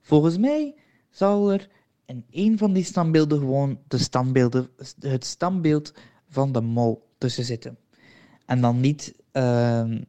Volgens 0.00 0.38
mij 0.38 0.74
zal 1.10 1.52
er 1.52 1.68
in 2.06 2.24
een 2.30 2.58
van 2.58 2.72
die 2.72 2.84
standbeelden 2.84 3.38
gewoon 3.38 3.78
de 3.88 3.98
standbeelden, 3.98 4.68
het 5.00 5.24
standbeeld 5.24 5.94
van 6.28 6.52
de 6.52 6.60
mol 6.60 7.08
tussen 7.18 7.44
zitten. 7.44 7.78
En 8.46 8.60
dan 8.60 8.80
niet, 8.80 9.14
ehm, 9.32 10.02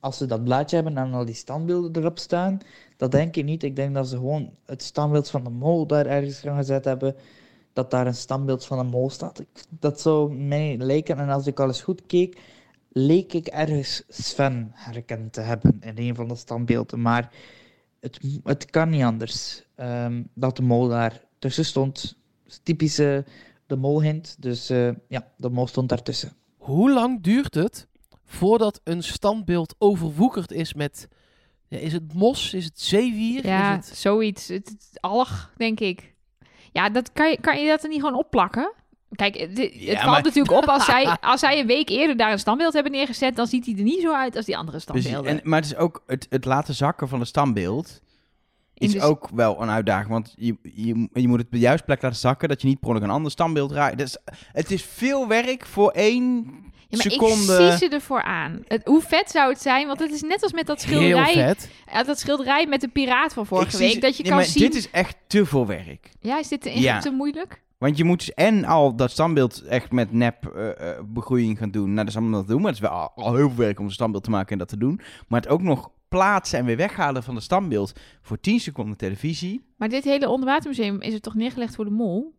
als 0.00 0.16
ze 0.16 0.26
dat 0.26 0.44
blaadje 0.44 0.76
hebben 0.76 0.96
en 0.96 1.12
al 1.12 1.24
die 1.24 1.34
standbeelden 1.34 2.02
erop 2.02 2.18
staan, 2.18 2.58
dat 2.96 3.10
denk 3.10 3.36
ik 3.36 3.44
niet. 3.44 3.62
Ik 3.62 3.76
denk 3.76 3.94
dat 3.94 4.08
ze 4.08 4.16
gewoon 4.16 4.50
het 4.66 4.82
standbeeld 4.82 5.30
van 5.30 5.44
de 5.44 5.50
mol 5.50 5.86
daar 5.86 6.06
ergens 6.06 6.38
gaan 6.38 6.56
gezet 6.56 6.84
hebben 6.84 7.14
dat 7.72 7.90
daar 7.90 8.06
een 8.06 8.14
standbeeld 8.14 8.66
van 8.66 8.78
een 8.78 8.86
mol 8.86 9.10
staat. 9.10 9.44
Dat 9.68 10.00
zou 10.00 10.34
mij 10.34 10.76
lijken. 10.76 11.18
En 11.18 11.28
als 11.28 11.46
ik 11.46 11.60
al 11.60 11.66
eens 11.66 11.82
goed 11.82 12.06
keek, 12.06 12.40
leek 12.88 13.32
ik 13.32 13.46
ergens 13.46 14.02
Sven 14.08 14.70
herkend 14.74 15.32
te 15.32 15.40
hebben 15.40 15.76
in 15.80 15.98
een 15.98 16.14
van 16.14 16.28
de 16.28 16.34
standbeelden. 16.34 17.02
Maar 17.02 17.32
het, 18.00 18.20
het 18.44 18.70
kan 18.70 18.88
niet 18.88 19.02
anders 19.02 19.64
ehm, 19.74 20.22
dat 20.34 20.56
de 20.56 20.62
mol 20.62 20.88
daar 20.88 21.24
tussen 21.38 21.64
stond. 21.64 22.16
Typische 22.62 23.24
de 23.66 23.76
mol 23.76 24.02
hint. 24.02 24.36
Dus 24.38 24.70
eh, 24.70 24.90
ja, 25.08 25.32
de 25.36 25.50
mol 25.50 25.66
stond 25.66 25.88
daartussen. 25.88 26.32
Hoe 26.56 26.92
lang 26.92 27.22
duurt 27.22 27.54
het 27.54 27.88
voordat 28.32 28.80
een 28.84 29.02
standbeeld 29.02 29.74
overwoekerd 29.78 30.52
is 30.52 30.74
met... 30.74 31.08
Ja, 31.68 31.78
is 31.78 31.92
het 31.92 32.14
mos? 32.14 32.54
Is 32.54 32.64
het 32.64 32.80
zeewier? 32.80 33.46
Ja, 33.46 33.78
Is 33.78 33.88
het... 33.88 33.96
zoiets. 33.98 34.48
Het, 34.48 34.68
het 34.68 35.00
alg, 35.00 35.52
denk 35.56 35.80
ik. 35.80 36.14
Ja, 36.72 36.90
dat 36.90 37.12
kan, 37.12 37.30
je, 37.30 37.40
kan 37.40 37.60
je 37.62 37.68
dat 37.68 37.82
er 37.82 37.88
niet 37.88 38.00
gewoon 38.00 38.18
opplakken? 38.18 38.72
Kijk, 39.10 39.36
het, 39.38 39.58
het 39.58 39.74
Ja, 39.74 39.94
valt 40.00 40.10
maar- 40.10 40.22
natuurlijk 40.22 40.56
op 40.56 40.64
als 40.64 40.84
zij, 40.84 41.16
als 41.20 41.40
zij 41.40 41.60
een 41.60 41.66
week 41.66 41.88
eerder 41.88 42.16
daar 42.16 42.32
een 42.32 42.38
standbeeld 42.38 42.72
hebben 42.72 42.92
neergezet, 42.92 43.36
dan 43.36 43.46
ziet 43.46 43.66
hij 43.66 43.74
er 43.76 43.82
niet 43.82 44.00
zo 44.00 44.14
uit 44.14 44.36
als 44.36 44.44
die 44.44 44.56
andere 44.56 44.78
standbeelden. 44.78 45.30
En, 45.30 45.40
maar 45.42 45.60
het 45.60 45.70
is 45.70 45.76
ook 45.76 46.02
het, 46.06 46.26
het 46.30 46.44
laten 46.44 46.74
zakken 46.74 47.08
van 47.08 47.18
het 47.18 47.28
standbeeld. 47.28 48.00
is 48.74 48.92
de- 48.92 49.00
ook 49.00 49.28
wel 49.34 49.62
een 49.62 49.70
uitdaging. 49.70 50.08
Want 50.10 50.32
je, 50.36 50.56
je, 50.62 51.08
je 51.12 51.28
moet 51.28 51.36
het 51.38 51.46
op 51.46 51.52
de 51.52 51.58
juiste 51.58 51.86
plek 51.86 52.02
laten 52.02 52.18
zakken. 52.18 52.48
Dat 52.48 52.60
je 52.62 52.68
niet 52.68 52.80
per 52.80 52.88
ongeluk 52.88 53.08
een 53.08 53.14
ander 53.14 53.30
standbeeld 53.30 53.72
raakt. 53.72 53.98
Dus, 53.98 54.16
het 54.52 54.70
is 54.70 54.84
veel 54.84 55.28
werk 55.28 55.66
voor 55.66 55.90
één 55.90 56.44
Ja, 56.90 56.96
maar 57.02 57.10
seconde. 57.12 57.52
ik 57.64 57.70
zie 57.70 57.88
ze 57.88 57.94
ervoor 57.94 58.22
aan. 58.22 58.62
Het, 58.66 58.80
hoe 58.84 59.00
vet 59.02 59.30
zou 59.30 59.50
het 59.52 59.60
zijn? 59.62 59.86
Want 59.86 59.98
het 59.98 60.12
is 60.12 60.22
net 60.22 60.42
als 60.42 60.52
met 60.52 60.66
dat 60.66 60.82
Heel 60.84 60.98
schilderij. 61.00 61.32
vet. 61.32 61.70
Ja, 61.92 62.02
dat 62.02 62.18
schilderij 62.18 62.66
met 62.66 62.80
de 62.80 62.88
piraat 62.88 63.32
van 63.32 63.46
vorige 63.46 63.78
week. 63.78 64.00
Dat 64.00 64.16
je 64.16 64.22
Nee, 64.22 64.32
kan 64.32 64.40
maar 64.40 64.46
zien. 64.50 64.62
Dit 64.62 64.74
is 64.74 64.90
echt 64.90 65.16
te 65.26 65.46
veel 65.46 65.66
werk. 65.66 66.10
Ja, 66.20 66.38
is 66.38 66.48
dit 66.48 66.60
te, 66.62 66.80
Ja. 66.80 66.98
te 67.00 67.10
moeilijk? 67.10 67.62
Want 67.78 67.96
je 67.96 68.04
moet 68.04 68.18
dus 68.18 68.34
en 68.34 68.64
al 68.64 68.94
dat 68.96 69.10
standbeeld 69.10 69.62
echt 69.62 69.92
met 69.92 70.12
nep 70.12 70.46
eh, 70.46 70.90
eh, 70.90 70.98
begroeiing 71.04 71.58
gaan 71.58 71.70
doen. 71.70 71.84
Nou, 71.84 71.96
dat 71.96 72.08
is 72.08 72.16
allemaal 72.16 72.40
te 72.42 72.46
doen. 72.48 72.60
Maar 72.60 72.72
het 72.72 72.82
is 72.82 72.88
wel 72.88 72.98
al, 72.98 73.12
al 73.14 73.34
heel 73.34 73.48
veel 73.48 73.58
werk 73.64 73.78
om 73.78 73.84
een 73.84 73.90
standbeeld 73.92 74.24
te 74.24 74.30
maken 74.30 74.52
en 74.52 74.58
dat 74.58 74.68
te 74.68 74.78
doen. 74.78 75.00
Maar 75.28 75.40
het 75.40 75.50
ook 75.50 75.62
nog 75.62 75.90
plaatsen 76.08 76.58
en 76.58 76.64
weer 76.64 76.76
weghalen 76.76 77.22
van 77.22 77.34
het 77.34 77.44
standbeeld 77.44 77.92
voor 78.22 78.40
10 78.40 78.60
seconden 78.60 78.96
televisie. 78.96 79.64
Maar 79.76 79.88
dit 79.88 80.04
hele 80.04 80.28
onderwatermuseum 80.28 81.00
is 81.00 81.14
er 81.14 81.20
toch 81.20 81.34
neergelegd 81.34 81.74
voor 81.74 81.84
de 81.84 81.90
mol? 81.90 82.34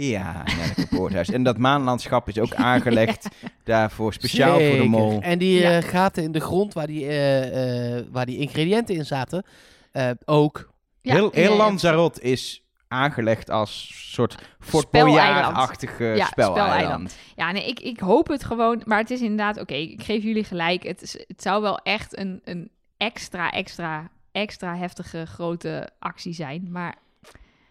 Ja, 0.00 0.44
Poorthuis. 0.90 1.30
En 1.30 1.42
dat 1.42 1.58
maanlandschap 1.58 2.28
is 2.28 2.38
ook 2.38 2.54
aangelegd 2.54 3.28
daarvoor, 3.64 4.12
speciaal 4.12 4.60
voor 4.60 4.76
de 4.76 4.84
mol. 4.84 5.20
En 5.20 5.38
die 5.38 5.60
Ja. 5.60 5.76
eh, 5.78 5.88
gaten 5.88 6.22
in 6.22 6.32
de 6.32 6.40
grond 6.40 6.74
waar 6.74 6.86
die, 6.86 7.06
eh, 7.06 7.96
eh, 7.98 8.04
waar 8.10 8.26
die 8.26 8.38
ingrediënten 8.38 8.94
in 8.94 9.04
zaten, 9.06 9.44
eh, 9.92 10.10
ook. 10.24 10.72
Ja, 11.02 11.14
heel 11.14 11.30
heel. 11.32 11.56
Lanzarote 11.56 12.20
is 12.20 12.62
aangelegd 12.88 13.50
als 13.50 13.90
soort 14.12 14.34
Fort 14.60 14.86
Speleiland. 14.86 15.16
Boyard-achtige 15.34 16.04
Ja, 16.04 16.26
speleiland. 16.26 17.16
Ja, 17.36 17.52
nee, 17.52 17.66
ik, 17.68 17.80
ik 17.80 17.98
hoop 18.00 18.28
het 18.28 18.44
gewoon. 18.44 18.82
Maar 18.84 18.98
het 18.98 19.10
is 19.10 19.20
inderdaad, 19.20 19.60
oké, 19.60 19.74
ik 19.74 20.02
geef 20.02 20.22
jullie 20.22 20.44
gelijk. 20.44 20.82
Het, 20.82 21.02
is, 21.02 21.12
het 21.26 21.42
zou 21.42 21.62
wel 21.62 21.78
echt 21.78 22.18
een, 22.18 22.40
een 22.44 22.70
extra, 22.96 23.50
extra, 23.50 24.10
extra 24.32 24.76
heftige 24.76 25.26
grote 25.26 25.90
actie 25.98 26.32
zijn. 26.32 26.68
Maar 26.70 26.94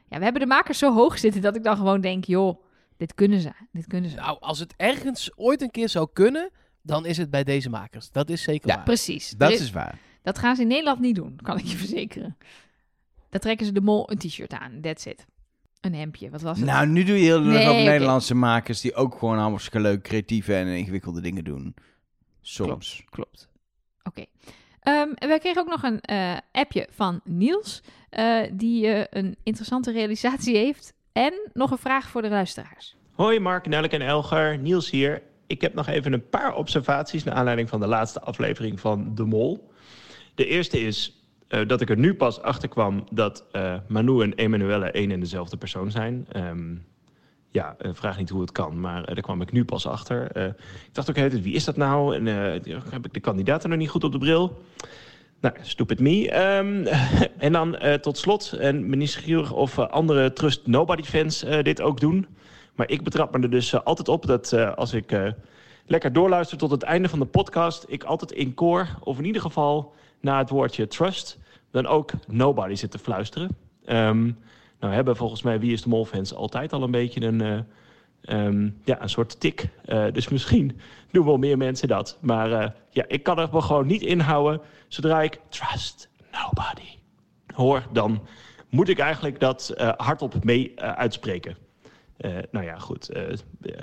ja, 0.10 0.18
we 0.18 0.24
hebben 0.24 0.42
de 0.42 0.48
makers 0.48 0.78
zo 0.78 0.94
hoog 0.94 1.18
zitten 1.18 1.42
dat 1.42 1.56
ik 1.56 1.64
dan 1.64 1.78
gewoon 1.78 2.02
denk, 2.02 2.26
joh, 2.26 2.64
dit 2.98 3.14
kunnen 3.14 3.40
ze. 3.40 3.52
Dit 3.72 3.88
kunnen 3.88 4.10
ze. 4.10 4.16
Nou, 4.16 4.38
als 4.40 4.60
het 4.60 4.74
ergens 4.78 5.32
ooit 5.38 5.62
een 5.62 5.72
keer 5.72 5.90
zou 5.90 6.08
kunnen, 6.14 6.50
dan 6.82 7.06
is 7.06 7.18
het 7.18 7.30
bij 7.30 7.44
deze 7.44 7.70
makers. 7.70 8.12
Dat 8.12 8.30
is 8.30 8.42
zeker 8.42 8.70
Ja. 8.70 8.76
waar. 8.76 8.84
Precies. 8.84 9.30
Dat 9.30 9.52
is 9.52 9.72
waar. 9.72 10.00
dat 10.22 10.38
gaan 10.38 10.56
ze 10.56 10.62
in 10.62 10.68
Nederland 10.68 11.00
niet 11.00 11.16
doen, 11.16 11.40
kan 11.44 11.58
ik 11.58 11.66
je 11.66 11.78
verzekeren. 11.78 12.38
Daar 13.30 13.42
trekken 13.42 13.66
ze 13.66 13.72
de 13.72 13.82
mol 13.82 14.12
een 14.12 14.18
t-shirt 14.18 14.54
aan. 14.54 14.82
That's 14.82 15.06
it. 15.06 15.26
Een 15.82 15.94
hemdje, 15.94 16.30
wat 16.30 16.42
was 16.42 16.58
het? 16.58 16.66
Nou, 16.68 16.88
nu 16.88 17.04
doe 17.04 17.16
je 17.18 17.24
heel 17.24 17.42
Nee, 17.42 17.70
oké. 17.70 17.82
Nederlandse 17.82 18.36
makers 18.36 18.82
die 18.82 18.96
ook 18.96 19.18
gewoon 19.18 19.38
hartstikke 19.38 19.80
leuk, 19.80 20.04
creatieve 20.04 20.56
en 20.56 20.68
ingewikkelde 20.68 21.22
dingen 21.22 21.44
doen. 21.44 21.76
Soms. 22.42 23.04
Klopt. 23.10 23.50
Oké. 24.04 24.26
Ehm, 24.80 25.12
en 25.16 25.28
wij 25.28 25.40
kregen 25.40 25.62
ook 25.62 25.70
nog 25.70 25.84
een 25.84 26.02
eh, 26.02 26.38
appje 26.52 26.88
van 26.92 27.22
Niels, 27.24 27.82
eh, 28.10 28.42
die 28.54 28.88
eh, 28.88 29.06
een 29.10 29.36
interessante 29.44 29.92
realisatie 29.92 30.58
heeft. 30.66 30.94
En 31.12 31.34
nog 31.54 31.72
een 31.72 31.78
vraag 31.78 32.10
voor 32.10 32.22
de 32.22 32.30
luisteraars. 32.30 32.96
Hoi 33.12 33.40
Mark, 33.40 33.68
Nelleke 33.68 33.96
en 33.96 34.08
Elger, 34.08 34.58
Niels 34.58 34.90
hier. 34.90 35.22
Ik 35.48 35.62
heb 35.62 35.74
nog 35.74 35.88
even 35.88 36.14
een 36.14 36.30
paar 36.30 36.56
observaties 36.56 37.24
naar 37.24 37.34
aanleiding 37.34 37.70
van 37.70 37.80
de 37.80 37.88
laatste 37.88 38.22
aflevering 38.22 38.80
van 38.80 39.16
De 39.16 39.24
Mol. 39.24 39.72
De 40.36 40.46
eerste 40.46 40.80
is 40.80 41.22
eh, 41.48 41.68
dat 41.68 41.82
ik 41.82 41.90
er 41.90 41.98
nu 41.98 42.14
pas 42.14 42.42
achter 42.42 42.70
kwam 42.70 43.08
dat 43.12 43.46
Manu 43.88 44.22
en 44.22 44.34
Emanuelle 44.34 44.92
één 44.92 45.12
en 45.12 45.20
dezelfde 45.20 45.58
persoon 45.58 45.92
zijn. 45.92 46.26
Ehm, 46.32 46.76
ja, 47.52 47.76
vraag 47.80 48.18
niet 48.18 48.30
hoe 48.30 48.42
het 48.42 48.52
kan, 48.52 48.80
maar 48.80 49.06
daar 49.06 49.22
kwam 49.22 49.42
ik 49.42 49.52
nu 49.52 49.66
pas 49.66 49.88
achter. 49.88 50.38
Ik 50.88 50.94
dacht 50.94 51.10
ook, 51.10 51.16
wie 51.16 51.54
is 51.54 51.64
dat 51.64 51.78
nou? 51.78 52.16
En 52.16 52.26
heb 52.90 53.06
ik 53.06 53.14
de 53.14 53.20
kandidaten 53.20 53.70
nog 53.70 53.78
niet 53.78 53.90
goed 53.90 54.04
op 54.04 54.12
de 54.12 54.18
bril? 54.18 54.62
Nou, 55.40 55.56
stupid 55.62 56.00
me. 56.00 56.32
Ehm, 56.32 56.86
en 57.46 57.52
dan 57.52 57.76
eh, 57.78 57.94
tot 57.94 58.18
slot, 58.18 58.54
en 58.54 58.90
ben 58.90 58.98
nieuwsgierig 58.98 59.52
of 59.52 59.78
eh, 59.78 59.88
andere 59.88 60.34
Trust 60.34 60.68
Nobody 60.68 61.04
fans 61.04 61.44
eh, 61.44 61.64
dit 61.64 61.82
ook 61.82 62.00
doen. 62.00 62.28
Maar 62.76 62.90
ik 62.90 63.04
betrap 63.04 63.38
me 63.38 63.44
er 63.44 63.50
dus 63.50 63.84
altijd 63.84 64.08
op 64.08 64.26
dat 64.26 64.54
als 64.76 64.94
ik 64.94 65.36
lekker 65.86 66.14
doorluister 66.14 66.58
tot 66.58 66.72
het 66.72 66.84
einde 66.84 67.10
van 67.10 67.20
de 67.20 67.26
podcast, 67.26 67.86
ik 67.88 68.04
altijd 68.04 68.32
in 68.32 68.54
koor, 68.54 68.88
of 69.04 69.18
in 69.18 69.26
ieder 69.26 69.42
geval 69.42 69.94
na 70.22 70.38
het 70.38 70.50
woordje 70.50 70.88
trust, 70.88 71.40
dan 71.72 71.88
ook 71.88 72.12
nobody 72.28 72.76
zit 72.76 72.92
te 72.92 72.98
fluisteren. 72.98 73.50
Ehm, 73.86 74.32
nou 74.80 74.94
hebben 74.94 75.16
volgens 75.16 75.42
mij 75.42 75.60
Wie 75.60 75.72
is 75.72 75.82
de 75.82 75.90
Mol 75.90 76.06
fans 76.06 76.34
altijd 76.34 76.74
al 76.74 76.84
een 76.84 76.92
beetje 76.92 77.22
een, 77.22 77.66
eh, 78.28 78.46
ehm, 78.46 78.70
ja, 78.84 79.02
een 79.02 79.10
soort 79.10 79.40
tik. 79.40 79.70
Eh, 79.86 80.06
dus 80.12 80.28
misschien 80.28 80.80
doen 81.12 81.26
wel 81.26 81.38
meer 81.38 81.58
mensen 81.58 81.88
dat. 81.88 82.18
Maar 82.22 82.52
eh, 82.52 82.70
ja, 82.90 83.04
ik 83.08 83.24
kan 83.24 83.40
er 83.40 83.62
gewoon 83.62 83.88
niet 83.88 84.02
inhouden. 84.02 84.62
Zodra 84.88 85.22
ik 85.22 85.40
trust 85.50 86.10
nobody 86.32 86.98
hoor, 87.54 87.84
dan 87.92 88.28
moet 88.70 88.90
ik 88.90 89.00
eigenlijk 89.00 89.40
dat 89.40 89.70
eh, 89.70 89.92
hardop 89.98 90.44
mee 90.44 90.82
uitspreken. 90.82 91.58
Eh, 92.18 92.38
nou 92.52 92.66
ja, 92.66 92.78
goed. 92.78 93.10
eh, 93.10 93.32
eh, 93.32 93.38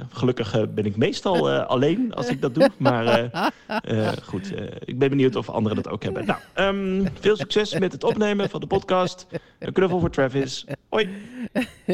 gelukkig 0.09 0.75
ben 0.75 0.85
ik 0.85 0.97
meestal 0.97 1.51
eh, 1.51 1.66
alleen 1.75 2.14
als 2.14 2.29
ik 2.29 2.40
dat 2.40 2.55
doe. 2.55 2.70
Maar 2.79 3.07
eh, 3.07 3.47
eh, 3.66 4.12
goed, 4.23 4.55
eh, 4.55 4.77
ik 4.85 4.99
ben 4.99 5.09
benieuwd 5.09 5.37
of 5.37 5.51
anderen 5.51 5.83
dat 5.83 5.92
ook 5.92 6.03
hebben. 6.03 6.27
Nou, 6.27 6.40
ehm, 6.55 7.07
veel 7.20 7.37
succes 7.37 7.79
met 7.79 7.92
het 7.92 8.05
opnemen 8.05 8.51
van 8.51 8.61
de 8.61 8.66
podcast. 8.66 9.27
Een 9.59 9.73
knuffel 9.73 10.01
voor 10.01 10.11
Travis. 10.11 10.66
Hoi. 10.88 11.09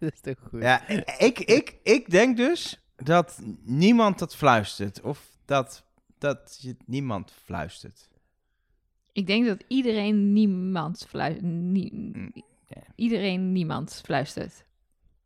dat 0.00 0.12
is 0.12 0.20
toch 0.20 0.34
goed. 0.48 0.62
Ja, 0.62 0.88
ik, 1.18 1.38
ik, 1.38 1.76
ik 1.82 2.10
denk 2.10 2.36
dus 2.36 2.80
dat 2.96 3.42
niemand 3.62 4.18
dat 4.18 4.36
fluistert. 4.36 5.00
Of 5.00 5.26
dat, 5.44 5.84
dat 6.18 6.58
je 6.60 6.76
niemand 6.86 7.32
fluistert. 7.44 8.08
Ik 9.12 9.26
denk 9.26 9.46
dat 9.46 9.64
iedereen 9.68 10.32
niemand 10.32 11.06
fluistert. 11.08 11.44
Mm, 11.44 12.32
ja. 12.68 12.82
Iedereen 12.96 13.52
niemand 13.52 14.00
fluistert. 14.04 14.64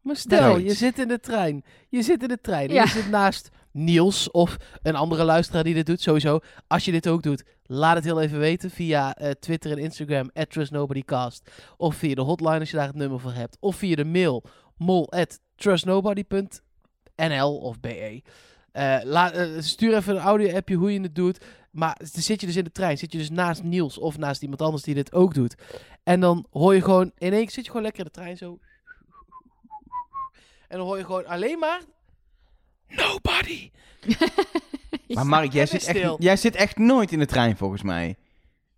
Maar 0.06 0.16
stel, 0.16 0.58
je 0.58 0.74
zit 0.74 0.98
in 0.98 1.08
de 1.08 1.20
trein. 1.20 1.64
Je 1.88 2.02
zit 2.02 2.22
in 2.22 2.28
de 2.28 2.40
trein. 2.40 2.72
Ja. 2.72 2.82
Je 2.82 2.88
zit 2.88 3.10
naast 3.10 3.48
Niels 3.72 4.30
of 4.30 4.56
een 4.82 4.94
andere 4.96 5.24
luisteraar 5.24 5.64
die 5.64 5.74
dit 5.74 5.86
doet. 5.86 6.00
Sowieso, 6.00 6.38
als 6.66 6.84
je 6.84 6.92
dit 6.92 7.08
ook 7.08 7.22
doet, 7.22 7.44
laat 7.64 7.94
het 7.94 8.04
heel 8.04 8.20
even 8.20 8.38
weten 8.38 8.70
via 8.70 9.14
eh, 9.14 9.30
Twitter 9.30 9.70
en 9.70 9.78
Instagram, 9.78 10.30
at 10.34 10.50
trustnobodycast. 10.50 11.50
Of 11.76 11.96
via 11.96 12.14
de 12.14 12.20
hotline 12.20 12.58
als 12.58 12.70
je 12.70 12.76
daar 12.76 12.86
het 12.86 12.96
nummer 12.96 13.20
voor 13.20 13.32
hebt. 13.32 13.56
Of 13.60 13.76
via 13.76 13.96
de 13.96 14.04
mail, 14.04 14.44
mol 14.76 15.12
at 15.12 15.40
trustnobody.nl 15.56 17.58
of 17.58 17.80
be. 17.80 18.22
Eh, 18.72 18.96
la- 19.02 19.32
eh, 19.32 19.48
stuur 19.58 19.96
even 19.96 20.14
een 20.16 20.22
audio-appje 20.22 20.74
hoe 20.76 20.92
je 20.92 21.00
het 21.00 21.14
doet. 21.14 21.44
Maar 21.70 21.96
zit 22.02 22.40
je 22.40 22.46
dus 22.46 22.56
in 22.56 22.64
de 22.64 22.72
trein. 22.72 22.98
Zit 22.98 23.12
je 23.12 23.18
dus 23.18 23.30
naast 23.30 23.62
Niels 23.62 23.98
of 23.98 24.18
naast 24.18 24.42
iemand 24.42 24.62
anders 24.62 24.82
die 24.82 24.94
dit 24.94 25.12
ook 25.12 25.34
doet. 25.34 25.54
En 26.02 26.20
dan 26.20 26.46
hoor 26.50 26.74
je 26.74 26.82
gewoon... 26.82 27.12
In 27.18 27.32
één 27.32 27.42
keer 27.42 27.50
zit 27.50 27.64
je 27.64 27.70
gewoon 27.70 27.82
lekker 27.82 28.00
in 28.04 28.10
de 28.12 28.20
trein 28.20 28.36
zo... 28.36 28.58
En 30.68 30.76
dan 30.78 30.86
hoor 30.86 30.98
je 30.98 31.04
gewoon 31.04 31.26
alleen 31.26 31.58
maar... 31.58 31.80
Nobody. 32.88 33.70
Maar 35.08 35.26
Mark, 35.26 35.52
jij 35.52 35.66
zit, 35.66 35.84
echt, 35.84 36.14
jij 36.18 36.36
zit 36.36 36.54
echt 36.54 36.78
nooit 36.78 37.12
in 37.12 37.18
de 37.18 37.26
trein 37.26 37.56
volgens 37.56 37.82
mij. 37.82 38.16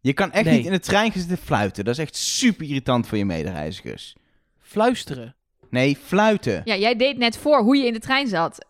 Je 0.01 0.13
kan 0.13 0.33
echt 0.33 0.45
Nee. 0.45 0.57
niet 0.57 0.67
in 0.67 0.73
de 0.73 0.79
trein 0.79 1.11
gaan 1.13 1.21
zitten 1.21 1.39
fluiten. 1.39 1.85
Dat 1.85 1.95
is 1.95 2.01
echt 2.01 2.17
super 2.17 2.67
irritant 2.67 3.07
voor 3.07 3.19
je 3.19 3.25
medereizigers. 3.25 4.17
Fluisteren. 4.59 5.35
Nee, 5.71 5.97
fluiten. 5.97 6.61
Ja, 6.65 6.77
jij 6.77 6.97
deed 6.97 7.17
net 7.19 7.37
voor 7.39 7.61
hoe 7.63 7.77
je 7.77 7.87
in 7.87 7.93
de 7.93 7.99
trein 7.99 8.29
zat. 8.29 8.67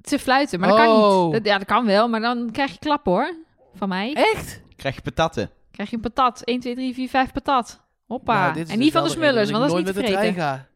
Te 0.00 0.18
fluiten, 0.18 0.60
maar 0.60 0.68
dat 0.68 0.78
kan 0.78 0.88
Oh. 0.88 1.24
niet. 1.24 1.32
Dat, 1.32 1.44
ja, 1.44 1.58
dat 1.58 1.66
kan 1.66 1.86
wel, 1.86 2.08
maar 2.08 2.20
dan 2.20 2.50
krijg 2.52 2.72
je 2.72 2.78
klap 2.78 3.04
hoor. 3.04 3.34
Van 3.74 3.88
mij. 3.88 4.12
Echt? 4.14 4.60
Krijg 4.76 4.94
je 4.94 5.02
patatten. 5.02 5.50
Krijg 5.70 5.90
je 5.90 5.96
een 5.96 6.02
patat. 6.02 6.42
1, 6.44 6.60
2, 6.60 6.74
3, 6.74 6.94
4, 6.94 7.08
5 7.08 7.32
patat. 7.32 7.80
Hoppa. 8.06 8.34
Nou, 8.46 8.58
en 8.58 8.64
dus 8.66 8.74
niet 8.76 8.92
van 8.92 9.00
wel 9.02 9.10
de 9.10 9.16
smullers, 9.16 9.50
want 9.50 9.62
dat 9.62 9.78
is 9.78 9.84
niet 9.84 9.94
te 9.94 10.12
vreten. 10.12 10.66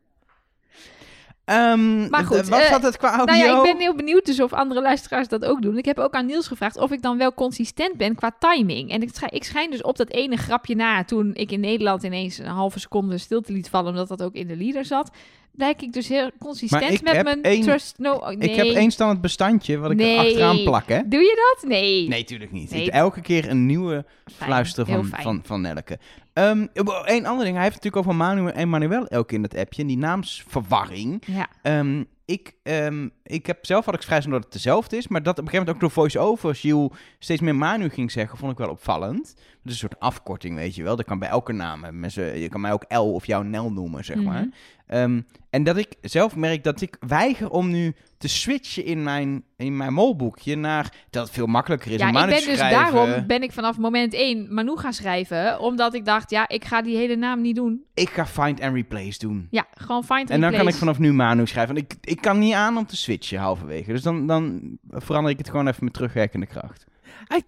Ga. 1.47 1.77
Maar 1.77 2.21
Ehm, 2.21 2.25
goed, 2.25 2.49
was 2.49 2.61
eh, 2.61 2.83
het 2.83 2.97
qua 2.97 3.17
audio? 3.17 3.35
Nou 3.35 3.47
ja, 3.47 3.57
ik 3.57 3.73
ben 3.73 3.81
heel 3.81 3.95
benieuwd 3.95 4.27
dus 4.27 4.41
of 4.41 4.53
andere 4.53 4.81
luisteraars 4.81 5.29
dat 5.29 5.45
ook 5.45 5.63
doen. 5.63 5.79
Ik 5.79 5.85
heb 5.85 5.99
ook 5.99 6.15
aan 6.15 6.27
Niels 6.27 6.47
gevraagd 6.47 6.77
of 6.77 6.91
ik 6.91 7.03
dan 7.03 7.19
wel 7.19 7.35
consistent 7.35 7.97
ben 7.97 8.15
qua 8.15 8.37
timing. 8.39 8.91
En 8.91 9.03
ik, 9.03 9.11
schijn, 9.13 9.33
ik 9.33 9.45
schijn 9.45 9.71
dus 9.71 9.83
op 9.83 9.97
dat 9.97 10.11
ene 10.11 10.37
grapje 10.37 10.75
na, 10.75 11.05
toen 11.05 11.35
ik 11.35 11.53
in 11.53 11.61
Nederland 11.61 12.03
ineens 12.03 12.39
een 12.39 12.47
halve 12.47 12.79
seconde 12.79 13.19
stilte 13.19 13.53
liet 13.53 13.69
vallen, 13.69 13.91
omdat 13.91 14.09
dat 14.09 14.23
ook 14.23 14.35
in 14.35 14.47
de 14.47 14.57
leader 14.57 14.85
zat, 14.85 15.11
blijk 15.57 15.83
ik 15.83 15.93
dus 15.93 16.09
heel 16.09 16.31
consistent 16.39 17.03
met 17.03 17.25
mijn 17.25 17.43
één- 17.43 17.63
trust. 17.63 17.99
No, 17.99 18.13
oh, 18.13 18.27
nee. 18.29 18.37
Ik 18.49 18.57
heb 18.57 18.67
één 18.67 18.91
standaard 18.91 19.21
bestandje 19.21 19.79
wat 19.79 19.91
ik 19.91 19.97
Nee. 19.97 20.17
er 20.19 20.25
achteraan 20.27 20.63
plak, 20.63 20.89
hè? 20.89 21.01
Doe 21.09 21.21
je 21.21 21.55
dat? 21.61 21.69
Nee. 21.71 22.09
Nee, 22.09 22.25
tuurlijk 22.25 22.53
niet. 22.53 22.71
Nee. 22.71 22.83
Ik- 22.85 22.93
elke 22.93 23.21
keer 23.21 23.51
een 23.51 23.67
nieuwe 23.67 24.05
Fijn, 24.33 24.65
heel 24.75 24.85
van, 24.85 25.09
van, 25.23 25.41
van 25.45 25.61
Nelleke. 25.61 25.99
Ehm 26.33 26.67
Eén 27.05 27.27
ander 27.27 27.45
ding. 27.45 27.57
Hij 27.57 27.65
heeft 27.65 27.75
het 27.75 27.85
natuurlijk 27.85 27.97
over 27.97 28.15
Manu 28.15 28.49
en 28.49 28.69
Manuel 28.69 29.07
elke 29.07 29.35
in 29.35 29.43
dat 29.43 29.57
appje. 29.57 29.83
En 29.83 29.89
die 29.89 29.99
naamsverwarring. 29.99 31.23
Ja. 31.27 31.47
Ehm, 31.63 32.03
ik, 32.25 32.53
ehm, 32.63 33.09
ik 33.23 33.47
heb 33.47 33.67
zelf 33.67 33.85
had 33.85 33.95
ik 33.95 34.03
vrij 34.03 34.21
dat 34.21 34.45
het 34.45 34.53
dezelfde 34.53 34.97
is. 34.97 35.09
Maar 35.09 35.23
dat 35.23 35.39
op 35.39 35.45
een 35.45 35.51
gegeven 35.51 35.67
moment 35.67 35.85
ook 35.85 35.95
door 35.95 36.03
voice-over 36.05 36.55
Gilles 36.55 36.91
steeds 37.19 37.41
meer 37.41 37.55
Manu 37.55 37.89
ging 37.89 38.11
zeggen, 38.11 38.39
vond 38.39 38.53
ik 38.53 38.59
wel 38.59 38.69
opvallend. 38.71 39.25
Dat 39.35 39.75
is 39.75 39.83
een 39.83 39.89
soort 39.89 40.01
afkorting, 40.01 40.55
weet 40.57 40.75
je 40.75 40.83
wel. 40.83 40.97
Dat 40.97 41.07
kan 41.07 41.19
bij 41.19 41.29
elke 41.29 41.53
naam. 41.53 41.85
Mensen, 41.91 42.39
je 42.39 42.49
kan 42.49 42.61
mij 42.61 42.73
ook 42.73 42.85
L 42.89 42.97
of 43.15 43.27
jouw 43.27 43.43
Nel 43.43 43.73
noemen, 43.73 44.05
zeg 44.05 44.23
maar. 44.23 44.41
Mhm. 44.41 44.49
Ehm, 44.87 45.21
en 45.51 45.65
dat 45.65 45.77
ik 45.77 45.95
zelf 46.01 46.37
merk 46.37 46.65
dat 46.65 46.81
ik 46.81 46.97
weiger 47.07 47.51
om 47.51 47.71
nu 47.71 47.95
te 48.19 48.29
switchen 48.29 48.85
in 48.85 49.03
mijn, 49.03 49.45
in 49.57 49.77
mijn 49.77 49.93
molboekje 49.93 50.57
naar 50.57 50.95
dat 51.11 51.25
het 51.25 51.35
veel 51.35 51.47
makkelijker 51.47 51.91
is 51.93 51.99
Ja, 51.99 52.03
om 52.03 52.09
ik 52.09 52.15
Manu 52.15 52.31
ben 52.33 52.41
te 52.41 52.47
dus 52.47 52.57
schrijven. 52.59 52.79
daarom 52.79 53.27
ben 53.27 53.43
ik 53.43 53.53
vanaf 53.53 53.79
moment 53.79 54.15
1 54.15 54.55
Manu 54.55 54.77
gaan 54.77 54.93
schrijven. 54.93 55.61
Omdat 55.61 55.95
ik 55.95 56.05
dacht, 56.05 56.31
ja, 56.31 56.49
ik 56.49 56.65
ga 56.65 56.83
die 56.83 56.97
hele 56.97 57.17
naam 57.17 57.41
niet 57.41 57.57
doen. 57.57 57.85
Ik 57.95 58.09
ga 58.09 58.27
find 58.27 58.61
and 58.61 58.75
replace 58.75 59.19
doen. 59.19 59.47
Ja, 59.51 59.67
gewoon 59.75 60.05
find 60.05 60.31
En 60.31 60.41
dan 60.41 60.51
kan 60.51 60.51
ik 60.51 60.57
replace. 60.57 60.79
vanaf 60.79 60.99
nu 60.99 61.13
Manu 61.13 61.47
schrijven. 61.47 61.75
Want 61.75 61.93
ik, 61.93 62.11
ik 62.11 62.21
kan 62.21 62.39
niet 62.39 62.55
aan 62.55 62.77
om 62.77 62.87
te 62.87 62.97
switchen 62.97 63.39
halverwege. 63.39 63.93
Dus 63.93 64.03
dan, 64.03 64.27
dan 64.27 64.63
verander 64.91 65.33
ik 65.33 65.39
het 65.39 65.51
gewoon 65.51 65.69
even 65.69 65.85
met 65.85 65.93
terugwerkende 65.93 66.47
kracht. 66.47 66.85
Hij, 67.25 67.43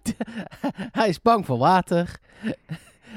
hij 0.99 1.09
is 1.09 1.21
bang 1.21 1.45
voor 1.45 1.57
water. 1.57 2.19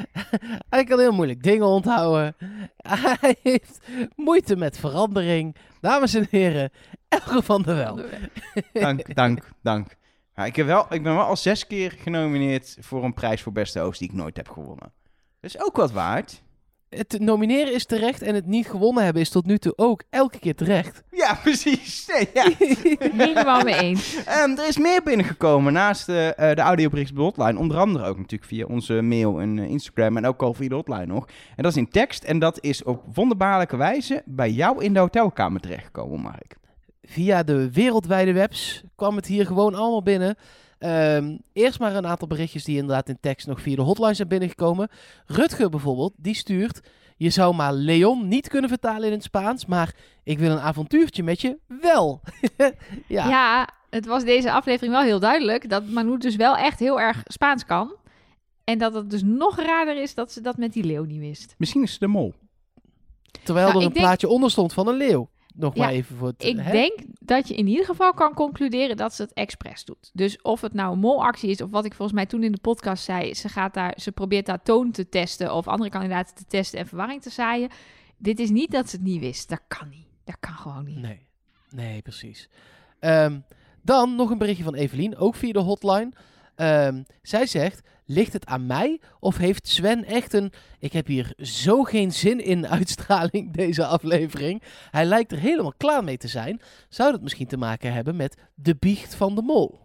Hij 0.70 0.84
kan 0.84 0.98
heel 0.98 1.12
moeilijk 1.12 1.42
dingen 1.42 1.66
onthouden. 1.66 2.34
Hij 3.20 3.36
heeft 3.42 3.80
moeite 4.16 4.56
met 4.56 4.78
verandering. 4.78 5.56
Dames 5.80 6.14
en 6.14 6.26
heren, 6.30 6.70
Elge 7.08 7.42
van 7.42 7.62
der 7.62 7.76
Wel. 7.76 8.00
Dank, 8.72 9.14
dank, 9.14 9.48
dank. 9.62 9.96
Ja, 10.36 10.44
ik, 10.44 10.56
heb 10.56 10.66
wel, 10.66 10.86
ik 10.90 11.02
ben 11.02 11.14
wel 11.14 11.24
al 11.24 11.36
zes 11.36 11.66
keer 11.66 11.90
genomineerd 11.98 12.76
voor 12.80 13.04
een 13.04 13.14
prijs 13.14 13.42
voor 13.42 13.52
beste 13.52 13.80
host 13.80 13.98
die 13.98 14.08
ik 14.08 14.14
nooit 14.14 14.36
heb 14.36 14.48
gewonnen. 14.48 14.92
Dat 15.40 15.54
is 15.54 15.60
ook 15.60 15.76
wat 15.76 15.92
waard. 15.92 16.42
Het 16.96 17.16
nomineren 17.18 17.74
is 17.74 17.84
terecht 17.84 18.22
en 18.22 18.34
het 18.34 18.46
niet 18.46 18.66
gewonnen 18.66 19.04
hebben 19.04 19.22
is 19.22 19.30
tot 19.30 19.46
nu 19.46 19.58
toe 19.58 19.72
ook 19.76 20.02
elke 20.10 20.38
keer 20.38 20.54
terecht. 20.54 21.02
Ja, 21.10 21.34
precies. 21.42 22.06
Nee, 22.06 22.28
ja. 22.34 22.50
Helemaal 23.26 23.62
mee 23.62 23.74
eens. 23.74 24.24
Ehm, 24.24 24.50
er 24.50 24.68
is 24.68 24.78
meer 24.78 25.02
binnengekomen 25.02 25.72
naast 25.72 26.06
de, 26.06 26.34
eh, 26.36 26.54
de 26.54 26.60
audiobericht 26.60 27.10
op 27.10 27.16
de 27.16 27.22
hotline. 27.22 27.58
Onder 27.58 27.76
andere 27.76 28.04
ook 28.06 28.16
natuurlijk 28.16 28.50
via 28.50 28.66
onze 28.66 29.02
mail 29.02 29.40
en 29.40 29.58
eh, 29.58 29.70
Instagram 29.70 30.16
en 30.16 30.26
ook 30.26 30.42
al 30.42 30.54
via 30.54 30.68
de 30.68 30.74
hotline 30.74 31.06
nog. 31.06 31.26
En 31.56 31.62
dat 31.62 31.72
is 31.72 31.78
in 31.78 31.88
tekst 31.88 32.24
en 32.24 32.38
dat 32.38 32.58
is 32.60 32.82
op 32.82 33.02
wonderbaarlijke 33.14 33.76
wijze 33.76 34.22
bij 34.24 34.50
jou 34.50 34.84
in 34.84 34.92
de 34.92 35.00
hotelkamer 35.00 35.60
terechtgekomen, 35.60 36.20
Mark. 36.20 36.56
Via 37.02 37.42
de 37.42 37.72
wereldwijde 37.72 38.32
webs 38.32 38.82
kwam 38.96 39.16
het 39.16 39.26
hier 39.26 39.46
gewoon 39.46 39.74
allemaal 39.74 40.02
binnen. 40.02 40.36
Ehm, 40.82 41.36
eerst 41.52 41.78
maar 41.78 41.94
een 41.94 42.06
aantal 42.06 42.28
berichtjes 42.28 42.64
die 42.64 42.76
inderdaad 42.76 43.08
in 43.08 43.18
tekst 43.20 43.46
nog 43.46 43.60
via 43.60 43.76
de 43.76 43.82
hotline 43.82 44.14
zijn 44.14 44.28
binnengekomen. 44.28 44.88
Rutger 45.26 45.68
bijvoorbeeld, 45.70 46.12
die 46.16 46.34
stuurt... 46.34 46.80
Je 47.16 47.30
zou 47.30 47.54
maar 47.54 47.72
Leon 47.72 48.28
niet 48.28 48.48
kunnen 48.48 48.70
vertalen 48.70 49.06
in 49.06 49.12
het 49.12 49.22
Spaans, 49.22 49.66
maar 49.66 49.94
ik 50.24 50.38
wil 50.38 50.50
een 50.50 50.58
avontuurtje 50.60 51.22
met 51.22 51.40
je 51.40 51.58
wel. 51.80 52.20
ja. 53.08 53.28
Ja. 53.28 53.68
het 53.90 54.06
was 54.06 54.24
deze 54.24 54.52
aflevering 54.52 54.92
wel 54.94 55.02
heel 55.02 55.20
duidelijk 55.20 55.68
dat 55.68 55.86
Manu 55.86 56.18
dus 56.18 56.36
wel 56.36 56.56
echt 56.56 56.78
heel 56.78 57.00
erg 57.00 57.22
Spaans 57.24 57.64
kan. 57.64 57.96
En 58.64 58.78
dat 58.78 58.94
het 58.94 59.10
dus 59.10 59.22
nog 59.22 59.56
raarder 59.60 60.02
is 60.02 60.14
dat 60.14 60.32
ze 60.32 60.40
dat 60.40 60.56
met 60.56 60.72
die 60.72 60.84
leeuw 60.84 61.04
niet 61.04 61.20
wist. 61.20 61.54
Misschien 61.58 61.82
is 61.82 61.90
het 61.90 62.00
de 62.00 62.06
mol. 62.06 62.34
Terwijl 63.44 63.66
Nou, 63.66 63.78
er 63.78 63.86
een 63.86 63.92
denk- 63.92 64.04
plaatje 64.06 64.28
onder 64.28 64.50
stond 64.50 64.72
van 64.72 64.88
een 64.88 64.96
leeuw. 64.96 65.28
Nog 65.54 65.74
Ja, 65.74 65.84
maar 65.84 65.92
even 65.92 66.16
voor 66.16 66.28
het... 66.28 66.44
Ik 66.44 66.58
hè? 66.58 66.72
denk 66.72 66.98
dat 67.20 67.48
je 67.48 67.54
in 67.54 67.66
ieder 67.66 67.84
geval 67.84 68.12
kan 68.12 68.34
concluderen 68.34 68.96
dat 68.96 69.14
ze 69.14 69.22
het 69.22 69.32
expres 69.32 69.84
doet. 69.84 70.10
Dus 70.12 70.42
of 70.42 70.60
het 70.60 70.72
nou 70.72 70.92
een 70.92 70.98
molactie 70.98 71.50
is, 71.50 71.60
of 71.60 71.70
wat 71.70 71.84
ik 71.84 71.94
volgens 71.94 72.16
mij 72.16 72.26
toen 72.26 72.42
in 72.42 72.52
de 72.52 72.60
podcast 72.60 73.04
zei, 73.04 73.34
ze, 73.34 73.48
gaat 73.48 73.74
daar, 73.74 73.94
ze 73.96 74.12
probeert 74.12 74.46
daar 74.46 74.62
toon 74.62 74.90
te 74.90 75.08
testen 75.08 75.54
of 75.54 75.68
andere 75.68 75.90
kandidaten 75.90 76.34
te 76.34 76.44
testen 76.46 76.78
en 76.78 76.86
verwarring 76.86 77.22
te 77.22 77.30
zaaien. 77.30 77.68
Dit 78.16 78.38
is 78.38 78.50
niet 78.50 78.70
dat 78.70 78.90
ze 78.90 78.96
het 78.96 79.04
niet 79.04 79.20
wist. 79.20 79.48
Dat 79.48 79.60
kan 79.68 79.88
niet. 79.88 80.06
Dat 80.24 80.36
kan 80.40 80.54
gewoon 80.54 80.84
niet. 80.84 80.98
Nee, 80.98 81.26
nee, 81.70 82.02
precies. 82.02 82.48
Ehm, 82.98 83.40
dan 83.82 84.16
nog 84.16 84.30
een 84.30 84.38
berichtje 84.38 84.64
van 84.64 84.74
Evelien, 84.74 85.16
ook 85.16 85.34
via 85.34 85.52
de 85.52 85.58
hotline. 85.58 86.12
Ehm, 86.54 87.02
zij 87.22 87.46
zegt, 87.46 87.82
ligt 88.04 88.32
het 88.32 88.46
aan 88.46 88.66
mij 88.66 89.00
of 89.20 89.36
heeft 89.36 89.68
Sven 89.68 90.04
echt 90.04 90.32
een... 90.32 90.52
Ik 90.78 90.92
heb 90.92 91.06
hier 91.06 91.32
zo 91.36 91.82
geen 91.82 92.12
zin 92.12 92.44
in 92.44 92.68
uitstraling, 92.78 93.52
deze 93.52 93.86
aflevering. 93.86 94.62
Hij 94.90 95.04
lijkt 95.04 95.32
er 95.32 95.38
helemaal 95.38 95.74
klaar 95.76 96.04
mee 96.04 96.16
te 96.16 96.28
zijn. 96.28 96.60
Zou 96.88 97.12
dat 97.12 97.22
misschien 97.22 97.46
te 97.46 97.56
maken 97.56 97.92
hebben 97.92 98.16
met 98.16 98.36
de 98.54 98.76
biecht 98.78 99.14
van 99.14 99.34
de 99.34 99.42
mol? 99.42 99.80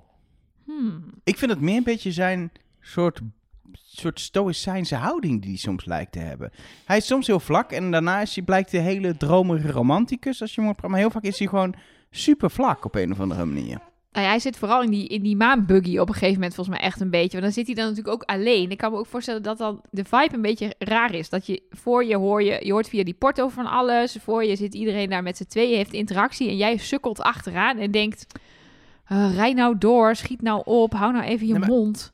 Hmm. 0.65 1.03
Ik 1.23 1.37
vind 1.37 1.51
het 1.51 1.61
meer 1.61 1.77
een 1.77 1.83
beetje 1.83 2.11
zijn 2.11 2.51
soort, 2.79 3.21
soort 3.73 4.19
stoïcijnse 4.19 4.95
houding 4.95 5.41
die 5.41 5.49
hij 5.49 5.59
soms 5.59 5.85
lijkt 5.85 6.11
te 6.11 6.19
hebben. 6.19 6.51
Hij 6.85 6.97
is 6.97 7.05
soms 7.05 7.27
heel 7.27 7.39
vlak 7.39 7.71
en 7.71 7.91
daarna 7.91 8.21
is 8.21 8.35
hij, 8.35 8.43
blijkt 8.43 8.71
de 8.71 8.77
hele 8.77 9.17
dromige 9.17 9.71
romanticus. 9.71 10.41
Als 10.41 10.55
je 10.55 10.73
maar 10.81 10.99
heel 10.99 11.11
vaak 11.11 11.23
is 11.23 11.39
hij 11.39 11.47
gewoon 11.47 11.75
super 12.09 12.51
vlak 12.51 12.85
op 12.85 12.95
een 12.95 13.11
of 13.11 13.19
andere 13.19 13.45
manier. 13.45 13.79
Nou 14.17 14.29
ja, 14.29 14.35
hij 14.35 14.43
zit 14.43 14.57
vooral 14.57 14.83
in 14.83 14.89
die, 14.89 15.07
in 15.07 15.21
die 15.21 15.35
maanbuggy 15.35 15.97
op 15.97 16.07
een 16.07 16.13
gegeven 16.13 16.33
moment 16.33 16.55
volgens 16.55 16.77
mij 16.77 16.85
echt 16.87 17.01
een 17.01 17.09
beetje. 17.09 17.31
Want 17.31 17.43
dan 17.43 17.51
zit 17.51 17.65
hij 17.65 17.75
dan 17.75 17.85
natuurlijk 17.85 18.13
ook 18.13 18.23
alleen. 18.23 18.71
Ik 18.71 18.77
kan 18.77 18.91
me 18.91 18.97
ook 18.97 19.05
voorstellen 19.05 19.43
dat 19.43 19.57
dan 19.57 19.81
de 19.91 20.03
vibe 20.03 20.33
een 20.33 20.41
beetje 20.41 20.75
raar 20.77 21.13
is. 21.13 21.29
Dat 21.29 21.45
je 21.45 21.63
voor 21.69 22.05
je 22.05 22.15
hoor 22.15 22.43
je, 22.43 22.65
je 22.65 22.71
hoort 22.71 22.89
via 22.89 23.03
die 23.03 23.13
porto 23.13 23.47
van 23.47 23.65
alles. 23.65 24.17
Voor 24.21 24.43
je 24.45 24.55
zit 24.55 24.73
iedereen 24.73 25.09
daar 25.09 25.23
met 25.23 25.37
z'n 25.37 25.45
tweeën, 25.45 25.75
heeft 25.75 25.93
interactie. 25.93 26.49
En 26.49 26.57
jij 26.57 26.77
sukkelt 26.77 27.21
achteraan 27.21 27.77
en 27.77 27.91
denkt, 27.91 28.25
eh, 29.05 29.35
rij 29.35 29.53
nou 29.53 29.77
door, 29.77 30.15
schiet 30.15 30.41
nou 30.41 30.61
op, 30.65 30.93
hou 30.93 31.13
nou 31.13 31.25
even 31.25 31.47
je 31.47 31.53
Nee, 31.53 31.69
mond. 31.69 32.13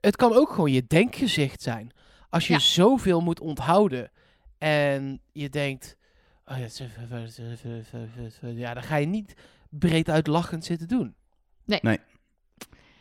Het 0.00 0.16
kan 0.16 0.32
ook 0.32 0.50
gewoon 0.50 0.72
je 0.72 0.84
denkgezicht 0.86 1.62
zijn. 1.62 1.90
Als 2.30 2.46
je 2.46 2.52
Ja. 2.52 2.58
zoveel 2.58 3.20
moet 3.20 3.40
onthouden 3.40 4.10
en 4.58 5.20
je 5.32 5.48
denkt... 5.48 5.96
Oh 6.44 6.56
ja, 6.58 6.66
ja, 8.54 8.74
dan 8.74 8.82
ga 8.82 8.96
je 8.96 9.06
niet 9.06 9.34
breed 9.70 10.10
uitlachend 10.10 10.64
zitten 10.64 10.88
doen. 10.88 11.14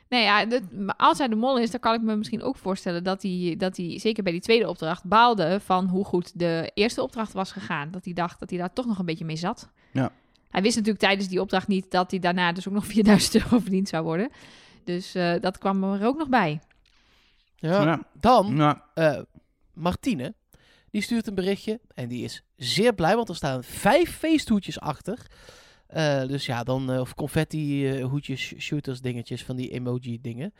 Nee, 0.10 0.24
ja, 0.24 0.46
dat- 0.46 0.72
maar 0.72 0.96
als 0.98 1.18
hij 1.18 1.28
de 1.28 1.36
mol 1.36 1.58
is, 1.60 1.72
dan 1.72 1.80
kan 1.80 1.94
ik 1.94 2.02
me 2.02 2.16
misschien 2.16 2.42
ook 2.44 2.58
voorstellen 2.58 3.04
dat 3.04 3.22
hij, 3.22 3.56
dat 3.58 3.78
hij, 3.78 4.00
zeker 4.00 4.24
bij 4.24 4.32
die 4.32 4.42
tweede 4.42 4.68
opdracht, 4.70 5.04
baalde 5.04 5.60
van 5.60 5.88
hoe 5.88 6.06
goed 6.06 6.40
de 6.40 6.72
eerste 6.74 7.02
opdracht 7.02 7.34
was 7.34 7.52
gegaan. 7.52 7.92
Dat 7.92 8.06
hij 8.06 8.14
dacht 8.14 8.40
dat 8.40 8.50
hij 8.50 8.60
daar 8.60 8.74
toch 8.74 8.86
nog 8.86 9.00
een 9.00 9.06
beetje 9.06 9.26
mee 9.26 9.36
zat. 9.36 9.70
Ja. 9.92 10.12
Hij 10.50 10.62
wist 10.62 10.76
natuurlijk 10.76 11.04
tijdens 11.04 11.28
die 11.28 11.42
opdracht 11.42 11.68
niet 11.68 11.92
dat 11.92 12.12
hij 12.12 12.20
daarna 12.20 12.52
dus 12.52 12.68
ook 12.68 12.74
nog 12.74 12.86
4000 12.96 13.36
euro 13.36 13.60
verdiend 13.60 13.90
zou 13.90 14.04
worden. 14.04 14.30
Dus 14.84 15.16
eh, 15.16 15.34
dat 15.40 15.58
kwam 15.58 15.84
er 15.84 16.06
ook 16.06 16.18
nog 16.18 16.30
bij. 16.30 16.60
Ja. 17.56 17.84
Ja. 17.84 18.00
Dan 18.20 18.56
eh, 18.94 19.20
Martine, 19.74 20.34
die 20.90 21.02
stuurt 21.02 21.28
een 21.28 21.36
berichtje 21.36 21.80
en 21.96 22.08
die 22.08 22.24
is 22.24 22.44
zeer 22.56 22.94
blij, 22.94 23.16
want 23.16 23.30
er 23.30 23.36
staan 23.36 23.64
vijf 23.64 24.18
feesthoedjes 24.18 24.80
achter. 24.80 25.26
Eh, 25.92 26.28
dus 26.28 26.46
ja, 26.46 26.64
dan, 26.64 26.92
eh, 26.92 27.00
of 27.00 27.16
confetti 27.16 27.90
eh, 27.90 28.06
hoedjes, 28.06 28.54
shooters 28.58 29.02
dingetjes, 29.02 29.44
van 29.44 29.56
die 29.56 29.70
emoji 29.70 30.22
dingen. 30.22 30.54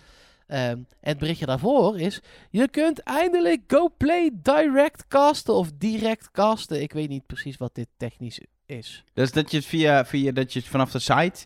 Ehm, 0.48 0.70
en 0.70 0.88
het 1.00 1.18
berichtje 1.18 1.46
daarvoor 1.46 2.00
is, 2.00 2.22
je 2.50 2.68
kunt 2.68 3.00
eindelijk 3.00 3.62
Go 3.68 3.90
Play 3.98 4.32
direct 4.34 5.08
casten 5.08 5.54
of 5.54 5.72
direct 5.78 6.32
casten. 6.32 6.82
Ik 6.82 6.94
weet 6.94 7.10
niet 7.10 7.26
precies 7.26 7.58
wat 7.58 7.76
dit 7.76 7.88
technisch 7.98 8.40
is. 8.66 9.04
dus 9.14 9.32
dat 9.32 9.52
je 9.52 9.58
het 9.58 9.66
via, 9.66 10.06
via 10.06 10.32
dat 10.32 10.54
je 10.54 10.60
het 10.60 10.68
vanaf 10.68 10.92
de 10.92 11.00
site 11.00 11.44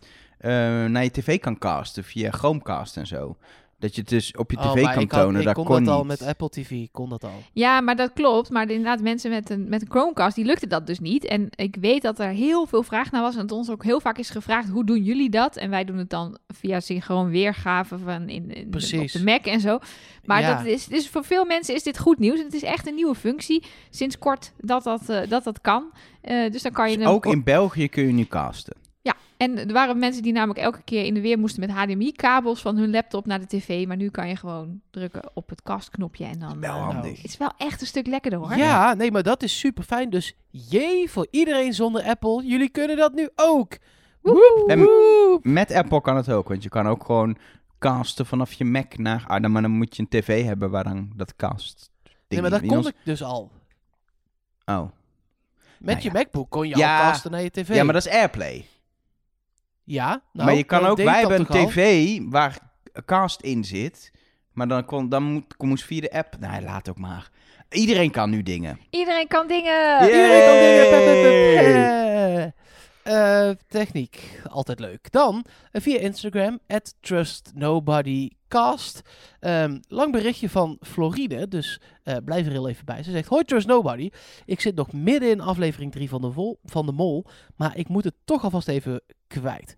naar 0.88 1.02
je 1.02 1.10
tv 1.10 1.38
kan 1.38 1.58
casten, 1.58 2.04
via 2.04 2.30
Chromecast 2.30 2.96
en 2.96 3.06
zo. 3.06 3.36
Dat 3.78 3.94
je 3.94 4.00
het 4.00 4.10
dus 4.10 4.32
op 4.36 4.50
je 4.50 4.56
Oh, 4.56 4.72
tv 4.72 4.82
kan 4.82 5.02
ik 5.02 5.10
had- 5.12 5.20
tonen, 5.22 5.40
ik 5.40 5.46
dat 5.46 5.54
kon 5.54 5.64
kon 5.64 5.84
dat 5.84 5.94
al 5.94 5.98
niet. 6.04 6.08
met 6.18 6.22
Apple 6.28 6.48
TV, 6.48 6.86
kon 6.92 7.08
dat 7.08 7.24
al. 7.24 7.42
Ja, 7.52 7.80
maar 7.80 7.96
dat 7.96 8.12
klopt. 8.12 8.50
Maar 8.50 8.70
inderdaad, 8.70 9.00
mensen 9.00 9.30
met 9.30 9.50
een, 9.50 9.68
met 9.68 9.82
een 9.82 9.90
Chromecast, 9.90 10.34
die 10.36 10.44
lukte 10.44 10.66
dat 10.66 10.86
dus 10.86 10.98
niet. 11.00 11.24
En 11.24 11.48
ik 11.54 11.76
weet 11.80 12.02
dat 12.02 12.18
er 12.18 12.28
heel 12.28 12.66
veel 12.66 12.82
vraag 12.82 13.10
naar 13.10 13.22
was. 13.22 13.34
En 13.34 13.40
het 13.40 13.52
ons 13.52 13.70
ook 13.70 13.84
heel 13.84 14.00
vaak 14.00 14.18
is 14.18 14.30
gevraagd, 14.30 14.68
hoe 14.68 14.84
doen 14.84 15.02
jullie 15.02 15.30
dat? 15.30 15.56
En 15.56 15.70
wij 15.70 15.84
doen 15.84 15.96
het 15.96 16.10
dan 16.10 16.38
via 16.48 16.80
synchroon 16.80 17.28
weergave 17.30 17.98
van 17.98 18.28
in, 18.28 18.50
in 18.50 18.70
de, 18.70 18.98
op 19.00 19.08
de 19.12 19.24
Mac 19.24 19.44
en 19.46 19.60
zo. 19.60 19.78
Maar 20.24 20.40
Ja. 20.40 20.56
dat 20.56 20.66
is, 20.66 20.86
dus 20.86 21.08
voor 21.08 21.24
veel 21.24 21.44
mensen 21.44 21.74
is 21.74 21.82
dit 21.82 21.98
goed 21.98 22.18
nieuws. 22.18 22.38
En 22.38 22.44
het 22.44 22.54
is 22.54 22.62
echt 22.62 22.86
een 22.88 22.94
nieuwe 22.94 23.14
functie. 23.14 23.64
Sinds 23.90 24.18
kort 24.18 24.52
dat 24.60 24.82
dat, 24.84 25.08
eh, 25.08 25.28
dat, 25.28 25.44
dat 25.44 25.60
kan. 25.60 25.90
Eh, 26.20 26.50
dus 26.50 26.62
dan 26.62 26.72
kan 26.72 26.90
je... 26.90 26.98
Dus 26.98 27.06
ook 27.06 27.26
in 27.26 27.44
België 27.44 27.88
kun 27.88 28.06
je 28.06 28.12
nu 28.12 28.24
casten. 28.24 28.76
En 29.36 29.58
er 29.58 29.72
waren 29.72 29.98
mensen 29.98 30.22
die 30.22 30.32
namelijk 30.32 30.58
elke 30.58 30.82
keer 30.82 31.04
in 31.04 31.14
de 31.14 31.20
weer 31.20 31.38
moesten 31.38 31.60
met 31.60 31.70
HDMI-kabels 31.70 32.60
van 32.60 32.76
hun 32.76 32.90
laptop 32.90 33.26
naar 33.26 33.40
de 33.40 33.46
tv. 33.46 33.86
Maar 33.86 33.96
nu 33.96 34.10
kan 34.10 34.28
je 34.28 34.36
gewoon 34.36 34.80
drukken 34.90 35.22
op 35.34 35.48
het 35.48 35.62
kastknopje 35.62 36.24
en 36.24 36.38
dan... 36.38 36.60
Wel 36.60 36.76
eh, 36.76 36.84
handig. 36.84 37.16
Het 37.22 37.30
is 37.30 37.36
wel 37.36 37.52
echt 37.58 37.80
een 37.80 37.86
stuk 37.86 38.06
lekkerder 38.06 38.38
hoor. 38.38 38.56
Ja, 38.56 38.94
nee, 38.94 39.10
maar 39.12 39.22
dat 39.22 39.42
is 39.42 39.58
super 39.58 39.84
fijn. 39.84 40.10
Dus 40.10 40.36
jee 40.50 41.10
voor 41.10 41.26
iedereen 41.30 41.72
zonder 41.74 42.02
Apple. 42.02 42.42
Jullie 42.44 42.68
kunnen 42.70 42.96
dat 42.96 43.14
nu 43.14 43.28
ook. 43.34 43.76
Woep, 44.20 44.64
En- 44.66 44.78
woep. 44.78 45.44
Met 45.44 45.72
Apple 45.72 46.00
kan 46.00 46.16
het 46.16 46.30
ook, 46.30 46.48
want 46.48 46.62
je 46.62 46.68
kan 46.68 46.88
ook 46.88 47.04
gewoon 47.04 47.36
casten 47.78 48.26
vanaf 48.26 48.52
je 48.52 48.64
Mac 48.64 48.96
naar... 48.96 49.24
Ah, 49.26 49.42
dan, 49.42 49.52
maar 49.52 49.62
dan 49.62 49.70
moet 49.70 49.96
je 49.96 50.02
een 50.02 50.08
tv 50.08 50.44
hebben 50.44 50.70
waar 50.70 50.84
dan 50.84 51.12
dat 51.16 51.36
cast... 51.36 51.90
Nee, 52.28 52.40
maar 52.40 52.50
dat 52.50 52.66
kon 52.66 52.86
ik 52.86 52.94
dus 53.04 53.22
al. 53.22 53.50
Oh. 54.64 54.80
Met 54.82 54.90
Nou 55.78 55.98
je 55.98 56.04
ja. 56.04 56.12
MacBook 56.12 56.50
kon 56.50 56.68
je 56.68 56.76
Ja. 56.76 56.98
al 57.04 57.10
casten 57.10 57.30
naar 57.30 57.42
je 57.42 57.50
tv. 57.50 57.74
Ja, 57.74 57.84
maar 57.84 57.94
dat 57.94 58.06
is 58.06 58.12
Airplay. 58.12 58.66
Ja, 59.86 60.22
nou, 60.32 60.46
maar 60.46 60.56
je 60.56 60.64
kan 60.64 60.82
dat 60.82 60.90
ook... 60.90 60.96
Wij 60.96 61.20
hebben 61.20 61.40
een 61.40 61.46
al? 61.46 61.66
tv 61.66 62.18
waar 62.28 62.58
cast 63.04 63.40
in 63.40 63.64
zit. 63.64 64.12
Maar 64.52 64.68
dan, 64.68 64.84
kon, 64.84 65.08
dan 65.08 65.22
moet, 65.22 65.54
moest 65.58 65.84
via 65.84 66.00
de 66.00 66.12
app... 66.12 66.36
Nee, 66.40 66.62
laat 66.62 66.88
ook 66.88 66.98
maar. 66.98 67.30
Iedereen 67.70 68.10
kan 68.10 68.30
nu 68.30 68.42
dingen. 68.42 68.78
Iedereen 68.90 69.26
kan 69.26 69.46
dingen! 69.46 69.72
Ja. 69.72 70.06
Iedereen 70.06 70.90
kan 70.90 71.04
dingen. 71.04 72.54
Eh, 73.06 73.48
eh, 73.48 73.56
techniek, 73.68 74.40
altijd 74.48 74.80
leuk. 74.80 75.12
Dan 75.12 75.44
eh, 75.72 75.82
via 75.82 75.98
Instagram, 75.98 76.58
at 76.66 76.94
trustnobody 77.00 78.30
Cast. 78.48 79.00
Ehm, 79.40 79.78
lang 79.88 80.12
berichtje 80.12 80.50
van 80.50 80.76
Floride, 80.80 81.48
dus 81.48 81.80
eh, 82.02 82.16
blijf 82.24 82.46
er 82.46 82.52
heel 82.52 82.68
even 82.68 82.84
bij. 82.84 83.02
Ze 83.02 83.10
zegt, 83.10 83.28
hoi 83.28 83.44
Trust 83.44 83.66
Nobody. 83.66 84.10
Ik 84.44 84.60
zit 84.60 84.74
nog 84.74 84.92
midden 84.92 85.30
in 85.30 85.40
aflevering 85.40 85.92
3 85.92 86.08
van 86.08 86.20
de, 86.20 86.32
Vol- 86.32 86.58
van 86.64 86.86
de 86.86 86.92
Mol, 86.92 87.24
maar 87.56 87.76
ik 87.76 87.88
moet 87.88 88.04
het 88.04 88.14
toch 88.24 88.44
alvast 88.44 88.68
even 88.68 89.02
kwijt. 89.26 89.76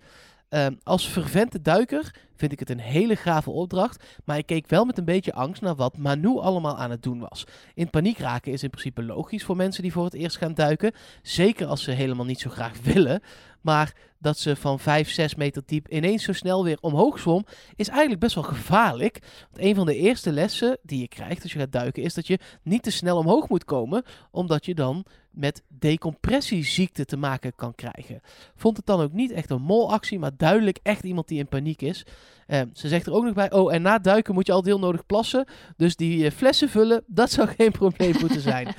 Ehm, 0.48 0.74
als 0.82 1.06
fervente 1.06 1.62
duiker 1.62 2.14
vind 2.38 2.52
ik 2.52 2.58
het 2.58 2.70
een 2.70 2.80
hele 2.80 3.16
gave 3.16 3.50
opdracht, 3.50 4.04
maar 4.24 4.38
ik 4.38 4.46
keek 4.46 4.66
wel 4.66 4.84
met 4.84 4.98
een 4.98 5.04
beetje 5.04 5.32
angst 5.32 5.62
naar 5.62 5.74
wat 5.74 5.96
Manu 5.96 6.38
allemaal 6.38 6.78
aan 6.78 6.90
het 6.90 7.02
doen 7.02 7.18
was. 7.18 7.44
In 7.74 7.90
paniek 7.90 8.18
raken 8.18 8.52
is 8.52 8.62
in 8.62 8.70
principe 8.70 9.02
logisch 9.02 9.44
voor 9.44 9.56
mensen 9.56 9.82
die 9.82 9.92
voor 9.92 10.04
het 10.04 10.14
eerst 10.14 10.36
gaan 10.36 10.54
duiken, 10.54 10.92
zeker 11.22 11.66
als 11.66 11.82
ze 11.82 11.90
helemaal 11.90 12.24
niet 12.24 12.40
zo 12.40 12.50
graag 12.50 12.80
willen. 12.92 13.22
Maar 13.60 13.94
dat 14.18 14.38
ze 14.38 14.56
van 14.56 14.80
5, 14.80 15.10
6 15.10 15.34
meter 15.34 15.62
diep 15.66 15.88
ineens 15.88 16.22
zo 16.24 16.32
snel 16.32 16.64
weer 16.64 16.78
omhoog 16.80 17.18
zwom, 17.18 17.46
is 17.76 17.88
eigenlijk 17.88 18.20
best 18.20 18.34
wel 18.34 18.44
gevaarlijk. 18.44 19.18
Want 19.50 19.64
een 19.64 19.74
van 19.74 19.86
de 19.86 19.96
eerste 19.96 20.32
lessen 20.32 20.78
die 20.82 21.00
je 21.00 21.08
krijgt 21.08 21.42
als 21.42 21.52
je 21.52 21.58
gaat 21.58 21.72
duiken, 21.72 22.02
is 22.02 22.14
dat 22.14 22.26
je 22.26 22.38
niet 22.62 22.82
te 22.82 22.90
snel 22.90 23.16
omhoog 23.16 23.48
moet 23.48 23.64
komen, 23.64 24.04
omdat 24.30 24.66
je 24.66 24.74
dan 24.74 25.04
met 25.30 25.62
decompressieziekte 25.68 27.04
te 27.04 27.16
maken 27.16 27.54
kan 27.54 27.74
krijgen. 27.74 28.20
Vond 28.56 28.76
het 28.76 28.86
dan 28.86 29.00
ook 29.00 29.12
niet 29.12 29.30
echt 29.30 29.50
een 29.50 29.62
molactie, 29.62 30.18
maar 30.18 30.36
duidelijk 30.36 30.78
echt 30.82 31.04
iemand 31.04 31.28
die 31.28 31.38
in 31.38 31.48
paniek 31.48 31.82
is. 31.82 32.06
Eh, 32.46 32.62
ze 32.72 32.88
zegt 32.88 33.06
er 33.06 33.12
ook 33.12 33.24
nog 33.24 33.34
bij, 33.34 33.52
oh, 33.52 33.74
en 33.74 33.82
na 33.82 33.98
duiken 33.98 34.34
moet 34.34 34.46
je 34.46 34.52
al 34.52 34.64
heel 34.64 34.78
nodig 34.78 35.06
plassen. 35.06 35.44
Dus 35.76 35.96
die 35.96 36.24
eh, 36.24 36.30
flessen 36.30 36.68
vullen, 36.68 37.04
dat 37.20 37.30
zou 37.30 37.48
geen 37.48 37.70
probleem 37.70 38.14
moeten 38.20 38.40
zijn. 38.40 38.74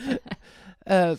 Eh, 0.79 1.11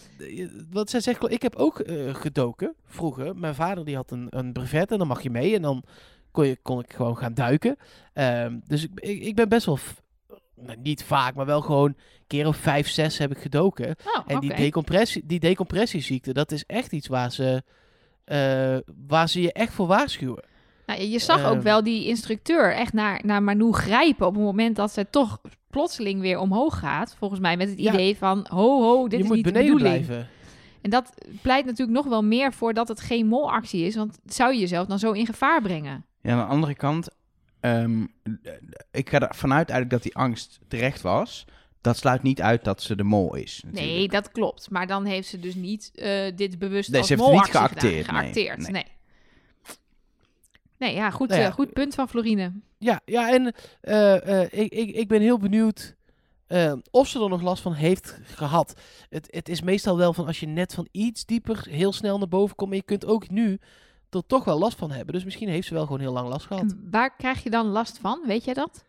wat 0.71 0.91
zij 0.91 1.01
zegt, 1.01 1.33
ik 1.33 1.43
heb 1.43 1.57
ook 1.57 1.81
eh, 1.81 2.15
gedoken 2.15 2.75
vroeger. 2.85 3.37
Mijn 3.37 3.55
vader 3.55 3.85
die 3.85 3.97
had 3.97 4.11
een, 4.11 4.27
een 4.31 4.53
brevet 4.53 4.91
en 4.91 4.99
dan 4.99 5.07
mag 5.07 5.23
je 5.23 5.31
mee. 5.31 5.55
En 5.55 5.63
dan 5.63 5.83
kon, 6.31 6.47
je, 6.47 6.59
kon 6.63 6.81
ik 6.81 6.93
gewoon 6.93 7.17
gaan 7.17 7.35
duiken. 7.35 7.77
Ehm, 8.13 8.59
dus 8.67 8.83
ik, 8.83 8.91
ik, 8.95 9.23
ik 9.23 9.35
ben 9.35 9.49
best 9.49 9.67
wel, 9.67 9.79
nou, 10.55 10.79
niet 10.83 11.05
vaak, 11.05 11.35
maar 11.35 11.47
wel 11.47 11.61
gewoon 11.61 11.89
een 11.89 12.27
keer 12.27 12.47
of 12.47 12.57
vijf, 12.57 12.89
zes 12.89 13.19
heb 13.19 13.31
ik 13.31 13.39
gedoken. 13.39 13.97
Oh, 14.05 14.23
En 14.27 14.41
die, 14.41 14.55
decompressie, 14.55 15.27
die 15.27 15.41
decompressieziekte, 15.41 16.33
dat 16.33 16.53
is 16.53 16.65
echt 16.67 16.93
iets 16.93 17.07
waar 17.07 17.33
ze, 17.33 17.63
eh, 18.25 18.77
waar 19.09 19.29
ze 19.29 19.41
je 19.41 19.53
echt 19.53 19.73
voor 19.73 19.87
waarschuwen. 19.87 20.45
Nou, 20.97 21.03
je 21.03 21.19
zag 21.19 21.45
ook 21.45 21.55
Ehm. 21.55 21.63
wel 21.63 21.83
die 21.83 22.07
instructeur 22.07 22.75
echt 22.75 22.93
naar, 22.93 23.21
naar 23.25 23.43
Manu 23.43 23.73
grijpen 23.73 24.27
op 24.27 24.35
het 24.35 24.43
moment 24.43 24.77
dat 24.77 24.93
ze 24.93 25.07
toch 25.11 25.41
plotseling 25.71 26.21
weer 26.21 26.39
omhoog 26.39 26.79
gaat. 26.79 27.15
Volgens 27.19 27.41
mij 27.41 27.57
met 27.57 27.69
het 27.69 27.81
Ja. 27.81 27.93
idee 27.93 28.17
van, 28.17 28.47
ho 28.49 28.83
ho, 28.83 29.03
dit 29.09 29.13
je 29.13 29.19
is 29.19 29.27
moet 29.27 29.37
niet 29.37 29.45
de 29.45 29.53
beneden 29.53 29.75
bedoeling. 29.77 30.07
blijven. 30.07 30.29
En 30.83 30.91
dat 30.91 31.15
pleit 31.43 31.65
natuurlijk 31.65 31.97
nog 31.99 32.07
wel 32.07 32.23
meer 32.25 32.53
voor 32.53 32.75
dat 32.75 32.89
het 32.89 33.01
geen 33.01 33.27
molactie 33.27 33.85
is. 33.85 33.95
Want 33.97 34.19
zou 34.27 34.53
je 34.53 34.59
jezelf 34.61 34.87
dan 34.87 34.99
zo 34.99 35.13
in 35.13 35.27
gevaar 35.27 35.63
brengen? 35.63 36.05
Ja, 36.23 36.33
aan 36.33 36.39
de 36.39 36.45
andere 36.45 36.75
kant, 36.75 37.09
ehm, 37.61 38.01
ik 38.91 39.11
ga 39.11 39.21
ervan 39.29 39.53
uit 39.53 39.71
eigenlijk 39.71 39.91
dat 39.91 40.03
die 40.03 40.17
angst 40.17 40.59
terecht 40.69 41.01
was. 41.01 41.45
Dat 41.81 41.97
sluit 41.97 42.23
niet 42.23 42.43
uit 42.43 42.65
dat 42.65 42.83
ze 42.83 42.97
de 42.97 43.05
mol 43.05 43.35
is. 43.35 43.63
Nee, 43.71 43.85
natuurlijk. 43.85 44.13
dat 44.13 44.31
klopt. 44.31 44.71
Maar 44.71 44.87
dan 44.87 45.05
heeft 45.05 45.29
ze 45.29 45.41
dus 45.41 45.55
niet 45.55 45.91
eh, 45.95 46.37
dit 46.37 46.59
bewust 46.59 46.91
Nee, 46.91 46.99
als 46.99 47.09
ze 47.09 47.15
heeft 47.15 47.27
het 47.27 47.35
niet 47.37 47.45
gedaan. 47.47 47.69
geacteerd, 47.69 48.11
nee. 48.57 48.57
Nee. 48.57 48.73
Nee. 48.73 48.85
Nee. 50.81 50.95
ja, 50.95 51.11
goed, 51.11 51.29
Nou 51.29 51.41
ja, 51.41 51.47
eh, 51.47 51.55
goed 51.55 51.73
punt 51.73 51.95
van 51.95 52.09
Florine. 52.09 52.53
Ja, 52.79 53.01
ja 53.05 53.33
en 53.33 53.55
eh, 53.81 54.43
eh, 54.43 54.53
ik, 54.53 54.73
ik, 54.73 54.91
ik 54.91 55.09
ben 55.09 55.21
heel 55.21 55.39
benieuwd 55.39 55.99
of 56.91 57.09
ze 57.09 57.23
er 57.23 57.29
nog 57.29 57.43
last 57.43 57.63
van 57.63 57.73
heeft 57.73 58.19
gehad. 58.25 58.81
Het, 59.09 59.29
het 59.31 59.49
is 59.49 59.61
meestal 59.61 59.97
wel 59.97 60.13
van 60.13 60.27
als 60.27 60.41
je 60.41 60.47
net 60.47 60.75
van 60.75 60.89
iets 60.91 61.25
dieper 61.25 61.67
heel 61.69 61.93
snel 61.93 62.19
naar 62.19 62.29
boven 62.29 62.57
komt. 62.57 62.69
Maar 62.69 62.79
je 62.79 62.85
kunt 62.85 63.07
ook 63.07 63.31
nu 63.31 63.59
er 64.11 64.27
toch 64.27 64.45
wel 64.45 64.59
last 64.59 64.79
van 64.79 64.91
hebben. 64.91 65.15
Dus 65.15 65.25
misschien 65.25 65.49
heeft 65.49 65.67
ze 65.67 65.75
wel 65.75 65.85
gewoon 65.85 66.01
heel 66.01 66.13
lang 66.13 66.29
last 66.29 66.47
gehad. 66.47 66.63
En 66.63 66.89
waar 66.91 67.17
krijg 67.17 67.43
je 67.43 67.51
dan 67.51 67.67
last 67.67 67.99
van? 67.99 68.23
Weet 68.27 68.45
jij 68.45 68.55
dat? 68.55 68.85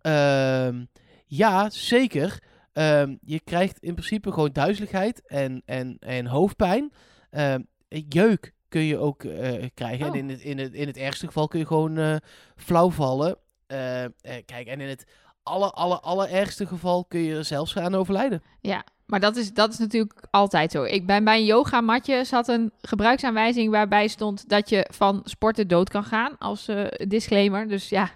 Ehm, 0.00 0.84
ja, 1.26 1.70
zeker. 1.70 2.42
Ehm, 2.72 3.16
je 3.20 3.40
krijgt 3.40 3.78
in 3.78 3.94
principe 3.94 4.32
gewoon 4.32 4.52
duizeligheid 4.52 5.26
en, 5.26 5.62
en, 5.64 5.96
en 5.98 6.26
hoofdpijn. 6.26 6.92
Ehm, 7.30 7.60
jeuk 7.88 8.52
kun 8.70 8.80
je 8.80 8.98
ook 8.98 9.24
eh, 9.24 9.68
krijgen. 9.74 10.06
Oh. 10.06 10.16
En 10.16 10.18
in 10.18 10.28
het, 10.28 10.40
in, 10.40 10.58
het, 10.58 10.74
in 10.74 10.86
het 10.86 10.96
ergste 10.96 11.26
geval 11.26 11.48
kun 11.48 11.58
je 11.58 11.66
gewoon 11.66 11.96
eh, 11.98 12.16
flauw 12.56 12.90
vallen. 12.90 13.36
Eh, 13.66 14.04
kijk, 14.44 14.66
en 14.66 14.80
in 14.80 14.88
het 14.88 15.04
aller, 15.42 15.70
aller, 15.70 16.00
allerergste 16.00 16.66
geval 16.66 17.04
kun 17.04 17.20
je 17.20 17.36
er 17.36 17.44
zelfs 17.44 17.72
gaan 17.72 17.94
overlijden. 17.94 18.42
Ja, 18.60 18.84
maar 19.06 19.20
dat 19.20 19.36
is, 19.36 19.52
dat 19.52 19.72
is 19.72 19.78
natuurlijk 19.78 20.24
altijd 20.30 20.70
zo. 20.70 20.82
Ik 20.82 21.06
ben 21.06 21.24
bij 21.24 21.38
een 21.38 21.44
yogamatje 21.44 22.24
zat 22.24 22.48
een 22.48 22.72
gebruiksaanwijzing 22.80 23.70
waarbij 23.70 24.08
stond 24.08 24.48
dat 24.48 24.68
je 24.68 24.86
van 24.92 25.20
sporten 25.24 25.68
dood 25.68 25.88
kan 25.88 26.04
gaan 26.04 26.38
als 26.38 26.68
disclaimer. 27.06 27.68
Dus 27.68 27.88
ja, 27.88 28.10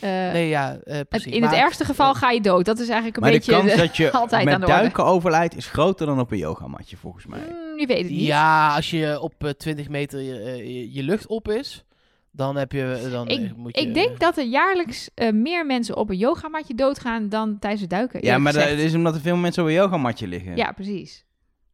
eh, 0.00 0.10
nee, 0.10 0.48
ja, 0.48 0.76
eh, 0.84 1.00
precies. 1.08 1.32
in 1.32 1.42
het 1.42 1.50
Maar, 1.50 1.60
ergste 1.60 1.84
geval 1.84 2.14
ga 2.14 2.30
je 2.30 2.40
dood. 2.40 2.64
Dat 2.64 2.78
is 2.78 2.86
eigenlijk 2.88 3.16
een 3.16 3.22
maar 3.22 3.30
de 3.32 3.36
beetje 3.38 3.52
kans 3.52 3.70
de- 3.70 3.76
dat 3.76 3.96
je 3.96 4.10
altijd 4.20 4.46
aan 4.46 4.52
met 4.52 4.60
de 4.60 4.66
duiken 4.66 5.04
overlijdt 5.04 5.56
is 5.56 5.66
groter 5.66 6.06
dan 6.06 6.20
op 6.20 6.30
een 6.30 6.38
yogamatje, 6.38 6.96
volgens 6.96 7.26
mij. 7.26 7.40
Mm, 7.40 7.78
je 7.78 7.86
weet 7.86 7.98
het 8.02 8.10
niet. 8.10 8.20
Ja, 8.20 8.74
als 8.74 8.90
je 8.90 9.20
op 9.20 9.44
eh, 9.44 9.50
20 9.50 9.88
meter 9.88 10.20
je, 10.20 10.38
eh, 10.38 10.56
je, 10.56 10.92
je 10.92 11.02
lucht 11.02 11.26
op 11.26 11.48
is, 11.48 11.84
dan 12.30 12.56
heb 12.56 12.72
je... 12.72 13.08
Dan 13.10 13.28
Ik, 13.28 13.56
moet 13.56 13.76
je, 13.76 13.82
ik 13.82 13.94
denk 13.94 14.20
dat 14.20 14.36
er 14.38 14.44
jaarlijks 14.44 15.10
eh, 15.14 15.32
meer 15.32 15.66
mensen 15.66 15.96
op 15.96 16.10
een 16.10 16.16
yogamatje 16.16 16.74
doodgaan 16.74 17.28
dan 17.28 17.58
tijdens 17.58 17.80
het 17.82 17.90
duiken. 17.90 18.24
Ja, 18.24 18.38
maar 18.38 18.52
dat 18.52 18.68
is 18.68 18.94
omdat 18.94 19.14
er 19.14 19.20
veel 19.20 19.36
mensen 19.36 19.62
op 19.62 19.68
een 19.68 19.74
yogamatje 19.74 20.26
liggen. 20.26 20.56
Ja, 20.56 20.72
precies. 20.72 21.24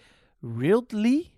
Ridley. 0.57 1.31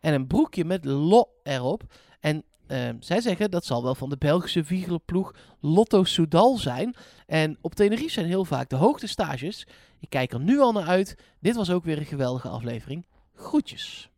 En 0.00 0.14
een 0.14 0.26
broekje 0.26 0.64
met 0.64 0.84
LO 0.84 1.28
erop. 1.42 1.82
En 2.20 2.44
ehm, 2.70 2.96
zij 3.00 3.20
zeggen 3.20 3.50
dat 3.50 3.64
zal 3.64 3.82
wel 3.82 3.94
van 3.94 4.08
de 4.08 4.16
Belgische 4.18 4.62
wielerploeg 4.62 5.34
Lotto 5.60 6.04
Soudal 6.04 6.56
zijn. 6.56 6.94
En 7.26 7.58
op 7.60 7.74
Tenerife 7.74 8.10
zijn 8.10 8.26
heel 8.26 8.44
vaak 8.44 8.68
de 8.68 8.76
hoogtestages. 8.76 9.66
Ik 10.00 10.10
kijk 10.10 10.32
er 10.32 10.40
nu 10.40 10.60
al 10.60 10.72
naar 10.72 10.86
uit. 10.86 11.16
Dit 11.40 11.56
was 11.56 11.70
ook 11.70 11.84
weer 11.84 11.98
een 11.98 12.04
geweldige 12.04 12.48
aflevering. 12.48 13.04
Groetjes. 13.34 14.10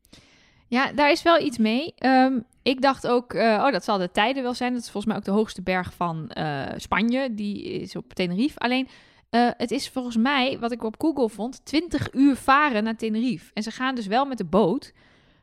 Ja, 0.73 0.93
daar 0.93 1.11
is 1.11 1.23
wel 1.23 1.41
iets 1.41 1.59
mee. 1.59 1.95
Ehm, 1.97 2.39
ik 2.63 2.83
dacht 2.83 3.07
ook, 3.07 3.35
eh, 3.35 3.45
oh, 3.45 3.73
dat 3.73 3.85
zal 3.85 3.99
de 3.99 4.11
tijden 4.11 4.43
wel 4.43 4.55
zijn. 4.55 4.73
Dat 4.73 4.83
is 4.83 4.91
volgens 4.91 5.07
mij 5.07 5.17
ook 5.17 5.25
de 5.27 5.39
hoogste 5.39 5.63
berg 5.63 5.95
van 5.95 6.29
eh, 6.29 6.67
Spanje. 6.77 7.35
Die 7.35 7.63
is 7.63 7.97
op 7.97 8.15
Tenerife. 8.15 8.59
Alleen, 8.59 8.89
eh, 9.31 9.49
het 9.57 9.71
is 9.71 9.89
volgens 9.89 10.17
mij, 10.17 10.59
wat 10.59 10.73
ik 10.73 10.85
op 10.85 10.95
Google 10.99 11.29
vond, 11.29 11.65
20 11.65 12.13
uur 12.13 12.37
varen 12.37 12.85
naar 12.85 12.97
Tenerife. 12.97 13.51
En 13.55 13.63
ze 13.63 13.71
gaan 13.71 13.95
dus 13.95 14.07
wel 14.07 14.25
met 14.25 14.39
de 14.39 14.45
boot. 14.45 14.93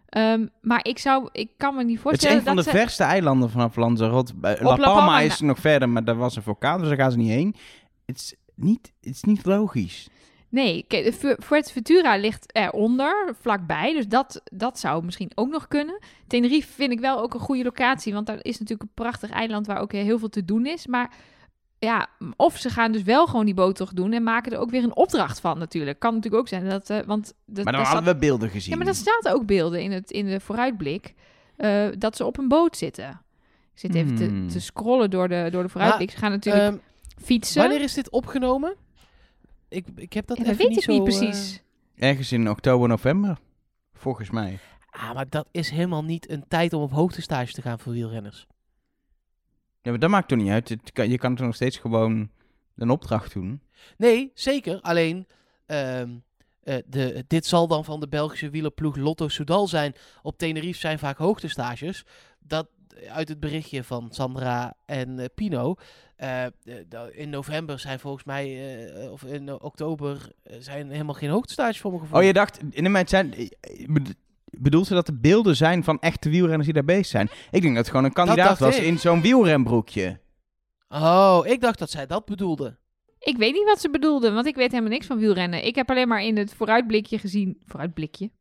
Ehm, 0.10 0.48
maar 0.62 0.86
ik 0.86 1.00
zou, 1.00 1.30
ik 1.32 1.50
kan 1.58 1.76
me 1.76 1.84
niet 1.84 1.88
Het 1.88 1.98
is 1.98 2.02
voorstellen 2.02 2.38
een 2.38 2.44
van 2.44 2.56
de 2.56 2.64
dat 2.64 2.74
ze... 2.74 2.80
verste 2.80 3.04
eilanden 3.04 3.50
vanaf 3.50 3.76
Lanzarote. 3.76 4.34
La 4.42 4.58
La 4.62 4.76
Palma, 4.76 5.20
is 5.20 5.40
nog 5.40 5.60
verder, 5.60 5.90
maar 5.90 6.04
daar 6.04 6.16
was 6.16 6.36
een 6.36 6.44
vulkaan, 6.44 6.80
dus 6.80 6.88
daar 6.88 6.98
gaan 6.98 7.12
ze 7.12 7.18
niet 7.18 7.30
heen. 7.30 7.56
Het 8.06 8.18
is 8.18 8.36
niet, 8.56 8.92
het 9.02 9.16
is 9.16 9.24
niet 9.24 9.46
logisch. 9.46 10.10
Nee, 10.50 10.86
Fuerteventura 11.40 12.16
ligt 12.16 12.56
eronder, 12.56 13.36
vlakbij. 13.42 13.94
Dus 13.94 14.08
dat, 14.08 14.42
dat 14.52 14.80
zou 14.80 15.06
misschien 15.06 15.32
ook 15.36 15.50
nog 15.50 15.68
kunnen. 15.68 16.00
Tenerife 16.28 16.74
vind 16.74 16.92
ik 16.92 17.00
wel 17.00 17.22
ook 17.22 17.34
een 17.34 17.40
goede 17.40 17.64
locatie. 17.64 18.14
Want 18.14 18.28
daar 18.28 18.40
is 18.42 18.60
natuurlijk 18.60 18.82
een 18.82 19.04
prachtig 19.04 19.30
eiland 19.30 19.68
waar 19.68 19.80
ook 19.80 19.92
heel 19.92 20.20
veel 20.20 20.30
te 20.30 20.46
doen 20.46 20.66
is. 20.66 20.88
Maar 20.88 21.12
ja, 21.80 22.08
of 22.36 22.58
ze 22.58 22.70
gaan 22.70 22.92
dus 22.92 23.04
wel 23.04 23.28
gewoon 23.28 23.46
die 23.46 23.54
boottocht 23.54 23.96
doen... 23.96 24.14
en 24.14 24.24
maken 24.24 24.52
er 24.52 24.58
ook 24.60 24.70
weer 24.70 24.84
een 24.84 24.96
opdracht 24.96 25.40
van 25.40 25.58
natuurlijk. 25.58 26.00
Kan 26.00 26.14
natuurlijk 26.14 26.42
ook 26.42 26.48
zijn. 26.48 26.70
Dat, 26.70 26.90
eh, 26.90 27.00
want 27.06 27.34
dat, 27.46 27.64
Maar 27.64 27.74
dan 27.74 27.84
hadden 27.84 28.04
staat- 28.04 28.14
we 28.14 28.20
beelden 28.20 28.50
gezien. 28.50 28.72
Ja, 28.72 28.78
maar 28.78 28.88
er 28.88 28.96
staan 28.96 29.34
ook 29.34 29.46
beelden 29.46 29.82
in, 29.82 29.92
het, 29.92 30.12
in 30.12 30.26
de 30.26 30.40
vooruitblik... 30.40 31.14
eh, 31.56 31.88
dat 31.98 32.16
ze 32.16 32.26
op 32.26 32.38
een 32.38 32.48
boot 32.48 32.78
zitten. 32.78 33.10
Ik 33.74 33.80
zit 33.80 33.96
even 33.96 34.18
Hmm. 34.18 34.48
te, 34.48 34.54
te 34.54 34.60
scrollen 34.62 35.10
door 35.10 35.28
de, 35.28 35.48
door 35.52 35.64
de 35.64 35.70
vooruitblik. 35.70 36.12
Ze 36.12 36.18
gaan 36.18 36.32
natuurlijk 36.32 36.66
Ehm, 36.66 36.78
fietsen. 37.24 37.62
wanneer 37.62 37.82
is 37.82 37.94
dit 37.94 38.10
opgenomen? 38.10 38.76
Ik, 39.70 39.86
ik 39.96 40.14
heb 40.14 40.28
dat 40.28 40.38
Ja, 40.38 40.44
dat 40.44 40.52
even 40.54 40.66
weet 40.68 40.78
ik 40.78 40.88
niet 40.88 40.96
zo, 40.96 40.98
eh, 41.22 41.28
precies. 41.28 41.62
Ergens 41.96 42.32
in 42.32 42.50
oktober, 42.50 42.88
november. 42.88 43.38
Volgens 43.94 44.30
mij. 44.30 44.60
Ah, 44.90 45.14
maar 45.14 45.30
dat 45.30 45.48
is 45.52 45.70
helemaal 45.70 46.04
niet 46.04 46.30
een 46.30 46.44
tijd 46.48 46.74
om 46.74 46.82
op 46.82 46.92
hoogtestage 46.92 47.54
te 47.54 47.62
gaan 47.62 47.80
voor 47.80 47.94
wielrenners. 47.94 48.48
Ja, 49.82 49.92
maar 49.92 50.00
dat 50.00 50.10
maakt 50.10 50.28
toch 50.28 50.38
niet 50.38 50.50
uit. 50.50 50.70
Het 50.70 50.92
kan, 50.92 51.10
je 51.10 51.18
kan 51.18 51.36
toch 51.36 51.46
nog 51.46 51.56
steeds 51.56 51.78
gewoon 51.78 52.30
een 52.76 52.90
opdracht 52.90 53.34
doen. 53.34 53.62
Nee, 53.98 54.32
zeker. 54.34 54.82
Alleen, 54.82 55.28
ehm, 55.66 56.10
eh, 56.64 56.78
de, 56.86 57.24
dit 57.28 57.46
zal 57.46 57.68
dan 57.68 57.86
van 57.86 58.00
de 58.00 58.08
Belgische 58.08 58.50
wielerploeg 58.50 58.96
Lotto 58.96 59.28
Soudal 59.28 59.68
zijn. 59.68 59.96
Op 60.22 60.38
Tenerife 60.38 60.80
zijn 60.80 61.00
vaak 61.00 61.18
hoogtestages. 61.18 62.06
Dat, 62.40 62.68
uit 63.10 63.30
het 63.30 63.40
berichtje 63.40 63.84
van 63.84 64.08
Sandra 64.12 64.74
en 64.86 65.20
eh, 65.20 65.26
Pino. 65.36 65.76
eh, 66.16 66.46
in 67.12 67.30
november 67.30 67.80
zijn 67.80 68.00
volgens 68.00 68.24
mij, 68.24 69.10
of 69.10 69.24
in 69.24 69.62
oktober, 69.62 70.32
zijn 70.60 70.92
helemaal 70.92 71.14
geen 71.14 71.30
hoogtestages 71.30 71.80
voor 71.80 71.92
me 71.92 72.00
gevoel. 72.00 72.20
Oh, 72.20 72.26
je 72.26 72.34
dacht, 72.34 72.60
in 72.70 72.84
de 72.84 73.04
zijn... 73.06 73.34
bed- 74.52 74.62
Bedoelt 74.62 74.88
ze 74.88 74.94
dat 74.94 75.08
er 75.08 75.20
beelden 75.20 75.56
zijn 75.56 75.84
van 75.84 76.00
echte 76.00 76.30
wielrenners 76.30 76.66
die 76.66 76.74
daar 76.74 76.84
bezig 76.84 77.06
zijn? 77.06 77.30
Ik 77.52 77.62
denk 77.62 77.76
dat 77.76 77.76
het 77.76 77.90
gewoon 77.90 78.06
een 78.06 78.14
kandidaat 78.14 78.60
was 78.60 78.78
ik. 78.78 78.84
in 78.84 79.00
zo'n 79.00 79.22
wielrenbroekje. 79.22 80.20
Oh, 80.90 81.42
ik 81.44 81.62
dacht 81.62 81.80
dat 81.80 81.90
zij 81.90 82.06
dat 82.06 82.26
bedoelde. 82.26 82.78
Ik 83.20 83.38
weet 83.38 83.54
niet 83.54 83.66
wat 83.66 83.82
ze 83.82 83.90
bedoelden, 83.90 84.34
want 84.34 84.46
ik 84.46 84.56
weet 84.56 84.72
helemaal 84.72 84.92
niks 84.92 85.06
van 85.06 85.18
wielrennen. 85.18 85.66
Ik 85.66 85.76
heb 85.76 85.90
alleen 85.90 86.08
maar 86.08 86.24
in 86.24 86.38
het 86.38 86.54
vooruitblikje 86.54 87.20
gezien... 87.20 87.58
Vooruitblikje? 87.66 88.32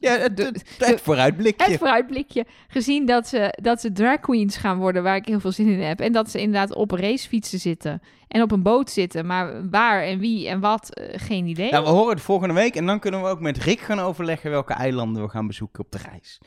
Ja, 0.00 0.18
het, 0.18 0.36
De- 0.36 0.42
het, 0.44 0.64
het 0.78 1.00
vooruitblikje. 1.00 1.66
het 1.70 1.78
vooruitblikje 1.78 2.44
gezien 2.68 3.06
dat 3.06 3.26
ze, 3.28 3.58
dat 3.62 3.80
ze 3.80 3.92
drag 3.92 4.20
queens 4.20 4.56
gaan 4.56 4.78
worden, 4.78 5.02
waar 5.02 5.16
ik 5.16 5.26
heel 5.26 5.40
veel 5.40 5.52
zin 5.52 5.66
in 5.68 5.80
heb. 5.80 6.00
En 6.00 6.12
dat 6.12 6.30
ze 6.30 6.40
inderdaad 6.40 6.74
op 6.74 6.90
racefietsen 6.90 7.58
zitten 7.60 8.02
en 8.28 8.42
op 8.42 8.50
een 8.50 8.62
boot 8.62 8.90
zitten. 8.90 9.26
Maar 9.26 9.70
waar 9.70 10.02
en 10.02 10.18
wie 10.18 10.48
en 10.48 10.60
wat, 10.60 10.94
eh, 10.94 11.18
geen 11.20 11.46
idee. 11.46 11.70
Nou, 11.70 11.84
we 11.84 11.90
horen 11.90 12.14
het 12.14 12.22
volgende 12.24 12.54
week 12.54 12.76
en 12.76 12.86
dan 12.86 12.98
kunnen 13.00 13.22
we 13.22 13.28
ook 13.28 13.40
met 13.40 13.58
Rick 13.58 13.80
gaan 13.80 13.98
overleggen 14.00 14.50
welke 14.50 14.72
eilanden 14.72 15.22
we 15.22 15.28
gaan 15.28 15.46
bezoeken 15.46 15.84
op 15.84 15.92
de 15.92 15.98
reis. 16.10 16.38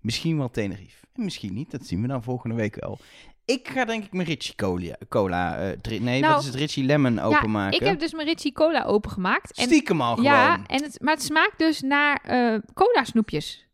Misschien 0.00 0.38
wel 0.38 0.50
Tenerife. 0.50 1.06
En 1.14 1.24
misschien 1.24 1.54
niet, 1.54 1.70
dat 1.70 1.86
zien 1.86 2.02
we 2.02 2.08
dan 2.08 2.22
volgende 2.22 2.54
week 2.56 2.80
wel. 2.80 2.98
Ik 3.44 3.68
ga 3.68 3.84
denk 3.84 4.04
ik 4.04 4.12
mijn 4.12 4.26
Ritchie 4.26 4.54
Cola, 4.54 4.96
cola 5.08 5.58
eh, 5.58 6.00
nee, 6.00 6.20
Nou, 6.20 6.32
wat 6.32 6.40
is 6.40 6.46
het, 6.46 6.54
Ritchie 6.56 6.84
Lemon 6.84 7.18
openmaken. 7.18 7.80
ik 7.80 7.86
heb 7.86 8.00
dus 8.00 8.12
mijn 8.12 8.26
Ritchie 8.26 8.52
Cola 8.52 8.84
opengemaakt. 8.84 9.56
En, 9.56 9.64
Stiekem 9.64 10.00
al 10.00 10.14
gewoon. 10.14 10.30
ja, 10.32 10.60
en 10.66 10.82
het, 10.82 11.00
maar 11.00 11.14
het 11.14 11.22
smaakt 11.22 11.58
dus 11.58 11.80
naar 11.80 12.20
eh 12.24 12.58
cola 12.74 13.04
snoepjes. 13.04 13.66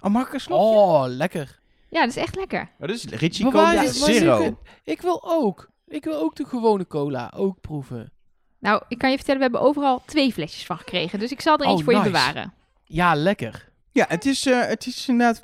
Oh, 0.00 0.10
mag 0.10 0.26
ik 0.26 0.32
een 0.32 0.40
slokje? 0.40 0.64
Oh, 0.78 1.04
lekker. 1.06 1.58
Ja, 1.88 2.00
dat 2.00 2.08
is 2.08 2.16
echt 2.16 2.36
lekker. 2.36 2.60
Oh, 2.60 2.86
dat 2.86 2.96
is 2.96 3.04
Ritchie 3.04 3.50
Cola 3.50 3.86
Zero. 3.86 4.58
Ik 4.84 5.00
wil 5.00 5.20
ook. 5.24 5.70
Ik 5.86 6.04
wil 6.04 6.16
ook 6.20 6.36
de 6.36 6.44
gewone 6.44 6.86
cola 6.86 7.32
ook 7.36 7.60
proeven. 7.60 8.12
Nou, 8.58 8.82
ik 8.88 8.98
kan 8.98 9.10
je 9.10 9.16
vertellen, 9.16 9.40
we 9.40 9.46
hebben 9.46 9.68
overal 9.68 10.02
twee 10.06 10.32
flesjes 10.32 10.66
van 10.66 10.78
gekregen. 10.78 11.18
Dus 11.18 11.30
ik 11.30 11.40
zal 11.40 11.58
er 11.58 11.64
Oh, 11.64 11.70
eentje 11.70 11.84
voor 11.84 11.92
nice. 11.92 12.04
je 12.04 12.10
bewaren. 12.12 12.54
Ja, 12.84 13.14
lekker. 13.14 13.68
Ja, 13.92 14.04
het 14.08 14.24
is, 14.24 14.46
eh, 14.46 14.60
het 14.66 14.86
is 14.86 15.08
inderdaad... 15.08 15.42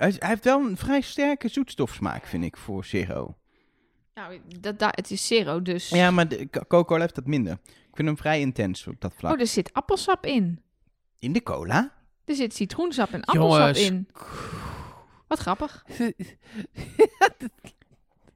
Hij, 0.00 0.14
heeft 0.18 0.44
wel 0.44 0.60
een 0.60 0.76
vrij 0.76 1.00
sterke 1.00 1.48
zoetstofsmaak, 1.48 2.26
vind 2.26 2.44
ik, 2.44 2.56
voor 2.56 2.84
Zero. 2.84 3.36
Nou, 4.14 4.40
dat, 4.60 4.78
dat, 4.78 4.96
het 4.96 5.10
is 5.10 5.26
zero, 5.26 5.62
dus... 5.62 5.88
Ja, 5.88 6.10
maar 6.10 6.28
de 6.28 6.50
Co- 6.50 6.60
Coca-Cola 6.60 7.00
heeft 7.00 7.14
dat 7.14 7.26
minder. 7.26 7.52
Ik 7.66 7.96
vind 7.96 8.08
hem 8.08 8.16
vrij 8.16 8.40
intens 8.40 8.86
op 8.86 9.00
dat 9.00 9.12
vlak. 9.16 9.32
Oh, 9.32 9.40
er 9.40 9.46
zit 9.46 9.72
appelsap 9.72 10.26
in. 10.26 10.62
In 11.18 11.32
de 11.32 11.42
cola? 11.42 11.92
Er 12.24 12.34
zit 12.34 12.54
citroensap 12.54 13.10
en 13.12 13.24
appelsap 13.24 13.58
Jongens. 13.58 13.80
in. 13.80 14.08
Wat 15.28 15.38
grappig. 15.38 15.84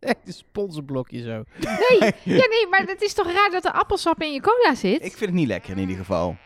Echt 0.01 0.19
een 0.25 0.33
sponsorblokje 0.33 1.23
zo. 1.23 1.43
Nee, 1.61 2.13
ja, 2.25 2.47
nee, 2.49 2.67
maar 2.71 2.83
het 2.87 3.03
is 3.03 3.15
toch 3.15 3.27
raar 3.27 3.51
dat 3.51 3.65
er 3.65 3.73
appelsap 3.73 4.23
in 4.23 4.33
je 4.33 4.41
cola 4.41 4.75
zit? 4.75 5.05
Ik 5.05 5.13
vind 5.17 5.21
het 5.31 5.33
niet 5.33 5.47
lekker 5.49 5.71
in 5.71 5.79
ieder 5.79 5.97
geval. 5.97 6.37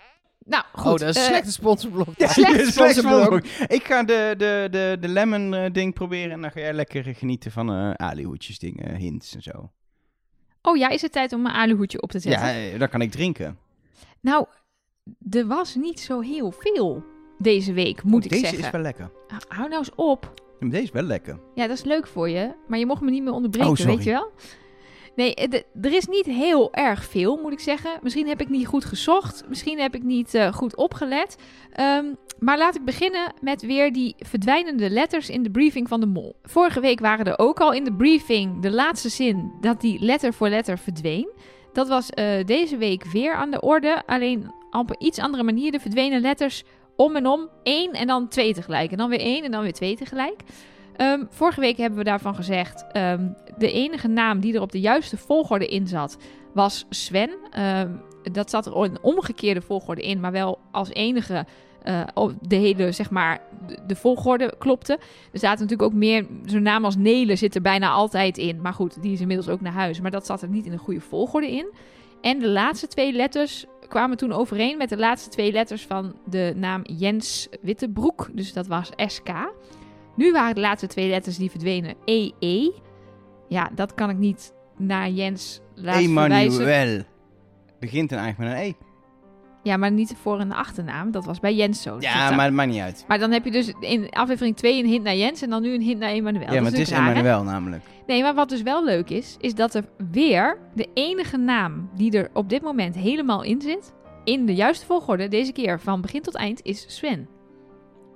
Nou, 0.48 0.64
goed. 0.72 0.92
oh, 0.92 0.98
dat 0.98 1.08
is 1.08 1.16
een 1.16 1.22
eh, 1.22 1.28
slechte 1.28 1.52
sponsorblok. 1.52 2.08
Ja, 2.16 2.28
slecht 2.32 2.54
Slecht 2.54 2.72
sponsorblok. 2.94 3.44
Ik 3.66 3.84
ga 3.84 4.02
de, 4.02 4.34
de, 4.38 4.68
de, 4.70 4.96
de 5.00 5.08
lemon 5.08 5.54
eh, 5.54 5.72
ding 5.72 5.94
proberen 5.94 6.30
en 6.30 6.40
dan 6.40 6.50
ga 6.50 6.60
jij 6.60 6.72
lekker 6.72 7.14
genieten 7.14 7.50
van 7.52 7.70
eh 7.72 7.90
alihoedjes 7.90 8.58
dingen, 8.58 8.94
hints 8.96 9.34
en 9.34 9.42
zo. 9.42 9.70
Oh 10.62 10.76
ja, 10.76 10.88
is 10.88 11.02
het 11.02 11.12
tijd 11.12 11.32
om 11.32 11.42
mijn 11.42 11.54
aluhoedje 11.54 12.02
op 12.02 12.10
te 12.10 12.18
zetten? 12.18 12.54
Ja, 12.56 12.78
dan 12.78 12.88
kan 12.88 13.00
ik 13.00 13.10
drinken. 13.10 13.58
Nou, 14.20 14.46
er 15.30 15.46
was 15.46 15.74
niet 15.74 16.00
zo 16.00 16.20
heel 16.20 16.50
veel 16.50 17.04
deze 17.38 17.72
week, 17.72 18.02
moet 18.02 18.24
ik 18.24 18.30
Deze 18.30 18.42
zeggen. 18.44 18.64
is 18.64 18.70
wel 18.70 18.80
lekker. 18.80 19.10
Hou 19.48 19.68
nou 19.68 19.78
eens 19.78 19.94
op. 19.94 20.34
Deze 20.60 20.82
is 20.82 20.90
wel 20.90 21.02
lekker. 21.02 21.40
Ja, 21.54 21.66
dat 21.66 21.76
is 21.76 21.84
leuk 21.84 22.06
voor 22.06 22.28
je, 22.28 22.54
maar 22.66 22.78
je 22.78 22.86
mocht 22.86 23.00
me 23.00 23.10
niet 23.10 23.22
meer 23.22 23.32
onderbreken, 23.32 23.70
Oh, 23.70 23.76
weet 23.78 24.04
je 24.04 24.10
wel? 24.10 24.30
Nee, 25.18 25.34
eh, 25.34 25.60
er 25.82 25.92
is 25.92 26.06
niet 26.06 26.26
heel 26.26 26.72
erg 26.72 27.04
veel, 27.04 27.36
moet 27.36 27.52
ik 27.52 27.60
zeggen. 27.60 27.90
Misschien 28.02 28.28
heb 28.28 28.40
ik 28.40 28.48
niet 28.48 28.66
goed 28.66 28.84
gezocht. 28.84 29.44
Misschien 29.48 29.78
heb 29.78 29.94
ik 29.94 30.02
niet 30.02 30.34
eh, 30.34 30.52
goed 30.52 30.76
opgelet. 30.76 31.36
Ehm, 31.72 32.04
maar 32.38 32.58
laat 32.58 32.74
ik 32.74 32.84
beginnen 32.84 33.32
met 33.40 33.62
weer 33.62 33.92
die 33.92 34.14
verdwijnende 34.18 34.90
letters 34.90 35.30
in 35.30 35.42
de 35.42 35.50
briefing 35.50 35.88
van 35.88 36.00
de 36.00 36.06
mol. 36.06 36.36
Vorige 36.42 36.80
week 36.80 37.00
waren 37.00 37.26
er 37.26 37.38
ook 37.38 37.60
al 37.60 37.72
in 37.72 37.84
de 37.84 37.92
briefing 37.92 38.62
de 38.62 38.70
laatste 38.70 39.08
zin 39.08 39.52
dat 39.60 39.80
die 39.80 40.04
letter 40.04 40.34
voor 40.34 40.48
letter 40.48 40.78
verdween. 40.78 41.28
Dat 41.72 41.88
was 41.88 42.10
eh, 42.10 42.44
deze 42.44 42.76
week 42.76 43.04
weer 43.04 43.34
aan 43.34 43.50
de 43.50 43.60
orde. 43.60 44.02
Alleen 44.06 44.52
op 44.70 44.90
een 44.90 45.06
iets 45.06 45.18
andere 45.18 45.42
manier. 45.42 45.72
De 45.72 45.80
verdwenen 45.80 46.20
letters 46.20 46.64
om 46.96 47.16
en 47.16 47.26
om. 47.26 47.48
één 47.62 47.92
en 47.92 48.06
dan 48.06 48.28
twee 48.28 48.54
tegelijk. 48.54 48.90
En 48.90 48.96
dan 48.96 49.08
weer 49.08 49.20
één 49.20 49.44
en 49.44 49.50
dan 49.50 49.62
weer 49.62 49.72
twee 49.72 49.96
tegelijk. 49.96 50.40
Ehm, 50.98 51.24
vorige 51.30 51.60
week 51.60 51.76
hebben 51.76 51.98
we 51.98 52.04
daarvan 52.04 52.34
gezegd. 52.34 52.84
ehm, 52.92 53.28
de 53.58 53.72
enige 53.72 54.08
naam 54.08 54.40
die 54.40 54.54
er 54.54 54.60
op 54.60 54.72
de 54.72 54.80
juiste 54.80 55.16
volgorde 55.16 55.66
in 55.66 55.86
zat, 55.86 56.16
was 56.54 56.86
Sven. 56.90 57.30
Ehm, 57.50 57.90
dat 58.32 58.50
zat 58.50 58.66
er 58.66 58.84
in 58.84 58.98
omgekeerde 59.02 59.60
volgorde 59.60 60.02
in, 60.02 60.20
maar 60.20 60.32
wel 60.32 60.58
als 60.70 60.88
enige. 60.92 61.46
eh, 61.82 62.02
de 62.40 62.56
hele, 62.56 62.92
zeg 62.92 63.10
maar, 63.10 63.40
de, 63.66 63.78
de 63.86 63.96
volgorde 63.96 64.54
klopte. 64.58 64.92
Er 65.32 65.38
zaten 65.38 65.60
natuurlijk 65.62 65.92
ook 65.92 65.98
meer. 65.98 66.26
Zo'n 66.44 66.62
naam 66.62 66.84
als 66.84 66.96
Nelen 66.96 67.38
zit 67.38 67.54
er 67.54 67.60
bijna 67.62 67.90
altijd 67.90 68.38
in. 68.38 68.60
Maar 68.60 68.72
goed, 68.74 69.02
die 69.02 69.12
is 69.12 69.20
inmiddels 69.20 69.48
ook 69.48 69.60
naar 69.60 69.72
huis. 69.72 70.00
Maar 70.00 70.10
dat 70.10 70.26
zat 70.26 70.42
er 70.42 70.48
niet 70.48 70.64
in 70.64 70.70
de 70.70 70.78
goede 70.78 71.00
volgorde 71.00 71.50
in. 71.50 71.72
En 72.20 72.38
de 72.38 72.48
laatste 72.48 72.86
twee 72.86 73.12
letters 73.12 73.64
kwamen 73.88 74.16
toen 74.16 74.32
overeen 74.32 74.76
met 74.78 74.88
de 74.88 74.96
laatste 74.96 75.30
twee 75.30 75.52
letters 75.52 75.86
van 75.86 76.14
de 76.24 76.52
naam 76.56 76.82
Jens 76.84 77.48
Wittebroek. 77.60 78.28
Dus 78.32 78.52
dat 78.52 78.66
was 78.66 78.90
SK. 79.06 79.30
Nu 80.18 80.32
waren 80.32 80.54
de 80.54 80.60
laatste 80.60 80.86
twee 80.86 81.08
letters 81.08 81.36
die 81.36 81.50
verdwenen 81.50 81.94
EE. 82.04 82.72
Ja, 83.48 83.70
dat 83.74 83.94
kan 83.94 84.10
ik 84.10 84.16
niet 84.18 84.52
naar 84.76 85.10
Jens 85.10 85.60
laten 85.74 86.12
verwijzen. 86.12 86.60
Emanuel. 86.62 87.02
Begint 87.80 88.10
dan 88.10 88.18
eigenlijk 88.18 88.52
met 88.52 88.60
een 88.62 88.68
E. 88.68 88.86
Ja, 89.62 89.76
maar 89.76 89.90
niet 89.92 90.14
voor 90.22 90.40
een 90.40 90.52
achternaam. 90.52 91.10
Dat 91.10 91.24
was 91.24 91.40
bij 91.40 91.54
Jens 91.54 91.82
zo. 91.82 91.96
Ja, 92.00 92.28
Dat- 92.28 92.36
maar 92.36 92.44
het 92.44 92.54
maakt 92.54 92.70
niet 92.70 92.80
uit. 92.80 93.04
maar 93.08 93.18
dan 93.18 93.30
heb 93.30 93.44
je 93.44 93.50
dus 93.50 93.72
in 93.80 94.10
aflevering 94.10 94.56
2 94.56 94.78
een 94.82 94.88
hint 94.88 95.04
naar 95.04 95.16
Jens 95.16 95.42
en 95.42 95.50
dan 95.50 95.62
nu 95.62 95.74
een 95.74 95.80
hint 95.82 95.98
naar 95.98 96.10
Emanuel. 96.10 96.52
ja, 96.52 96.60
maar 96.60 96.70
het 96.70 96.80
is 96.80 96.90
hè? 96.90 96.96
Emanuel 97.10 97.42
namelijk. 97.42 97.82
Nee, 98.06 98.22
maar 98.22 98.34
wat 98.34 98.48
dus 98.48 98.62
wel 98.62 98.84
leuk 98.84 99.10
is, 99.10 99.36
is 99.40 99.54
dat 99.54 99.74
er 99.74 99.84
weer 100.10 100.58
de 100.74 100.88
enige 100.94 101.36
naam 101.36 101.90
die 101.94 102.12
er 102.12 102.30
op 102.32 102.48
dit 102.48 102.62
moment 102.62 102.94
helemaal 102.96 103.42
in 103.42 103.60
zit, 103.60 103.94
in 104.24 104.46
de 104.46 104.54
juiste 104.54 104.86
volgorde, 104.86 105.28
deze 105.28 105.52
keer 105.52 105.80
van 105.80 106.00
begin 106.00 106.22
tot 106.22 106.34
eind, 106.34 106.62
is 106.62 106.84
Sven. 106.88 107.28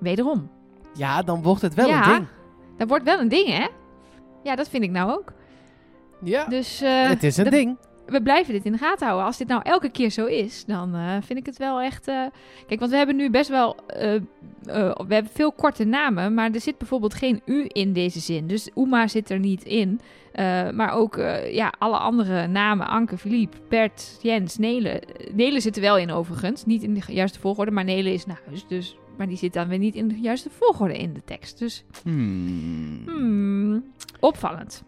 Wederom. 0.01 0.51
Ja, 0.95 1.23
dan 1.23 1.43
wordt 1.43 1.63
het 1.63 1.75
wel 1.75 1.89
Ja. 1.89 2.07
een 2.07 2.15
ding. 2.15 2.27
Dat 2.77 2.89
wordt 2.89 3.05
wel 3.05 3.21
een 3.21 3.29
ding, 3.29 3.49
hè? 3.49 3.67
Ja, 4.43 4.57
dat 4.57 4.69
vind 4.69 4.83
ik 4.85 4.91
nou 4.91 5.11
ook. 5.13 5.33
Ja, 6.25 6.45
Dus 6.45 6.81
eh, 6.81 7.09
het 7.09 7.23
is 7.23 7.37
een 7.37 7.51
ding. 7.51 7.77
we 8.07 8.23
blijven 8.23 8.53
dit 8.53 8.65
in 8.65 8.73
de 8.73 8.79
gaten 8.79 9.07
houden. 9.07 9.27
Als 9.27 9.37
dit 9.37 9.49
nou 9.49 9.61
elke 9.65 9.89
keer 9.91 10.11
zo 10.11 10.27
is, 10.27 10.65
dan 10.65 10.95
eh, 10.95 11.17
vind 11.21 11.39
ik 11.39 11.47
het 11.47 11.57
wel 11.59 11.81
echt... 11.81 12.09
eh, 12.09 12.23
Kijk, 12.67 12.81
want 12.81 12.91
we 12.93 12.97
hebben 12.97 13.17
nu 13.17 13.31
best 13.31 13.49
wel... 13.51 13.77
we 13.87 15.05
hebben 15.09 15.31
veel 15.33 15.53
korte 15.53 15.85
namen, 15.85 16.35
maar 16.35 16.51
er 16.51 16.61
zit 16.61 16.79
bijvoorbeeld 16.79 17.15
geen 17.15 17.43
U 17.45 17.65
in 17.69 17.93
deze 17.93 18.21
zin. 18.21 18.47
Dus 18.47 18.71
Uma 18.75 19.07
zit 19.09 19.31
er 19.31 19.39
niet 19.39 19.65
in. 19.65 20.01
Maar 20.75 20.93
ook 20.93 21.17
ja, 21.51 21.73
alle 21.79 21.97
andere 21.97 22.47
namen, 22.47 22.87
Anke, 22.87 23.19
Philippe, 23.19 23.57
Bert, 23.69 24.19
Jens, 24.21 24.59
Nele. 24.59 25.03
Nele 25.33 25.61
zit 25.61 25.77
er 25.77 25.83
wel 25.83 25.97
in 25.99 26.11
overigens, 26.13 26.65
niet 26.65 26.83
in 26.83 26.95
de 26.95 27.01
juiste 27.07 27.41
volgorde, 27.41 27.71
maar 27.71 27.85
Nele 27.85 28.13
is 28.13 28.27
naar 28.27 28.41
huis. 28.47 28.67
Dus, 28.69 28.97
maar 29.17 29.29
die 29.29 29.37
zit 29.37 29.53
dan 29.53 29.69
weer 29.69 29.79
niet 29.79 29.95
in 29.95 30.09
de 30.09 30.21
juiste 30.21 30.51
volgorde 30.51 30.97
in 30.97 31.13
de 31.13 31.25
tekst. 31.25 31.59
Dus 31.59 31.85
Hmm. 32.03 33.03
Hmm, 33.07 33.85
opvallend. 34.21 34.83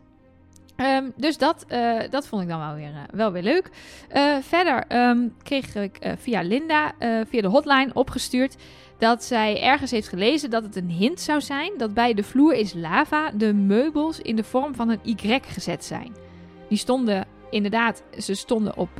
Ehm, 0.76 1.04
dus 1.16 1.38
dat, 1.38 1.64
eh, 1.68 2.00
dat 2.10 2.26
vond 2.26 2.42
ik 2.42 2.48
dan 2.48 2.58
wel 2.58 2.74
weer, 2.74 2.92
eh, 2.94 3.02
wel 3.12 3.32
weer 3.32 3.42
leuk. 3.42 3.70
Eh, 4.08 4.36
verder 4.40 4.84
ehm, 4.88 5.28
kreeg 5.42 5.74
ik 5.74 5.98
via 6.18 6.42
Linda, 6.42 6.92
via 7.28 7.40
de 7.40 7.48
hotline 7.48 7.90
opgestuurd... 7.92 8.56
dat 8.98 9.24
zij 9.24 9.62
ergens 9.62 9.90
heeft 9.90 10.08
gelezen 10.08 10.50
dat 10.50 10.62
het 10.62 10.76
een 10.76 10.90
hint 10.90 11.20
zou 11.20 11.40
zijn... 11.40 11.72
dat 11.76 11.94
bij 11.94 12.14
de 12.14 12.22
vloer 12.22 12.54
is 12.54 12.74
lava 12.74 13.30
de 13.30 13.52
meubels 13.52 14.20
in 14.20 14.36
de 14.36 14.44
vorm 14.44 14.74
van 14.74 14.88
een 14.88 15.00
Y 15.02 15.40
gezet 15.42 15.84
zijn. 15.84 16.12
Die 16.68 16.78
stonden 16.78 17.26
inderdaad, 17.50 18.02
ze 18.18 18.34
stonden 18.34 18.76
op 18.76 18.90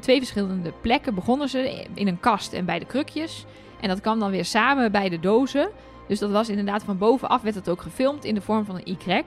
twee 0.00 0.18
verschillende 0.18 0.72
plekken. 0.80 1.14
Begonnen 1.14 1.48
ze 1.48 1.86
in 1.94 2.08
een 2.08 2.20
kast 2.20 2.52
en 2.52 2.64
bij 2.64 2.78
de 2.78 2.84
krukjes. 2.84 3.44
En 3.84 3.90
dat 3.90 4.00
kwam 4.00 4.18
dan 4.18 4.30
weer 4.30 4.44
samen 4.44 4.92
bij 4.92 5.08
de 5.08 5.20
dozen... 5.20 5.68
Dus 6.08 6.18
dat 6.18 6.30
was 6.30 6.48
inderdaad 6.48 6.82
van 6.82 6.98
bovenaf 6.98 7.42
werd 7.42 7.54
het 7.54 7.68
ook 7.68 7.82
gefilmd 7.82 8.24
in 8.24 8.34
de 8.34 8.40
vorm 8.40 8.64
van 8.64 8.74
een 8.74 8.96
Y. 9.06 9.22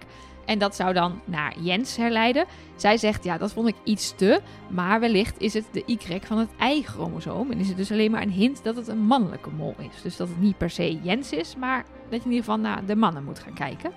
En 0.45 0.59
dat 0.59 0.75
zou 0.75 0.93
dan 0.93 1.21
naar 1.25 1.53
Jens 1.59 1.97
herleiden. 1.97 2.45
Zij 2.75 2.97
zegt, 2.97 3.23
ja, 3.23 3.37
dat 3.37 3.53
vond 3.53 3.67
ik 3.67 3.75
iets 3.83 4.13
te. 4.15 4.41
Maar 4.69 4.99
wellicht 4.99 5.35
is 5.39 5.53
het 5.53 5.63
de 5.71 5.83
Y 5.85 5.97
van 6.25 6.37
het 6.37 6.49
Y-chromosoom. 6.59 7.51
En 7.51 7.57
is 7.59 7.67
het 7.67 7.77
dus 7.77 7.91
alleen 7.91 8.11
maar 8.11 8.21
een 8.21 8.31
hint 8.31 8.63
dat 8.63 8.75
het 8.75 8.87
een 8.87 8.97
mannelijke 8.99 9.49
mol 9.57 9.75
is. 9.77 10.01
Dus 10.01 10.15
dat 10.15 10.27
het 10.27 10.39
niet 10.39 10.57
per 10.57 10.69
se 10.69 10.99
Jens 11.01 11.31
is, 11.31 11.55
maar 11.55 11.85
dat 12.09 12.19
je 12.19 12.25
in 12.25 12.31
ieder 12.35 12.45
geval 12.45 12.57
naar 12.59 12.85
de 12.85 12.95
mannen 12.95 13.23
moet 13.23 13.39
gaan 13.39 13.53
kijken. 13.53 13.91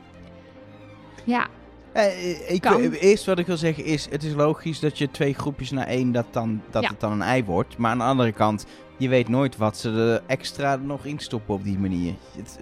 Ja, 1.24 1.46
Eh, 1.92 2.50
ik, 2.52 2.60
Kan. 2.60 2.80
eh, 2.82 3.02
eerst 3.02 3.26
wat 3.26 3.38
ik 3.38 3.46
wil 3.46 3.56
zeggen 3.56 3.84
is, 3.84 4.06
het 4.10 4.22
is 4.22 4.34
logisch 4.34 4.80
dat 4.80 4.98
je 4.98 5.10
twee 5.10 5.34
groepjes 5.34 5.70
naar 5.70 5.86
één, 5.86 6.12
dat, 6.12 6.26
dan, 6.30 6.62
dat 6.70 6.82
Ja. 6.82 6.88
het 6.88 7.00
dan 7.00 7.12
een 7.12 7.22
ei 7.22 7.44
wordt. 7.44 7.76
Maar 7.78 7.90
aan 7.90 7.98
de 7.98 8.04
andere 8.04 8.32
kant, 8.32 8.66
je 9.00 9.08
weet 9.08 9.28
nooit 9.28 9.56
wat 9.56 9.76
ze 9.78 9.90
er 9.90 10.22
extra 10.26 10.76
nog 10.76 11.04
in 11.04 11.18
stoppen 11.18 11.54
op 11.54 11.64
die 11.64 11.78
manier. 11.78 12.14
Het, 12.36 12.58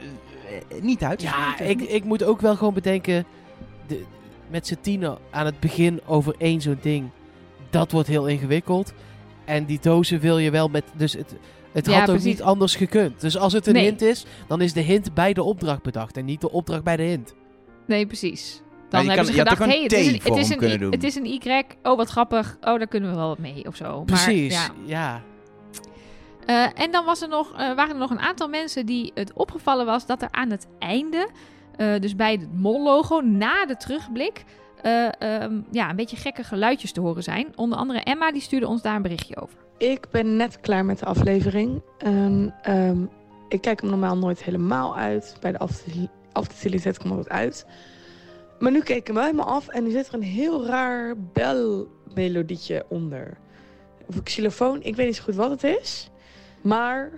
eh, 0.71 0.83
niet 0.83 1.03
uit. 1.03 1.23
Ja, 1.23 1.59
ik, 1.61 1.81
ik 1.81 2.05
moet 2.05 2.23
ook 2.25 2.41
wel 2.41 2.57
gewoon 2.57 2.75
bedenken... 2.75 3.25
De, 3.87 4.03
met 4.51 4.67
z'n 4.67 4.79
tienen 4.81 5.19
aan 5.31 5.47
het 5.47 5.61
begin 5.61 6.01
over 6.07 6.35
één 6.39 6.61
zo'n 6.61 6.79
ding... 6.83 7.09
Dat 7.71 7.93
wordt 7.93 8.09
heel 8.09 8.27
ingewikkeld. 8.27 8.93
En 9.45 9.65
die 9.65 9.79
dozen 9.83 10.21
wil 10.21 10.39
je 10.39 10.51
wel 10.51 10.69
met... 10.69 10.85
Dus 10.97 11.13
het, 11.13 11.35
het 11.73 11.87
Ja, 11.87 11.99
had 11.99 12.11
ook 12.11 12.23
niet 12.23 12.43
anders 12.43 12.77
gekund. 12.77 13.21
Dus 13.21 13.39
als 13.39 13.53
het 13.53 13.67
een 13.67 13.73
Nee. 13.73 13.85
hint 13.85 14.03
is, 14.03 14.27
dan 14.47 14.61
is 14.61 14.73
de 14.73 14.81
hint 14.81 15.15
bij 15.15 15.33
de 15.33 15.43
opdracht 15.43 15.83
bedacht. 15.83 16.17
En 16.17 16.25
niet 16.25 16.41
de 16.41 16.51
opdracht 16.51 16.83
bij 16.85 16.97
de 16.97 17.03
hint. 17.03 17.35
Nee, 17.87 18.07
precies. 18.07 18.63
Maar 18.63 18.87
Dan 18.91 18.99
hebben 19.01 19.17
kan- 19.17 19.35
ze 19.35 19.39
gedacht, 19.39 19.59
hey, 19.59 19.77
een 19.77 19.83
het 19.83 19.93
is 19.93 20.07
een, 20.07 20.21
het, 20.23 20.37
is 20.37 20.49
een, 20.51 20.57
kunnen 20.57 20.77
Y- 20.77 20.81
doen. 20.81 20.91
het 20.91 21.05
is 21.05 21.15
een 21.15 21.27
Y. 21.27 21.63
Oh, 21.83 21.97
wat 21.97 22.09
grappig. 22.09 22.57
Oh, 22.61 22.79
daar 22.79 22.87
kunnen 22.89 23.11
we 23.11 23.17
wel 23.17 23.29
wat 23.29 23.39
mee 23.39 23.67
of 23.67 23.77
zo. 23.77 23.97
Maar, 23.97 24.05
Precies, 24.05 24.55
ja. 24.55 24.69
ja. 24.85 25.23
Eh, 26.49 26.67
en 26.75 26.91
dan 26.91 27.05
was 27.05 27.23
er 27.23 27.29
nog, 27.29 27.53
eh, 27.53 27.57
waren 27.57 27.91
er 27.91 27.97
nog 27.97 28.11
een 28.11 28.19
aantal 28.19 28.49
mensen 28.49 28.87
die 28.87 29.11
het 29.15 29.33
opgevallen 29.33 29.87
was 29.87 30.07
dat 30.07 30.23
er 30.23 30.29
aan 30.31 30.51
het 30.51 30.69
einde, 30.79 31.29
eh, 31.77 32.01
dus 32.01 32.17
bij 32.17 32.33
het 32.33 32.55
mol-logo, 32.55 33.21
na 33.21 33.67
de 33.67 33.77
terugblik, 33.77 34.45
eh, 34.83 35.23
ehm, 35.23 35.61
ja, 35.71 35.91
een 35.91 35.97
beetje 35.97 36.17
gekke 36.17 36.43
geluidjes 36.43 36.93
te 36.93 37.01
horen 37.01 37.23
zijn. 37.23 37.47
Onder 37.57 37.79
andere 37.79 38.01
Emma, 38.01 38.33
die 38.33 38.41
stuurde 38.41 38.67
ons 38.67 38.83
daar 38.83 38.97
een 38.97 39.03
berichtje 39.03 39.37
over. 39.37 39.59
Ik 39.79 40.07
ben 40.11 40.37
net 40.37 40.61
klaar 40.61 40.85
met 40.85 40.99
de 40.99 41.05
aflevering. 41.05 41.83
Ehm, 41.99 43.03
ik 43.49 43.61
kijk 43.61 43.81
hem 43.81 43.91
normaal 43.91 44.17
nooit 44.17 44.43
helemaal 44.43 44.97
uit. 44.97 45.37
Bij 45.41 45.53
de 45.53 45.59
aftelserie 46.33 46.81
zet 46.81 46.97
ik 46.97 47.03
hem 47.03 47.11
altijd 47.11 47.29
uit. 47.29 47.67
Maar 48.59 48.73
nu 48.73 48.81
keek 48.81 49.09
ik 49.09 49.15
hem 49.15 49.41
af 49.41 49.69
en 49.69 49.85
nu 49.85 49.91
zit 49.91 50.09
er 50.09 50.15
een 50.15 50.23
heel 50.23 50.67
raar 50.67 51.15
belmelodietje 51.33 52.85
onder. 52.89 53.39
Of 54.07 54.17
een 54.17 54.83
ik 54.83 54.97
weet 54.97 55.07
niet 55.07 55.17
zo 55.17 55.23
goed 55.23 55.35
wat 55.35 55.51
het 55.51 55.65
is. 55.65 56.11
Maar 56.63 57.13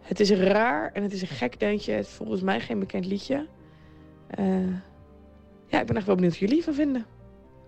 het 0.00 0.20
is 0.20 0.30
raar 0.30 0.92
en 0.92 1.02
het 1.02 1.12
is 1.12 1.20
een 1.20 1.28
gek 1.28 1.60
deuntje. 1.60 1.92
Het 1.92 2.06
is 2.06 2.12
volgens 2.12 2.42
mij 2.42 2.60
geen 2.60 2.78
bekend 2.78 3.06
liedje. 3.06 3.46
Eh, 4.26 4.74
ja, 5.66 5.80
ik 5.80 5.86
ben 5.86 5.96
echt 5.96 6.06
wel 6.06 6.14
benieuwd 6.14 6.38
wat 6.38 6.48
jullie 6.48 6.64
van 6.64 6.74
vinden. 6.74 7.06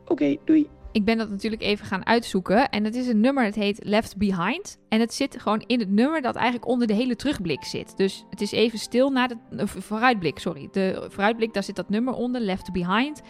Oké, 0.06 0.36
doei. 0.44 0.68
Ik 0.92 1.04
ben 1.04 1.18
dat 1.18 1.30
natuurlijk 1.30 1.62
even 1.62 1.86
gaan 1.86 2.06
uitzoeken. 2.06 2.68
En 2.68 2.84
het 2.84 2.94
is 2.94 3.06
een 3.06 3.20
nummer, 3.20 3.44
het 3.44 3.54
heet 3.54 3.84
Left 3.84 4.16
Behind. 4.16 4.78
En 4.88 5.00
het 5.00 5.14
zit 5.14 5.40
gewoon 5.40 5.64
in 5.66 5.78
het 5.78 5.90
nummer 5.90 6.22
dat 6.22 6.34
eigenlijk 6.34 6.66
onder 6.66 6.86
de 6.86 6.94
hele 6.94 7.16
terugblik 7.16 7.64
zit. 7.64 7.96
Dus 7.96 8.24
het 8.30 8.40
is 8.40 8.52
even 8.52 8.78
stil 8.78 9.10
na 9.10 9.26
de 9.26 9.36
vooruitblik, 9.66 10.38
sorry. 10.38 10.68
De 10.72 11.06
vooruitblik, 11.08 11.54
daar 11.54 11.62
zit 11.62 11.76
dat 11.76 11.88
nummer 11.88 12.14
onder, 12.14 12.40
Left 12.40 12.72
Behind. 12.72 13.22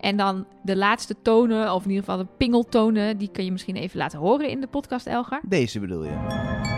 En 0.00 0.16
dan 0.16 0.46
de 0.62 0.76
laatste 0.76 1.14
tonen, 1.22 1.74
of 1.74 1.84
in 1.84 1.90
ieder 1.90 2.04
geval 2.04 2.18
de 2.18 2.30
pingeltonen, 2.36 3.18
die 3.18 3.30
kun 3.30 3.44
je 3.44 3.52
misschien 3.52 3.76
even 3.76 3.98
laten 3.98 4.18
horen 4.18 4.48
in 4.48 4.60
de 4.60 4.66
podcast, 4.66 5.06
Elgar. 5.06 5.40
Deze 5.48 5.80
bedoel 5.80 6.04
je. 6.04 6.77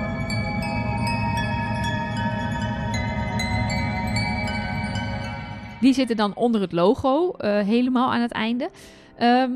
Die 5.81 5.95
zitten 5.95 6.16
dan 6.16 6.35
onder 6.35 6.61
het 6.61 6.72
logo, 6.72 7.31
eh, 7.31 7.59
helemaal 7.59 8.12
aan 8.12 8.20
het 8.20 8.33
einde. 8.33 8.70
Ehm, 9.16 9.51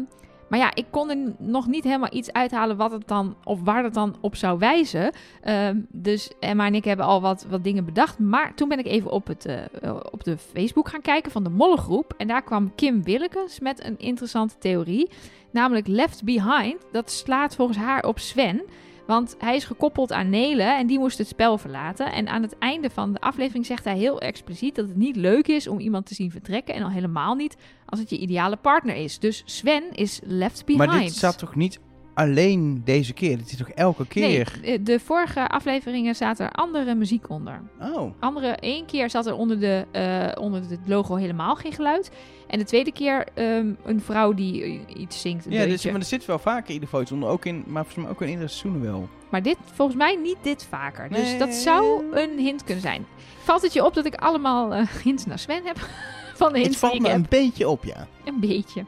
maar 0.49 0.59
ja, 0.59 0.75
ik 0.75 0.87
kon 0.91 1.11
er 1.11 1.33
nog 1.39 1.67
niet 1.67 1.85
helemaal 1.85 2.13
iets 2.13 2.33
uithalen 2.33 2.77
wat 2.77 2.93
het 2.93 3.09
dan, 3.09 3.37
of 3.45 3.61
waar 3.63 3.85
het 3.85 3.95
dan 3.95 4.17
op 4.21 4.37
zou 4.37 4.59
wijzen. 4.59 5.13
Ehm, 5.43 5.81
dus 5.89 6.31
Emma 6.41 6.67
en 6.67 6.75
ik 6.75 6.85
hebben 6.85 7.07
al 7.07 7.21
wat, 7.21 7.47
wat 7.49 7.65
dingen 7.65 7.85
bedacht. 7.85 8.19
Maar 8.19 8.55
toen 8.55 8.69
ben 8.69 8.79
ik 8.79 8.87
even 8.87 9.11
op, 9.11 9.27
het, 9.27 9.47
eh, 9.47 9.63
eh, 9.83 9.97
op 10.11 10.25
de 10.25 10.39
Facebook 10.39 10.89
gaan 10.89 11.01
kijken 11.01 11.33
van 11.33 11.45
de 11.45 11.51
Mollengroep. 11.51 12.15
En 12.17 12.27
daar 12.27 12.43
kwam 12.43 12.75
Kim 12.75 13.03
Willekes 13.03 13.61
met 13.61 13.85
een 13.85 13.99
interessante 13.99 14.55
theorie. 14.59 15.11
Namelijk 15.51 15.87
Left 15.87 16.25
Behind. 16.25 16.77
Dat 16.93 17.11
slaat 17.11 17.55
volgens 17.55 17.79
haar 17.79 18.05
op 18.05 18.19
Sven. 18.19 18.63
Want 19.07 19.35
hij 19.39 19.57
is 19.57 19.65
gekoppeld 19.65 20.13
aan 20.13 20.31
Nele 20.31 20.63
en 20.63 20.87
die 20.87 20.99
moest 20.99 21.19
het 21.19 21.29
spel 21.29 21.59
verlaten. 21.59 22.13
En 22.13 22.29
aan 22.29 22.43
het 22.43 22.59
einde 22.59 22.91
van 22.91 23.13
de 23.13 23.21
aflevering 23.21 23.67
zegt 23.67 23.85
hij 23.85 23.97
heel 23.97 24.21
expliciet 24.21 24.75
dat 24.75 24.89
het 24.89 24.97
niet 24.97 25.17
leuk 25.17 25.49
is 25.49 25.67
om 25.67 25.79
iemand 25.79 26.07
te 26.07 26.15
zien 26.15 26.31
vertrekken. 26.31 26.75
En 26.75 26.83
al 26.83 26.91
helemaal 26.91 27.35
niet 27.35 27.57
als 27.87 28.01
het 28.01 28.11
je 28.11 28.19
ideale 28.19 28.57
partner 28.57 28.97
is. 28.97 29.19
Dus 29.19 29.43
Sven 29.45 29.93
is 29.93 30.21
left 30.25 30.65
behind. 30.65 30.87
Maar 30.87 31.01
dit 31.01 31.13
zat 31.13 31.39
toch 31.39 31.55
niet 31.55 31.81
alleen 32.15 32.83
deze 32.85 33.13
keer? 33.13 33.37
Dit 33.39 33.51
is 33.51 33.57
toch 33.57 33.69
elke 33.69 34.07
keer? 34.07 34.59
Nee, 34.63 34.83
de 34.83 35.01
vorige 35.01 35.49
afleveringen 35.49 36.15
zaten 36.15 36.47
er 36.47 36.53
andere 36.53 36.95
muziek 36.95 37.31
onder. 37.31 37.61
Oh. 37.81 38.13
Andere, 38.21 38.47
één 38.49 38.87
keer 38.87 39.11
zat 39.11 39.27
er 39.27 39.35
onder, 39.35 39.61
de, 39.61 39.87
eh, 39.91 40.43
onder 40.43 40.61
het 40.69 40.79
logo 40.87 41.15
helemaal 41.15 41.55
geen 41.55 41.73
geluid. 41.73 42.11
En 42.47 42.59
de 42.59 42.65
tweede 42.65 42.93
keer 42.93 43.27
ehm, 43.35 43.67
een 43.85 44.01
vrouw 44.01 44.33
die 44.35 44.63
eh, 44.63 45.01
iets 45.01 45.21
zingt. 45.21 45.47
Een 45.47 45.53
Ja, 45.53 45.65
deuntje. 45.67 45.91
maar 45.91 46.01
er 46.01 46.07
zit 46.07 46.25
wel 46.25 46.39
vaker 46.39 46.75
in 46.75 46.81
de 46.81 46.87
foto's 46.87 47.13
onder. 47.13 47.29
Ook 47.29 47.45
in, 47.45 47.65
maar 47.67 47.85
volgens 47.85 48.05
mij 48.05 48.13
ook 48.15 48.23
in 48.23 48.29
iedere 48.29 48.49
seizoen 48.49 48.83
wel. 48.83 49.09
Maar 49.31 49.43
dit, 49.43 49.57
volgens 49.73 49.97
mij 49.99 50.17
niet 50.23 50.37
dit 50.43 50.67
vaker. 50.71 51.09
Dus 51.09 51.19
Nee. 51.19 51.39
dat 51.39 51.55
zou 51.55 52.05
een 52.13 52.39
hint 52.39 52.65
kunnen 52.65 52.83
zijn. 52.83 53.07
Valt 53.43 53.63
het 53.63 53.73
je 53.73 53.85
op 53.85 53.95
dat 53.95 54.05
ik 54.07 54.15
allemaal 54.15 54.75
eh, 54.75 54.87
hints 55.03 55.27
naar 55.27 55.39
Sven 55.39 55.65
heb? 55.65 55.77
Van 56.35 56.53
de 56.53 56.59
Het 56.59 56.67
hints 56.67 56.71
die 56.71 56.79
valt 56.79 56.95
ik 56.95 57.01
me 57.01 57.09
heb? 57.09 57.17
een 57.17 57.27
beetje 57.29 57.69
op, 57.69 57.85
ja. 57.85 58.07
Een 58.25 58.41
beetje. 58.41 58.85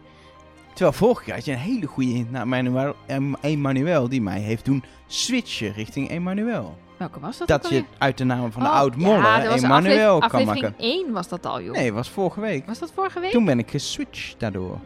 Terwijl 0.77 0.97
vorige 0.97 1.25
keer 1.25 1.35
had 1.35 1.45
je 1.45 1.53
een 1.53 1.59
hele 1.59 1.87
goede 1.87 2.11
hint 2.11 2.31
naar 2.31 2.43
Emmanuel, 2.43 2.95
Em- 3.07 3.37
Emmanuel 3.41 4.09
die 4.09 4.23
mij 4.23 4.41
heeft 4.41 4.65
doen 4.65 4.85
switchen 5.07 5.73
richting 5.73 6.09
Emmanuel. 6.09 6.79
Welke 6.97 7.21
was 7.21 7.39
dat? 7.39 7.49
Dat 7.49 7.63
je 7.63 7.69
alweer? 7.69 7.85
uit 7.99 8.19
de 8.19 8.25
naam 8.25 8.53
van 8.53 8.63
de 8.63 8.69
Oh, 8.69 8.75
ja, 8.97 9.49
was 9.49 9.63
Emmanuel 9.63 9.69
aflevering, 9.69 10.21
kan 10.21 10.21
aflevering 10.21 10.63
maken. 10.63 10.79
1 10.79 11.13
was 11.13 11.29
dat 11.29 11.47
al, 11.47 11.63
joh. 11.63 11.75
Nee, 11.75 11.93
was 11.93 12.11
vorige 12.11 12.41
week. 12.41 12.67
Was 12.67 12.79
dat 12.79 12.93
vorige 12.95 13.21
week? 13.21 13.31
Toen 13.31 13.45
ben 13.45 13.59
ik 13.59 13.71
geswitcht 13.71 14.35
daardoor. 14.39 14.79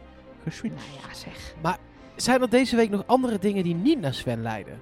Geswitcht. 0.45 0.79
Nou 0.79 1.09
ja, 1.09 1.15
zeg. 1.15 1.55
Zijn 2.17 2.41
er 2.43 2.51
deze 2.51 2.77
week 2.77 2.91
nog 2.91 3.03
andere 3.07 3.39
dingen 3.39 3.65
die 3.65 3.75
niet 3.75 4.01
naar 4.01 4.15
Sven 4.15 4.43
leiden? 4.43 4.81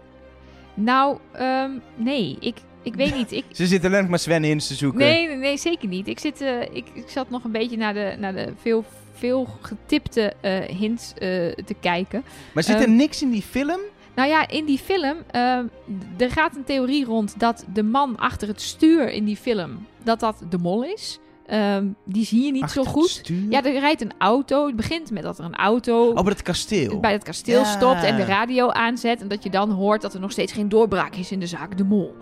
Nou, 0.74 1.18
ehm, 1.32 1.70
nee. 1.94 2.36
Ik, 2.40 2.56
ik 2.82 2.94
weet 2.94 3.14
niet. 3.14 3.32
Ik, 3.32 3.44
Ze 3.52 3.66
zitten 3.66 3.88
alleen 3.88 4.00
nog 4.00 4.10
maar 4.10 4.18
Sven 4.18 4.44
in 4.44 4.58
te 4.58 4.74
zoeken. 4.74 4.98
nee, 4.98 5.26
nee, 5.26 5.36
nee, 5.36 5.56
zeker 5.56 5.88
niet. 5.88 6.08
Ik, 6.08 6.18
zit, 6.18 6.40
eh, 6.40 6.60
ik, 6.60 6.86
ik 6.94 7.08
zat 7.08 7.30
nog 7.30 7.44
een 7.44 7.52
beetje 7.52 7.76
naar 7.76 7.94
de, 7.94 8.16
naar 8.18 8.32
de 8.32 8.52
veel, 8.60 8.84
veel 9.18 9.46
getipte 9.60 10.32
eh, 10.40 10.60
hints 10.60 11.12
eh, 11.12 11.18
te 11.52 11.74
kijken. 11.80 12.22
Maar 12.54 12.62
zit 12.62 12.74
er 12.76 12.82
Ehm, 12.82 12.96
niks 12.96 13.22
in 13.22 13.30
die 13.30 13.42
film? 13.42 13.80
Nou 14.14 14.28
ja, 14.28 14.48
in 14.48 14.64
die 14.64 14.78
film, 14.78 15.16
ehm, 15.30 15.64
er 16.16 16.30
gaat 16.30 16.56
een 16.56 16.64
theorie 16.64 17.04
rond 17.04 17.34
dat 17.40 17.64
de 17.72 17.82
man 17.82 18.16
achter 18.16 18.48
het 18.48 18.60
stuur 18.60 19.10
in 19.10 19.24
die 19.24 19.36
film, 19.36 19.86
dat 20.02 20.20
dat 20.20 20.42
de 20.50 20.58
mol 20.58 20.84
is. 20.84 21.18
Ehm, 21.46 21.86
die 22.04 22.24
zie 22.24 22.44
je 22.44 22.52
niet 22.52 22.62
Achter 22.62 22.84
zo 22.84 22.90
goed. 22.90 23.30
Ja, 23.50 23.64
er 23.64 23.78
rijdt 23.80 24.00
een 24.00 24.12
auto. 24.18 24.66
Het 24.66 24.76
begint 24.76 25.10
met 25.10 25.22
dat 25.22 25.38
er 25.38 25.44
een 25.44 25.54
auto 25.56 26.08
Oh, 26.08 26.14
bij 26.22 26.32
het 26.32 26.42
kasteel. 26.42 27.00
bij 27.00 27.12
het 27.12 27.22
kasteel 27.24 27.58
Ja. 27.60 27.64
stopt 27.76 28.02
en 28.02 28.16
de 28.16 28.24
radio 28.24 28.68
aanzet. 28.70 29.20
En 29.20 29.28
dat 29.28 29.42
je 29.42 29.50
dan 29.50 29.70
hoort 29.70 30.02
dat 30.02 30.14
er 30.14 30.20
nog 30.20 30.32
steeds 30.32 30.52
geen 30.52 30.68
doorbraak 30.68 31.14
is 31.16 31.30
in 31.32 31.40
de 31.40 31.46
zaak 31.46 31.76
De 31.78 31.84
Mol. 31.84 32.14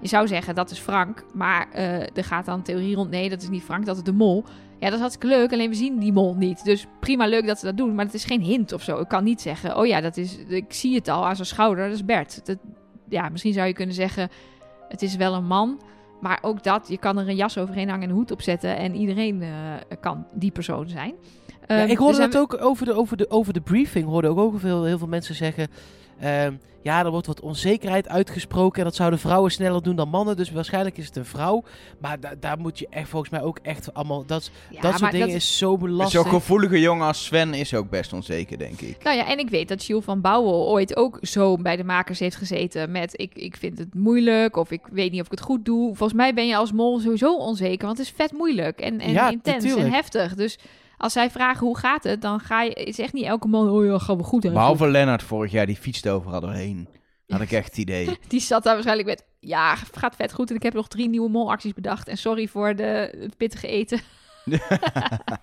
Je 0.00 0.08
zou 0.08 0.26
zeggen, 0.26 0.54
dat 0.54 0.70
is 0.70 0.78
Frank. 0.78 1.24
Maar 1.34 1.66
eh, 1.72 2.00
er 2.16 2.24
gaat 2.24 2.44
dan 2.46 2.54
een 2.54 2.62
theorie 2.62 2.94
rond, 2.94 3.10
nee, 3.10 3.28
dat 3.28 3.42
is 3.42 3.48
niet 3.48 3.62
Frank, 3.62 3.86
dat 3.86 3.96
is 3.96 4.02
de 4.02 4.12
mol. 4.12 4.44
Ja, 4.78 4.84
dat 4.84 4.92
is 4.92 5.00
hartstikke 5.00 5.36
leuk, 5.36 5.52
alleen 5.52 5.68
we 5.68 5.76
zien 5.76 5.98
die 5.98 6.12
mol 6.12 6.34
niet. 6.34 6.64
Dus 6.64 6.86
prima 7.00 7.26
leuk 7.26 7.46
dat 7.46 7.58
ze 7.58 7.64
dat 7.64 7.76
doen, 7.76 7.94
maar 7.94 8.04
het 8.04 8.14
is 8.14 8.24
geen 8.24 8.42
hint 8.42 8.72
of 8.72 8.82
zo. 8.82 9.00
Ik 9.00 9.08
kan 9.08 9.24
niet 9.24 9.40
zeggen, 9.40 9.76
oh 9.76 9.86
ja, 9.86 10.00
dat 10.00 10.16
is, 10.16 10.38
ik 10.48 10.72
zie 10.72 10.94
het 10.94 11.08
al 11.08 11.26
aan 11.26 11.36
zijn 11.36 11.48
schouder, 11.48 11.84
dat 11.84 11.94
is 11.94 12.04
Bert. 12.04 12.46
Dat, 12.46 12.58
ja, 13.08 13.28
misschien 13.28 13.52
zou 13.52 13.66
je 13.66 13.72
kunnen 13.72 13.94
zeggen, 13.94 14.28
het 14.88 15.02
is 15.02 15.16
wel 15.16 15.34
een 15.34 15.46
man. 15.46 15.80
Maar 16.20 16.38
ook 16.42 16.62
dat, 16.62 16.86
je 16.88 16.98
kan 16.98 17.18
er 17.18 17.28
een 17.28 17.36
jas 17.36 17.58
overheen 17.58 17.88
hangen 17.88 18.02
en 18.02 18.10
een 18.10 18.16
hoed 18.16 18.30
opzetten. 18.30 18.76
En 18.76 18.94
iedereen 18.94 19.42
eh, 19.42 19.50
kan 20.00 20.26
die 20.34 20.50
persoon 20.50 20.88
zijn. 20.88 21.14
Ja, 21.68 21.76
Ehm, 21.76 21.88
ik 21.88 21.98
hoorde 21.98 22.16
dus 22.16 22.32
dat 22.32 22.40
ook 22.42 22.62
over 22.62 22.86
de, 22.86 22.92
over 22.92 23.16
de, 23.16 23.30
over 23.30 23.52
de 23.52 23.60
briefing. 23.60 24.06
Hoorde 24.06 24.28
ook, 24.28 24.38
ook 24.38 24.58
veel, 24.58 24.84
heel 24.84 24.98
veel 24.98 25.06
mensen 25.06 25.34
zeggen. 25.34 25.68
Ehm, 26.20 26.52
ja, 26.82 27.04
er 27.04 27.10
wordt 27.10 27.26
wat 27.26 27.40
onzekerheid 27.40 28.08
uitgesproken. 28.08 28.78
En 28.78 28.84
dat 28.84 28.94
zouden 28.94 29.18
vrouwen 29.18 29.50
sneller 29.50 29.82
doen 29.82 29.96
dan 29.96 30.08
mannen. 30.08 30.36
Dus 30.36 30.50
waarschijnlijk 30.50 30.96
is 30.98 31.06
het 31.06 31.16
een 31.16 31.24
vrouw. 31.24 31.62
Maar 31.98 32.20
da- 32.20 32.34
daar 32.40 32.58
moet 32.58 32.78
je 32.78 32.86
echt 32.90 33.08
volgens 33.08 33.30
mij 33.30 33.42
ook 33.42 33.58
echt 33.62 33.94
allemaal. 33.94 34.24
Dat, 34.26 34.50
Ja, 34.70 34.80
dat 34.80 34.90
soort 34.90 35.00
maar 35.02 35.10
dingen 35.10 35.26
dat- 35.26 35.36
is 35.36 35.58
zo 35.58 35.76
Zo'n 35.80 35.90
lastig. 35.90 36.28
gevoelige 36.28 36.80
jongen 36.80 37.06
als 37.06 37.24
Sven 37.24 37.54
is 37.54 37.74
ook 37.74 37.90
best 37.90 38.12
onzeker, 38.12 38.58
denk 38.58 38.80
ik. 38.80 39.02
Nou 39.02 39.16
ja, 39.16 39.26
en 39.28 39.38
ik 39.38 39.50
weet 39.50 39.68
dat 39.68 39.84
Jules 39.84 40.04
van 40.04 40.20
Bouwel 40.20 40.68
ooit 40.68 40.96
ook 40.96 41.18
zo 41.22 41.56
bij 41.56 41.76
de 41.76 41.84
makers 41.84 42.18
heeft 42.18 42.36
gezeten 42.36 42.90
met 42.90 43.20
ik, 43.20 43.34
ik 43.34 43.56
vind 43.56 43.78
het 43.78 43.94
moeilijk 43.94 44.56
of 44.56 44.70
ik 44.70 44.80
weet 44.90 45.10
niet 45.10 45.20
of 45.20 45.26
ik 45.26 45.32
het 45.32 45.40
goed 45.40 45.64
doe. 45.64 45.86
Volgens 45.86 46.18
mij 46.18 46.34
ben 46.34 46.46
je 46.46 46.56
als 46.56 46.72
mol 46.72 46.98
sowieso 47.00 47.36
onzeker, 47.36 47.86
want 47.86 47.98
het 47.98 48.06
is 48.06 48.12
vet 48.16 48.32
moeilijk 48.32 48.80
en, 48.80 49.00
en 49.00 49.12
Ja, 49.12 49.30
intens 49.30 49.64
en 49.74 49.90
heftig. 49.92 50.34
Dus 50.34 50.58
als 50.98 51.12
zij 51.12 51.30
vragen 51.30 51.66
hoe 51.66 51.78
gaat 51.78 52.04
het, 52.04 52.22
dan 52.22 52.40
ga 52.40 52.62
je, 52.62 52.72
is 52.72 52.98
echt 52.98 53.12
niet 53.12 53.24
elke 53.24 53.48
man, 53.48 53.68
oh 53.68 53.84
ja, 53.84 53.98
gaan 53.98 54.16
we 54.16 54.22
goed. 54.22 54.44
eigenlijk. 54.44 54.54
Behalve 54.54 54.88
Lennart 54.88 55.22
vorig 55.22 55.52
jaar, 55.52 55.66
die 55.66 55.76
fietste 55.76 56.10
overal 56.10 56.40
doorheen. 56.40 56.88
Had 57.26 57.40
ik 57.40 57.52
echt 57.52 57.66
het 57.66 57.78
idee. 57.78 58.18
Die 58.28 58.40
zat 58.40 58.62
daar 58.62 58.72
waarschijnlijk 58.72 59.08
met, 59.08 59.24
ja, 59.40 59.74
gaat 59.74 60.16
vet 60.16 60.32
goed 60.32 60.50
en 60.50 60.56
ik 60.56 60.62
heb 60.62 60.74
nog 60.74 60.88
drie 60.88 61.08
nieuwe 61.08 61.30
molacties 61.30 61.74
bedacht 61.74 62.08
en 62.08 62.18
sorry 62.18 62.46
voor 62.46 62.76
de, 62.76 63.16
het 63.20 63.36
pittige 63.36 63.66
eten. 63.66 64.00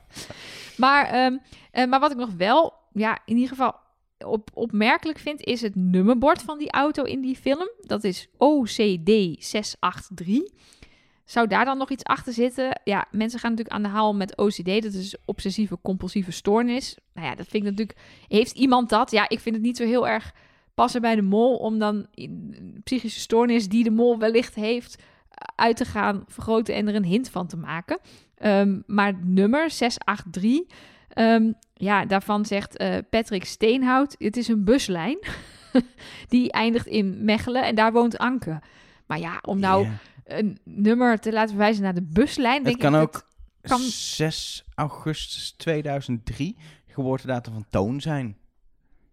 maar, 0.78 1.06
ehm, 1.06 1.38
eh, 1.72 1.88
maar 1.88 2.00
wat 2.00 2.12
ik 2.12 2.18
nog 2.18 2.32
wel, 2.38 2.74
ja, 2.92 3.20
in 3.26 3.36
ieder 3.36 3.50
geval 3.50 3.76
op, 4.26 4.50
opmerkelijk 4.54 5.20
vind, 5.20 5.44
is 5.44 5.62
het 5.62 5.76
nummerbord 5.76 6.42
van 6.42 6.58
die 6.58 6.72
auto 6.72 7.04
in 7.04 7.22
die 7.22 7.36
film. 7.36 7.70
Dat 7.82 8.04
is 8.04 8.28
OCD 8.38 9.12
683. 9.40 10.40
Zou 11.26 11.48
daar 11.48 11.66
dan 11.66 11.78
nog 11.78 11.90
iets 11.90 12.04
achter 12.04 12.34
zitten? 12.34 12.82
Ja, 12.84 13.06
mensen 13.12 13.40
gaan 13.40 13.50
natuurlijk 13.50 13.76
aan 13.76 13.84
de 13.84 13.98
haal 13.98 14.16
met 14.16 14.38
OCD. 14.38 14.66
Dat 14.84 14.94
is 14.94 15.16
obsessieve 15.26 15.78
compulsieve 15.82 16.32
stoornis. 16.32 16.98
Nou 17.14 17.28
ja, 17.28 17.36
dat 17.36 17.48
vind 17.48 17.64
ik 17.64 17.70
natuurlijk... 17.70 18.00
Heeft 18.28 18.58
iemand 18.58 18.90
dat? 18.90 19.12
Ja, 19.12 19.30
ik 19.30 19.40
vind 19.40 19.56
het 19.56 19.64
niet 19.64 19.78
zo 19.78 19.86
heel 19.86 20.08
erg 20.08 20.34
passen 20.74 21.02
bij 21.02 21.16
de 21.16 21.22
mol 21.22 21.56
om 21.56 21.80
dan 21.80 22.08
psychische 22.84 23.20
stoornis 23.20 23.70
die 23.70 23.84
de 23.84 23.92
mol 23.92 24.20
wellicht 24.20 24.56
heeft 24.56 25.04
uit 25.56 25.78
te 25.78 25.86
gaan 25.86 26.24
vergroten 26.28 26.76
en 26.76 26.88
er 26.88 26.96
een 26.96 27.06
hint 27.06 27.30
van 27.30 27.48
te 27.48 27.58
maken. 27.58 28.00
Ehm, 28.36 28.80
maar 28.86 29.14
nummer 29.24 29.70
683, 29.72 30.78
ehm, 31.10 31.52
ja, 31.74 32.06
daarvan 32.06 32.46
zegt 32.46 32.78
eh, 32.78 32.98
Patrick 33.10 33.46
Steenhout, 33.46 34.16
het 34.18 34.38
is 34.38 34.48
een 34.48 34.64
buslijn 34.64 35.18
die 36.28 36.52
eindigt 36.52 36.88
in 36.88 37.26
Mechelen 37.26 37.64
en 37.64 37.76
daar 37.76 37.92
woont 37.92 38.18
Anke. 38.18 38.62
Maar 39.06 39.20
ja, 39.20 39.40
om 39.42 39.60
nou. 39.60 39.88
Een 40.26 40.58
nummer 40.64 41.20
te 41.20 41.32
laten 41.32 41.50
verwijzen 41.50 41.84
naar 41.84 41.94
de 41.94 42.04
buslijn, 42.04 42.64
denk 42.64 42.82
Het 42.82 42.92
kan 42.92 42.96
ik 42.96 43.02
ook 43.02 43.12
dat 43.62 43.72
kan- 43.72 43.80
6 43.82 44.64
augustus 44.76 45.52
2003 45.58 46.58
geboortedatum 46.88 47.54
van 47.54 47.66
Toon 47.70 48.02
zijn. 48.02 48.38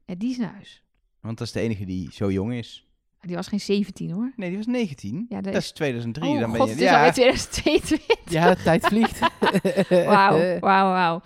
Ja, 0.06 0.14
die 0.14 0.30
is 0.30 0.36
naar 0.38 0.52
huis. 0.52 0.82
Want 1.20 1.38
dat 1.38 1.46
is 1.46 1.52
de 1.52 1.60
enige 1.60 1.84
die 1.84 2.08
zo 2.12 2.30
jong 2.32 2.52
is. 2.54 2.86
Die 3.20 3.36
was 3.36 3.48
geen 3.48 3.60
17 3.60 4.10
hoor. 4.10 4.32
Nee, 4.36 4.48
die 4.48 4.56
was 4.58 4.66
19. 4.66 5.26
Ja, 5.28 5.34
dat 5.40 5.44
dat 5.52 5.54
is- 5.62 5.64
is 5.68 5.72
2003. 5.72 6.28
Oh 6.30 6.40
dan 6.40 6.50
ben 6.50 6.60
god, 6.60 6.68
je... 6.68 6.74
het 6.74 6.82
is 6.82 6.90
alweer 6.90 7.12
2022. 7.12 8.32
Ja, 8.32 8.54
de 8.54 8.62
tijd 8.62 8.86
vliegt. 8.86 9.18
Wauw, 9.90 10.58
wauw, 10.60 10.90
wauw. 10.92 11.22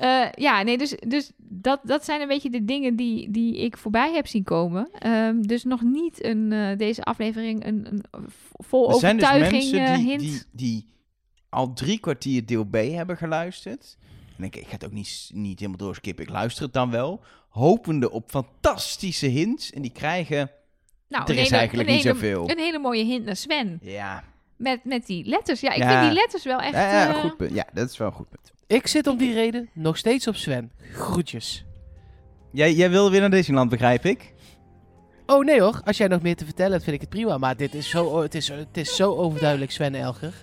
Eh, 0.00 0.26
ja, 0.34 0.62
nee, 0.62 0.78
dus, 0.78 0.94
dus 1.06 1.30
dat, 1.36 1.80
dat 1.82 2.04
zijn 2.04 2.20
een 2.20 2.28
beetje 2.28 2.50
de 2.50 2.64
dingen 2.64 2.96
die, 2.96 3.30
die 3.30 3.56
ik 3.58 3.76
voorbij 3.76 4.12
heb 4.12 4.26
zien 4.26 4.44
komen. 4.44 4.88
Ehm, 4.98 5.40
dus 5.42 5.64
nog 5.64 5.82
niet 5.82 6.24
een, 6.24 6.52
eh, 6.52 6.78
deze 6.78 7.02
aflevering 7.02 7.66
een, 7.66 7.86
een 7.86 8.02
vol 8.52 8.88
Er 8.92 8.98
zijn 8.98 9.16
dus 9.16 9.26
overtuiging 9.28 9.72
mensen 9.72 9.84
eh, 9.92 9.96
die, 9.96 10.06
hint. 10.08 10.20
die, 10.20 10.42
die 10.52 10.86
al 11.48 11.72
drie 11.72 11.98
kwartier 11.98 12.46
deel 12.46 12.64
B 12.64 12.74
hebben 12.74 13.16
geluisterd. 13.16 13.96
En 14.38 14.44
ik, 14.44 14.56
ik 14.56 14.66
ga 14.66 14.72
het 14.72 14.84
ook 14.84 14.92
niet, 14.92 15.30
niet 15.34 15.58
helemaal 15.58 15.78
doorskippen. 15.78 16.24
Ik 16.24 16.30
luister 16.30 16.62
het 16.64 16.72
dan 16.72 16.90
wel. 16.90 17.20
Hopende 17.48 18.10
op 18.10 18.30
fantastische 18.30 19.26
hints. 19.26 19.72
En 19.72 19.82
die 19.82 19.92
krijgen... 19.92 20.50
nou, 21.08 21.24
er 21.24 21.30
is 21.30 21.42
hele- 21.44 21.56
eigenlijk 21.56 21.88
niet 21.88 22.02
hele- 22.02 22.14
zoveel. 22.14 22.50
Een 22.50 22.58
hele 22.58 22.78
mooie 22.78 23.04
hint 23.04 23.24
naar 23.24 23.36
Sven. 23.36 23.78
Ja, 23.82 24.24
Met, 24.56 24.84
met 24.84 25.06
die 25.06 25.24
letters. 25.24 25.60
Ja, 25.60 25.70
ik 25.72 25.76
Ja. 25.78 25.88
vind 26.00 26.12
die 26.12 26.20
letters 26.20 26.44
wel 26.44 26.60
echt... 26.60 26.72
ja, 26.74 26.90
ja, 26.90 27.12
goed 27.12 27.36
punt. 27.36 27.54
Ja, 27.54 27.66
dat 27.72 27.90
is 27.90 27.96
wel 27.96 28.06
een 28.06 28.14
goed 28.14 28.28
punt. 28.28 28.52
Ik 28.70 28.86
zit 28.86 29.06
om 29.06 29.16
die 29.16 29.34
reden 29.34 29.68
nog 29.74 29.96
steeds 29.96 30.26
op 30.28 30.36
Sven. 30.36 30.70
Groetjes. 30.92 31.64
Jij, 32.52 32.72
jij 32.72 32.90
wilde 32.90 33.10
weer 33.10 33.20
naar 33.20 33.30
Disneyland, 33.30 33.70
begrijp 33.70 34.04
ik? 34.04 34.32
Oh 35.26 35.44
nee 35.44 35.60
hoor, 35.60 35.80
als 35.84 35.96
jij 35.96 36.06
nog 36.08 36.22
meer 36.22 36.36
te 36.36 36.44
vertellen 36.44 36.72
hebt, 36.72 36.84
vind 36.84 36.94
ik 36.96 37.00
het 37.00 37.10
prima. 37.10 37.38
Maar 37.38 37.56
dit 37.56 37.74
is 37.74 37.88
zo, 37.90 38.22
het, 38.22 38.34
is, 38.34 38.48
het 38.48 38.76
is 38.76 38.96
zo 38.96 39.16
overduidelijk 39.16 39.70
Sven 39.70 39.94
Elger. 39.94 40.34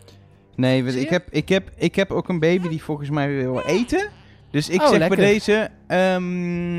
Nee, 0.55 0.81
want 0.81 0.93
Zie 0.93 1.01
ik 1.03 1.09
heb, 1.09 1.27
ik, 1.29 1.49
heb, 1.49 1.71
ik 1.75 1.95
heb 1.95 2.11
ook 2.11 2.29
een 2.29 2.39
baby 2.39 2.67
die 2.67 2.83
volgens 2.83 3.09
mij 3.09 3.35
wil 3.35 3.61
eten. 3.61 4.09
Dus 4.51 4.69
ik 4.69 4.81
Oh, 4.81 4.87
zeg 4.87 4.97
lekker. 4.97 5.17
bij 5.17 5.25
deze... 5.27 5.69
ehm, 5.87 6.77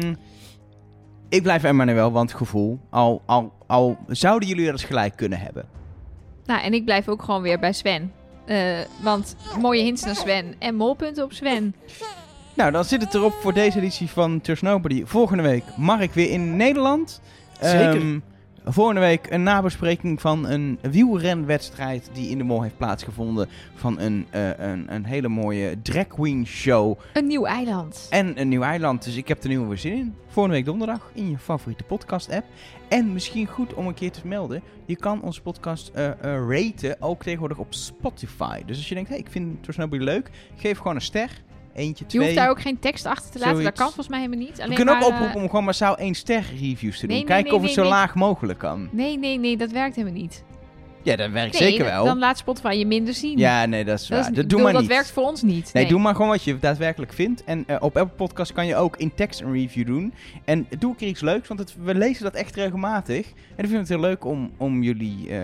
ik 1.29 1.43
blijf 1.43 1.65
Emmanuel, 1.65 2.13
want 2.13 2.33
gevoel. 2.35 2.81
Al, 2.91 3.23
al, 3.27 3.53
al 3.67 3.99
zouden 4.07 4.49
jullie 4.49 4.67
er 4.67 4.73
eens 4.73 4.85
gelijk 4.85 5.17
kunnen 5.17 5.39
hebben. 5.39 5.69
Nou, 6.45 6.63
en 6.63 6.73
ik 6.75 6.85
blijf 6.85 7.09
ook 7.09 7.23
gewoon 7.23 7.43
weer 7.43 7.59
bij 7.59 7.73
Sven. 7.73 8.13
Eh, 8.49 8.79
want 9.03 9.37
mooie 9.61 9.83
hints 9.83 10.05
naar 10.05 10.17
Sven 10.17 10.55
en 10.59 10.75
molpunten 10.75 11.25
op 11.25 11.33
Sven. 11.33 11.75
Nou, 12.55 12.71
dan 12.71 12.85
zit 12.85 13.03
het 13.03 13.15
erop 13.15 13.33
voor 13.33 13.53
deze 13.53 13.79
editie 13.79 14.09
van 14.09 14.41
Trust 14.41 14.63
Nobody. 14.63 15.03
Volgende 15.05 15.43
week 15.43 15.65
Mark 15.77 16.15
weer 16.15 16.31
in 16.31 16.57
Nederland. 16.57 17.21
Zeker. 17.61 17.97
Ehm, 17.97 18.19
volgende 18.73 19.01
week 19.01 19.31
een 19.31 19.43
nabespreking 19.43 20.21
van 20.21 20.47
een 20.47 20.79
wielrenwedstrijd 20.91 22.11
die 22.13 22.31
in 22.31 22.39
de 22.39 22.45
mol 22.45 22.63
heeft 22.63 22.77
plaatsgevonden. 22.77 23.49
Van 23.75 23.99
een, 24.01 24.27
eh, 24.31 24.49
een, 24.59 24.95
een 24.95 25.05
hele 25.05 25.29
mooie 25.29 25.83
drag 25.83 26.07
queen 26.07 26.47
show 26.47 26.99
Een 27.13 27.27
nieuw 27.27 27.45
eiland. 27.45 28.07
en 28.11 28.41
een 28.41 28.49
nieuw 28.49 28.63
eiland. 28.63 29.05
Dus 29.05 29.17
ik 29.17 29.29
heb 29.29 29.43
er 29.43 29.49
nu 29.49 29.59
weer 29.59 29.79
zin 29.79 29.93
in. 29.93 30.15
Volgende 30.27 30.57
week 30.57 30.67
donderdag 30.67 31.11
in 31.15 31.31
je 31.31 31.39
favoriete 31.39 31.85
podcast 31.85 32.31
app. 32.31 32.45
En 32.89 33.13
misschien 33.13 33.47
goed 33.47 33.75
om 33.75 33.87
een 33.87 33.95
keer 33.95 34.11
te 34.13 34.27
melden. 34.27 34.63
Je 34.87 34.97
kan 34.97 35.23
onze 35.23 35.43
podcast 35.43 35.91
eh, 35.95 36.11
raten, 36.23 36.97
ook 37.01 37.23
tegenwoordig 37.23 37.59
op 37.59 37.75
Spotify. 37.75 38.63
Dus 38.67 38.77
als 38.77 38.89
je 38.89 38.95
denkt, 38.95 39.09
hey, 39.09 39.19
ik 39.19 39.31
vind 39.31 39.63
Trust 39.63 39.79
Nobody 39.79 40.05
leuk. 40.05 40.31
Geef 40.57 40.79
gewoon 40.79 40.95
een 40.95 41.01
ster. 41.01 41.31
Eentje, 41.79 42.05
Je 42.09 42.19
hoeft 42.19 42.35
daar 42.35 42.51
ook 42.51 42.61
geen 42.61 42.79
tekst 42.79 43.07
achter 43.07 43.31
te 43.31 43.39
laten. 43.39 43.63
Dat 43.63 43.73
kan 43.75 43.87
volgens 43.87 44.09
mij 44.09 44.19
helemaal 44.21 44.45
niet. 44.45 44.57
We 44.57 44.63
Alleen 44.63 44.75
kunnen 44.75 44.95
ook 44.95 45.01
maar, 45.01 45.09
eh, 45.09 45.15
oproepen 45.15 45.41
om 45.41 45.49
gewoon 45.49 45.65
massaal 45.65 45.97
één 45.97 46.15
ster 46.15 46.45
reviews 46.61 46.99
te 46.99 47.07
doen. 47.07 47.17
Nee, 47.17 47.25
nee, 47.25 47.27
Kijken 47.27 47.51
nee, 47.51 47.61
of 47.61 47.63
het 47.63 47.73
zo 47.73 47.85
laag 47.85 48.15
mogelijk 48.15 48.59
kan. 48.59 48.89
Nee, 48.93 49.19
nee, 49.19 49.39
nee, 49.39 49.57
dat 49.57 49.71
werkt 49.71 49.97
helemaal 49.97 50.21
niet. 50.21 50.45
Ja, 51.03 51.17
dat 51.17 51.31
werkt 51.31 51.59
Nee, 51.61 51.71
zeker 51.71 51.85
wel. 51.85 52.05
Dan 52.05 52.19
laat 52.19 52.39
Spotify 52.39 52.75
je 52.79 52.87
minder 52.87 53.15
zien. 53.15 53.39
Ja, 53.39 53.67
nee, 53.67 53.85
dat 53.85 54.01
is 54.01 54.07
dat, 54.07 54.19
waar. 54.19 54.19
is- 54.19 54.25
Dat, 54.27 54.35
doe 54.35 54.43
bedoel, 54.45 54.61
maar 54.63 54.73
dat 54.73 54.81
niet. 54.81 54.91
werkt 54.91 55.11
voor 55.11 55.23
ons 55.25 55.43
niet. 55.43 55.73
Nee, 55.73 55.87
doe 55.87 56.01
maar 56.01 56.15
gewoon 56.15 56.31
wat 56.31 56.43
je 56.43 56.59
daadwerkelijk 56.59 57.13
vindt. 57.13 57.45
En 57.45 57.65
eh, 57.67 57.77
op 57.81 57.97
Apple 57.97 58.17
Podcast 58.17 58.53
kan 58.53 58.67
je 58.67 58.77
ook 58.77 58.97
in 58.97 59.15
tekst 59.15 59.41
een 59.41 59.53
review 59.53 59.87
doen. 59.87 60.13
En 60.45 60.67
doe 60.79 60.91
een 60.91 60.97
keer 60.97 61.09
iets 61.09 61.21
leuks, 61.21 61.49
want 61.49 61.61
het, 61.61 61.75
we 61.83 61.95
lezen 61.95 62.25
dat 62.25 62.35
echt 62.35 62.55
regelmatig. 62.55 63.27
En 63.57 63.65
ik 63.65 63.71
vind 63.71 63.79
het 63.79 63.89
heel 63.89 64.01
leuk 64.01 64.25
om, 64.25 64.51
om 64.57 64.83
jullie 64.83 65.29
eh, 65.29 65.37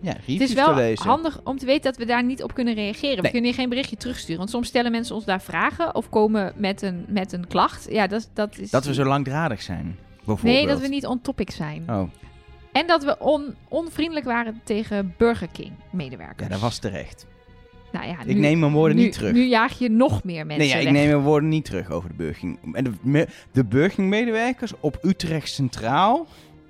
ja, 0.00 0.12
Het 0.12 0.16
reviews 0.26 0.40
is 0.50 0.54
wel 0.54 0.66
te 0.66 0.74
lezen. 0.74 1.06
handig 1.06 1.40
om 1.44 1.58
te 1.58 1.66
weten 1.66 1.82
dat 1.82 1.96
we 1.96 2.04
daar 2.04 2.24
niet 2.24 2.42
op 2.42 2.54
kunnen 2.54 2.74
reageren. 2.74 3.16
We 3.16 3.22
Nee. 3.22 3.30
kunnen 3.30 3.50
hier 3.50 3.58
geen 3.60 3.68
berichtje 3.68 3.96
terugsturen. 3.96 4.36
Want 4.38 4.50
soms 4.50 4.68
stellen 4.68 4.90
mensen 4.90 5.14
ons 5.14 5.24
daar 5.24 5.42
vragen 5.42 5.94
of 5.94 6.08
komen 6.08 6.52
met 6.56 6.82
een, 6.82 7.04
met 7.08 7.32
een 7.32 7.46
klacht. 7.46 7.86
Ja, 7.90 8.06
dat, 8.06 8.28
dat 8.32 8.58
is... 8.58 8.70
Dat 8.70 8.84
we 8.84 8.94
zo 8.94 9.04
langdradig 9.04 9.62
zijn, 9.62 9.96
bijvoorbeeld. 10.16 10.54
Nee, 10.56 10.66
dat 10.66 10.80
we 10.80 10.88
niet 10.88 11.06
on 11.06 11.20
topic 11.20 11.50
zijn. 11.50 11.84
Oh, 11.90 12.02
En 12.76 12.86
dat 12.86 13.04
we 13.04 13.18
on, 13.18 13.54
onvriendelijk 13.68 14.26
waren 14.26 14.60
tegen 14.64 15.14
Burger 15.18 15.48
King 15.52 15.72
medewerkers. 15.90 16.42
ja, 16.42 16.48
dat 16.48 16.60
was 16.60 16.78
terecht. 16.78 17.26
Nou 17.92 18.06
ja, 18.06 18.16
ik 18.24 18.36
neem 18.36 18.58
mijn 18.58 18.72
woorden 18.72 18.96
nu, 18.96 19.02
niet 19.02 19.12
terug. 19.12 19.32
Nu 19.32 19.44
jaag 19.44 19.78
je 19.78 19.88
nog 19.90 20.24
meer 20.24 20.46
mensen 20.46 20.58
nee, 20.58 20.68
ja, 20.68 20.76
ik 20.76 20.84
weg. 20.84 20.92
neem 20.92 21.08
mijn 21.08 21.22
woorden 21.22 21.48
niet 21.48 21.64
terug 21.64 21.90
over 21.90 22.08
de 22.08 22.14
Burging. 22.14 22.58
En 22.72 22.84
de, 22.84 22.92
me- 23.00 23.26
de 23.52 23.64
Burging-medewerkers 23.64 24.72
op 24.80 24.98
Utrecht 25.02 25.48
Centraal 25.48 26.26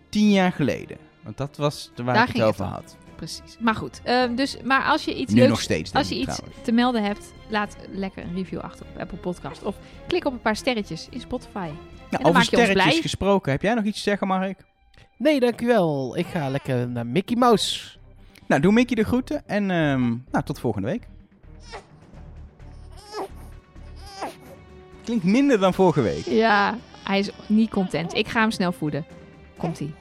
tien 0.09 0.31
jaar 0.31 0.53
geleden. 0.53 0.97
Want 1.23 1.37
dat 1.37 1.57
was 1.57 1.91
waar 1.97 2.05
Daar 2.05 2.15
ik 2.15 2.21
het 2.21 2.31
ging 2.31 2.45
over 2.45 2.65
het 2.65 2.75
had. 2.75 2.97
Precies. 3.17 3.57
Maar 3.61 3.75
goed, 3.75 4.01
ehm, 4.05 4.35
dus, 4.35 4.57
maar 4.65 4.83
als 4.85 5.05
je 5.05 5.15
iets 5.15 5.33
Nu 5.33 5.37
leuks 5.39 5.51
nog 5.51 5.61
steeds, 5.61 5.93
Als 5.93 6.09
je 6.09 6.15
iets 6.15 6.35
trouwens. 6.37 6.63
te 6.63 6.73
melden 6.73 7.03
hebt, 7.05 7.33
laat 7.49 7.77
lekker 7.93 8.23
een 8.25 8.35
review 8.35 8.59
achter 8.61 8.87
op 8.95 9.01
Apple 9.01 9.19
Podcast. 9.19 9.63
Of 9.63 9.77
klik 10.07 10.25
op 10.25 10.33
een 10.33 10.41
paar 10.41 10.57
sterretjes 10.57 11.07
in 11.11 11.21
Spotify. 11.21 11.59
Nou, 11.59 11.71
over 12.11 12.21
maak 12.21 12.33
je 12.33 12.37
ons 12.37 12.47
sterretjes 12.47 12.85
blij. 12.85 13.01
gesproken. 13.01 13.53
Heb 13.53 13.63
jij 13.63 13.75
nog 13.75 13.85
iets 13.85 13.97
te 13.97 14.03
zeggen, 14.09 14.27
Mark? 14.27 14.65
Nee, 15.17 15.41
dankjewel. 15.41 16.17
Ik 16.17 16.27
ga 16.27 16.49
lekker 16.49 16.89
naar 16.89 17.07
Mickey 17.07 17.37
Mouse. 17.37 17.99
Nou, 18.47 18.61
doe 18.61 18.73
Mickey 18.73 18.97
de 18.97 19.05
groeten. 19.05 19.43
En 19.47 19.71
ehm, 19.71 20.09
nou, 20.31 20.45
tot 20.45 20.61
volgende 20.61 20.89
week. 20.89 21.09
Klinkt 25.05 25.25
minder 25.25 25.59
dan 25.61 25.75
vorige 25.75 26.01
week. 26.03 26.25
Ja, 26.25 26.79
hij 27.05 27.19
is 27.19 27.31
niet 27.47 27.71
content. 27.71 28.15
Ik 28.15 28.29
ga 28.29 28.41
hem 28.41 28.51
snel 28.51 28.73
voeden. 28.73 29.07
Komt-ie. 29.57 29.95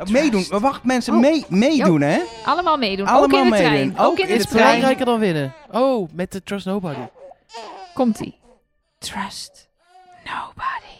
Uh, 0.00 0.06
meedoen. 0.06 0.44
Wacht, 0.48 0.84
mensen. 0.84 1.14
Oh. 1.14 1.20
mee, 1.20 1.44
meedoen, 1.48 2.00
hè? 2.00 2.20
Allemaal 2.44 2.76
meedoen. 2.76 3.06
Allemaal 3.06 3.38
ook 3.40 3.44
in 3.44 3.50
de 3.50 3.56
trein. 3.56 3.72
meedoen. 3.72 3.98
Ook, 3.98 4.06
Ook 4.06 4.18
in 4.18 4.22
in 4.22 4.28
de 4.28 4.32
de 4.32 4.38
Is 4.38 4.46
trein. 4.46 4.64
belangrijker 4.64 5.04
dan 5.06 5.18
winnen. 5.18 5.54
Oh, 5.70 6.08
met 6.12 6.32
de 6.32 6.42
Trust 6.42 6.66
Nobody. 6.66 7.00
Komt-ie. 7.94 8.38
Trust 8.98 9.68
nobody. 10.24 10.95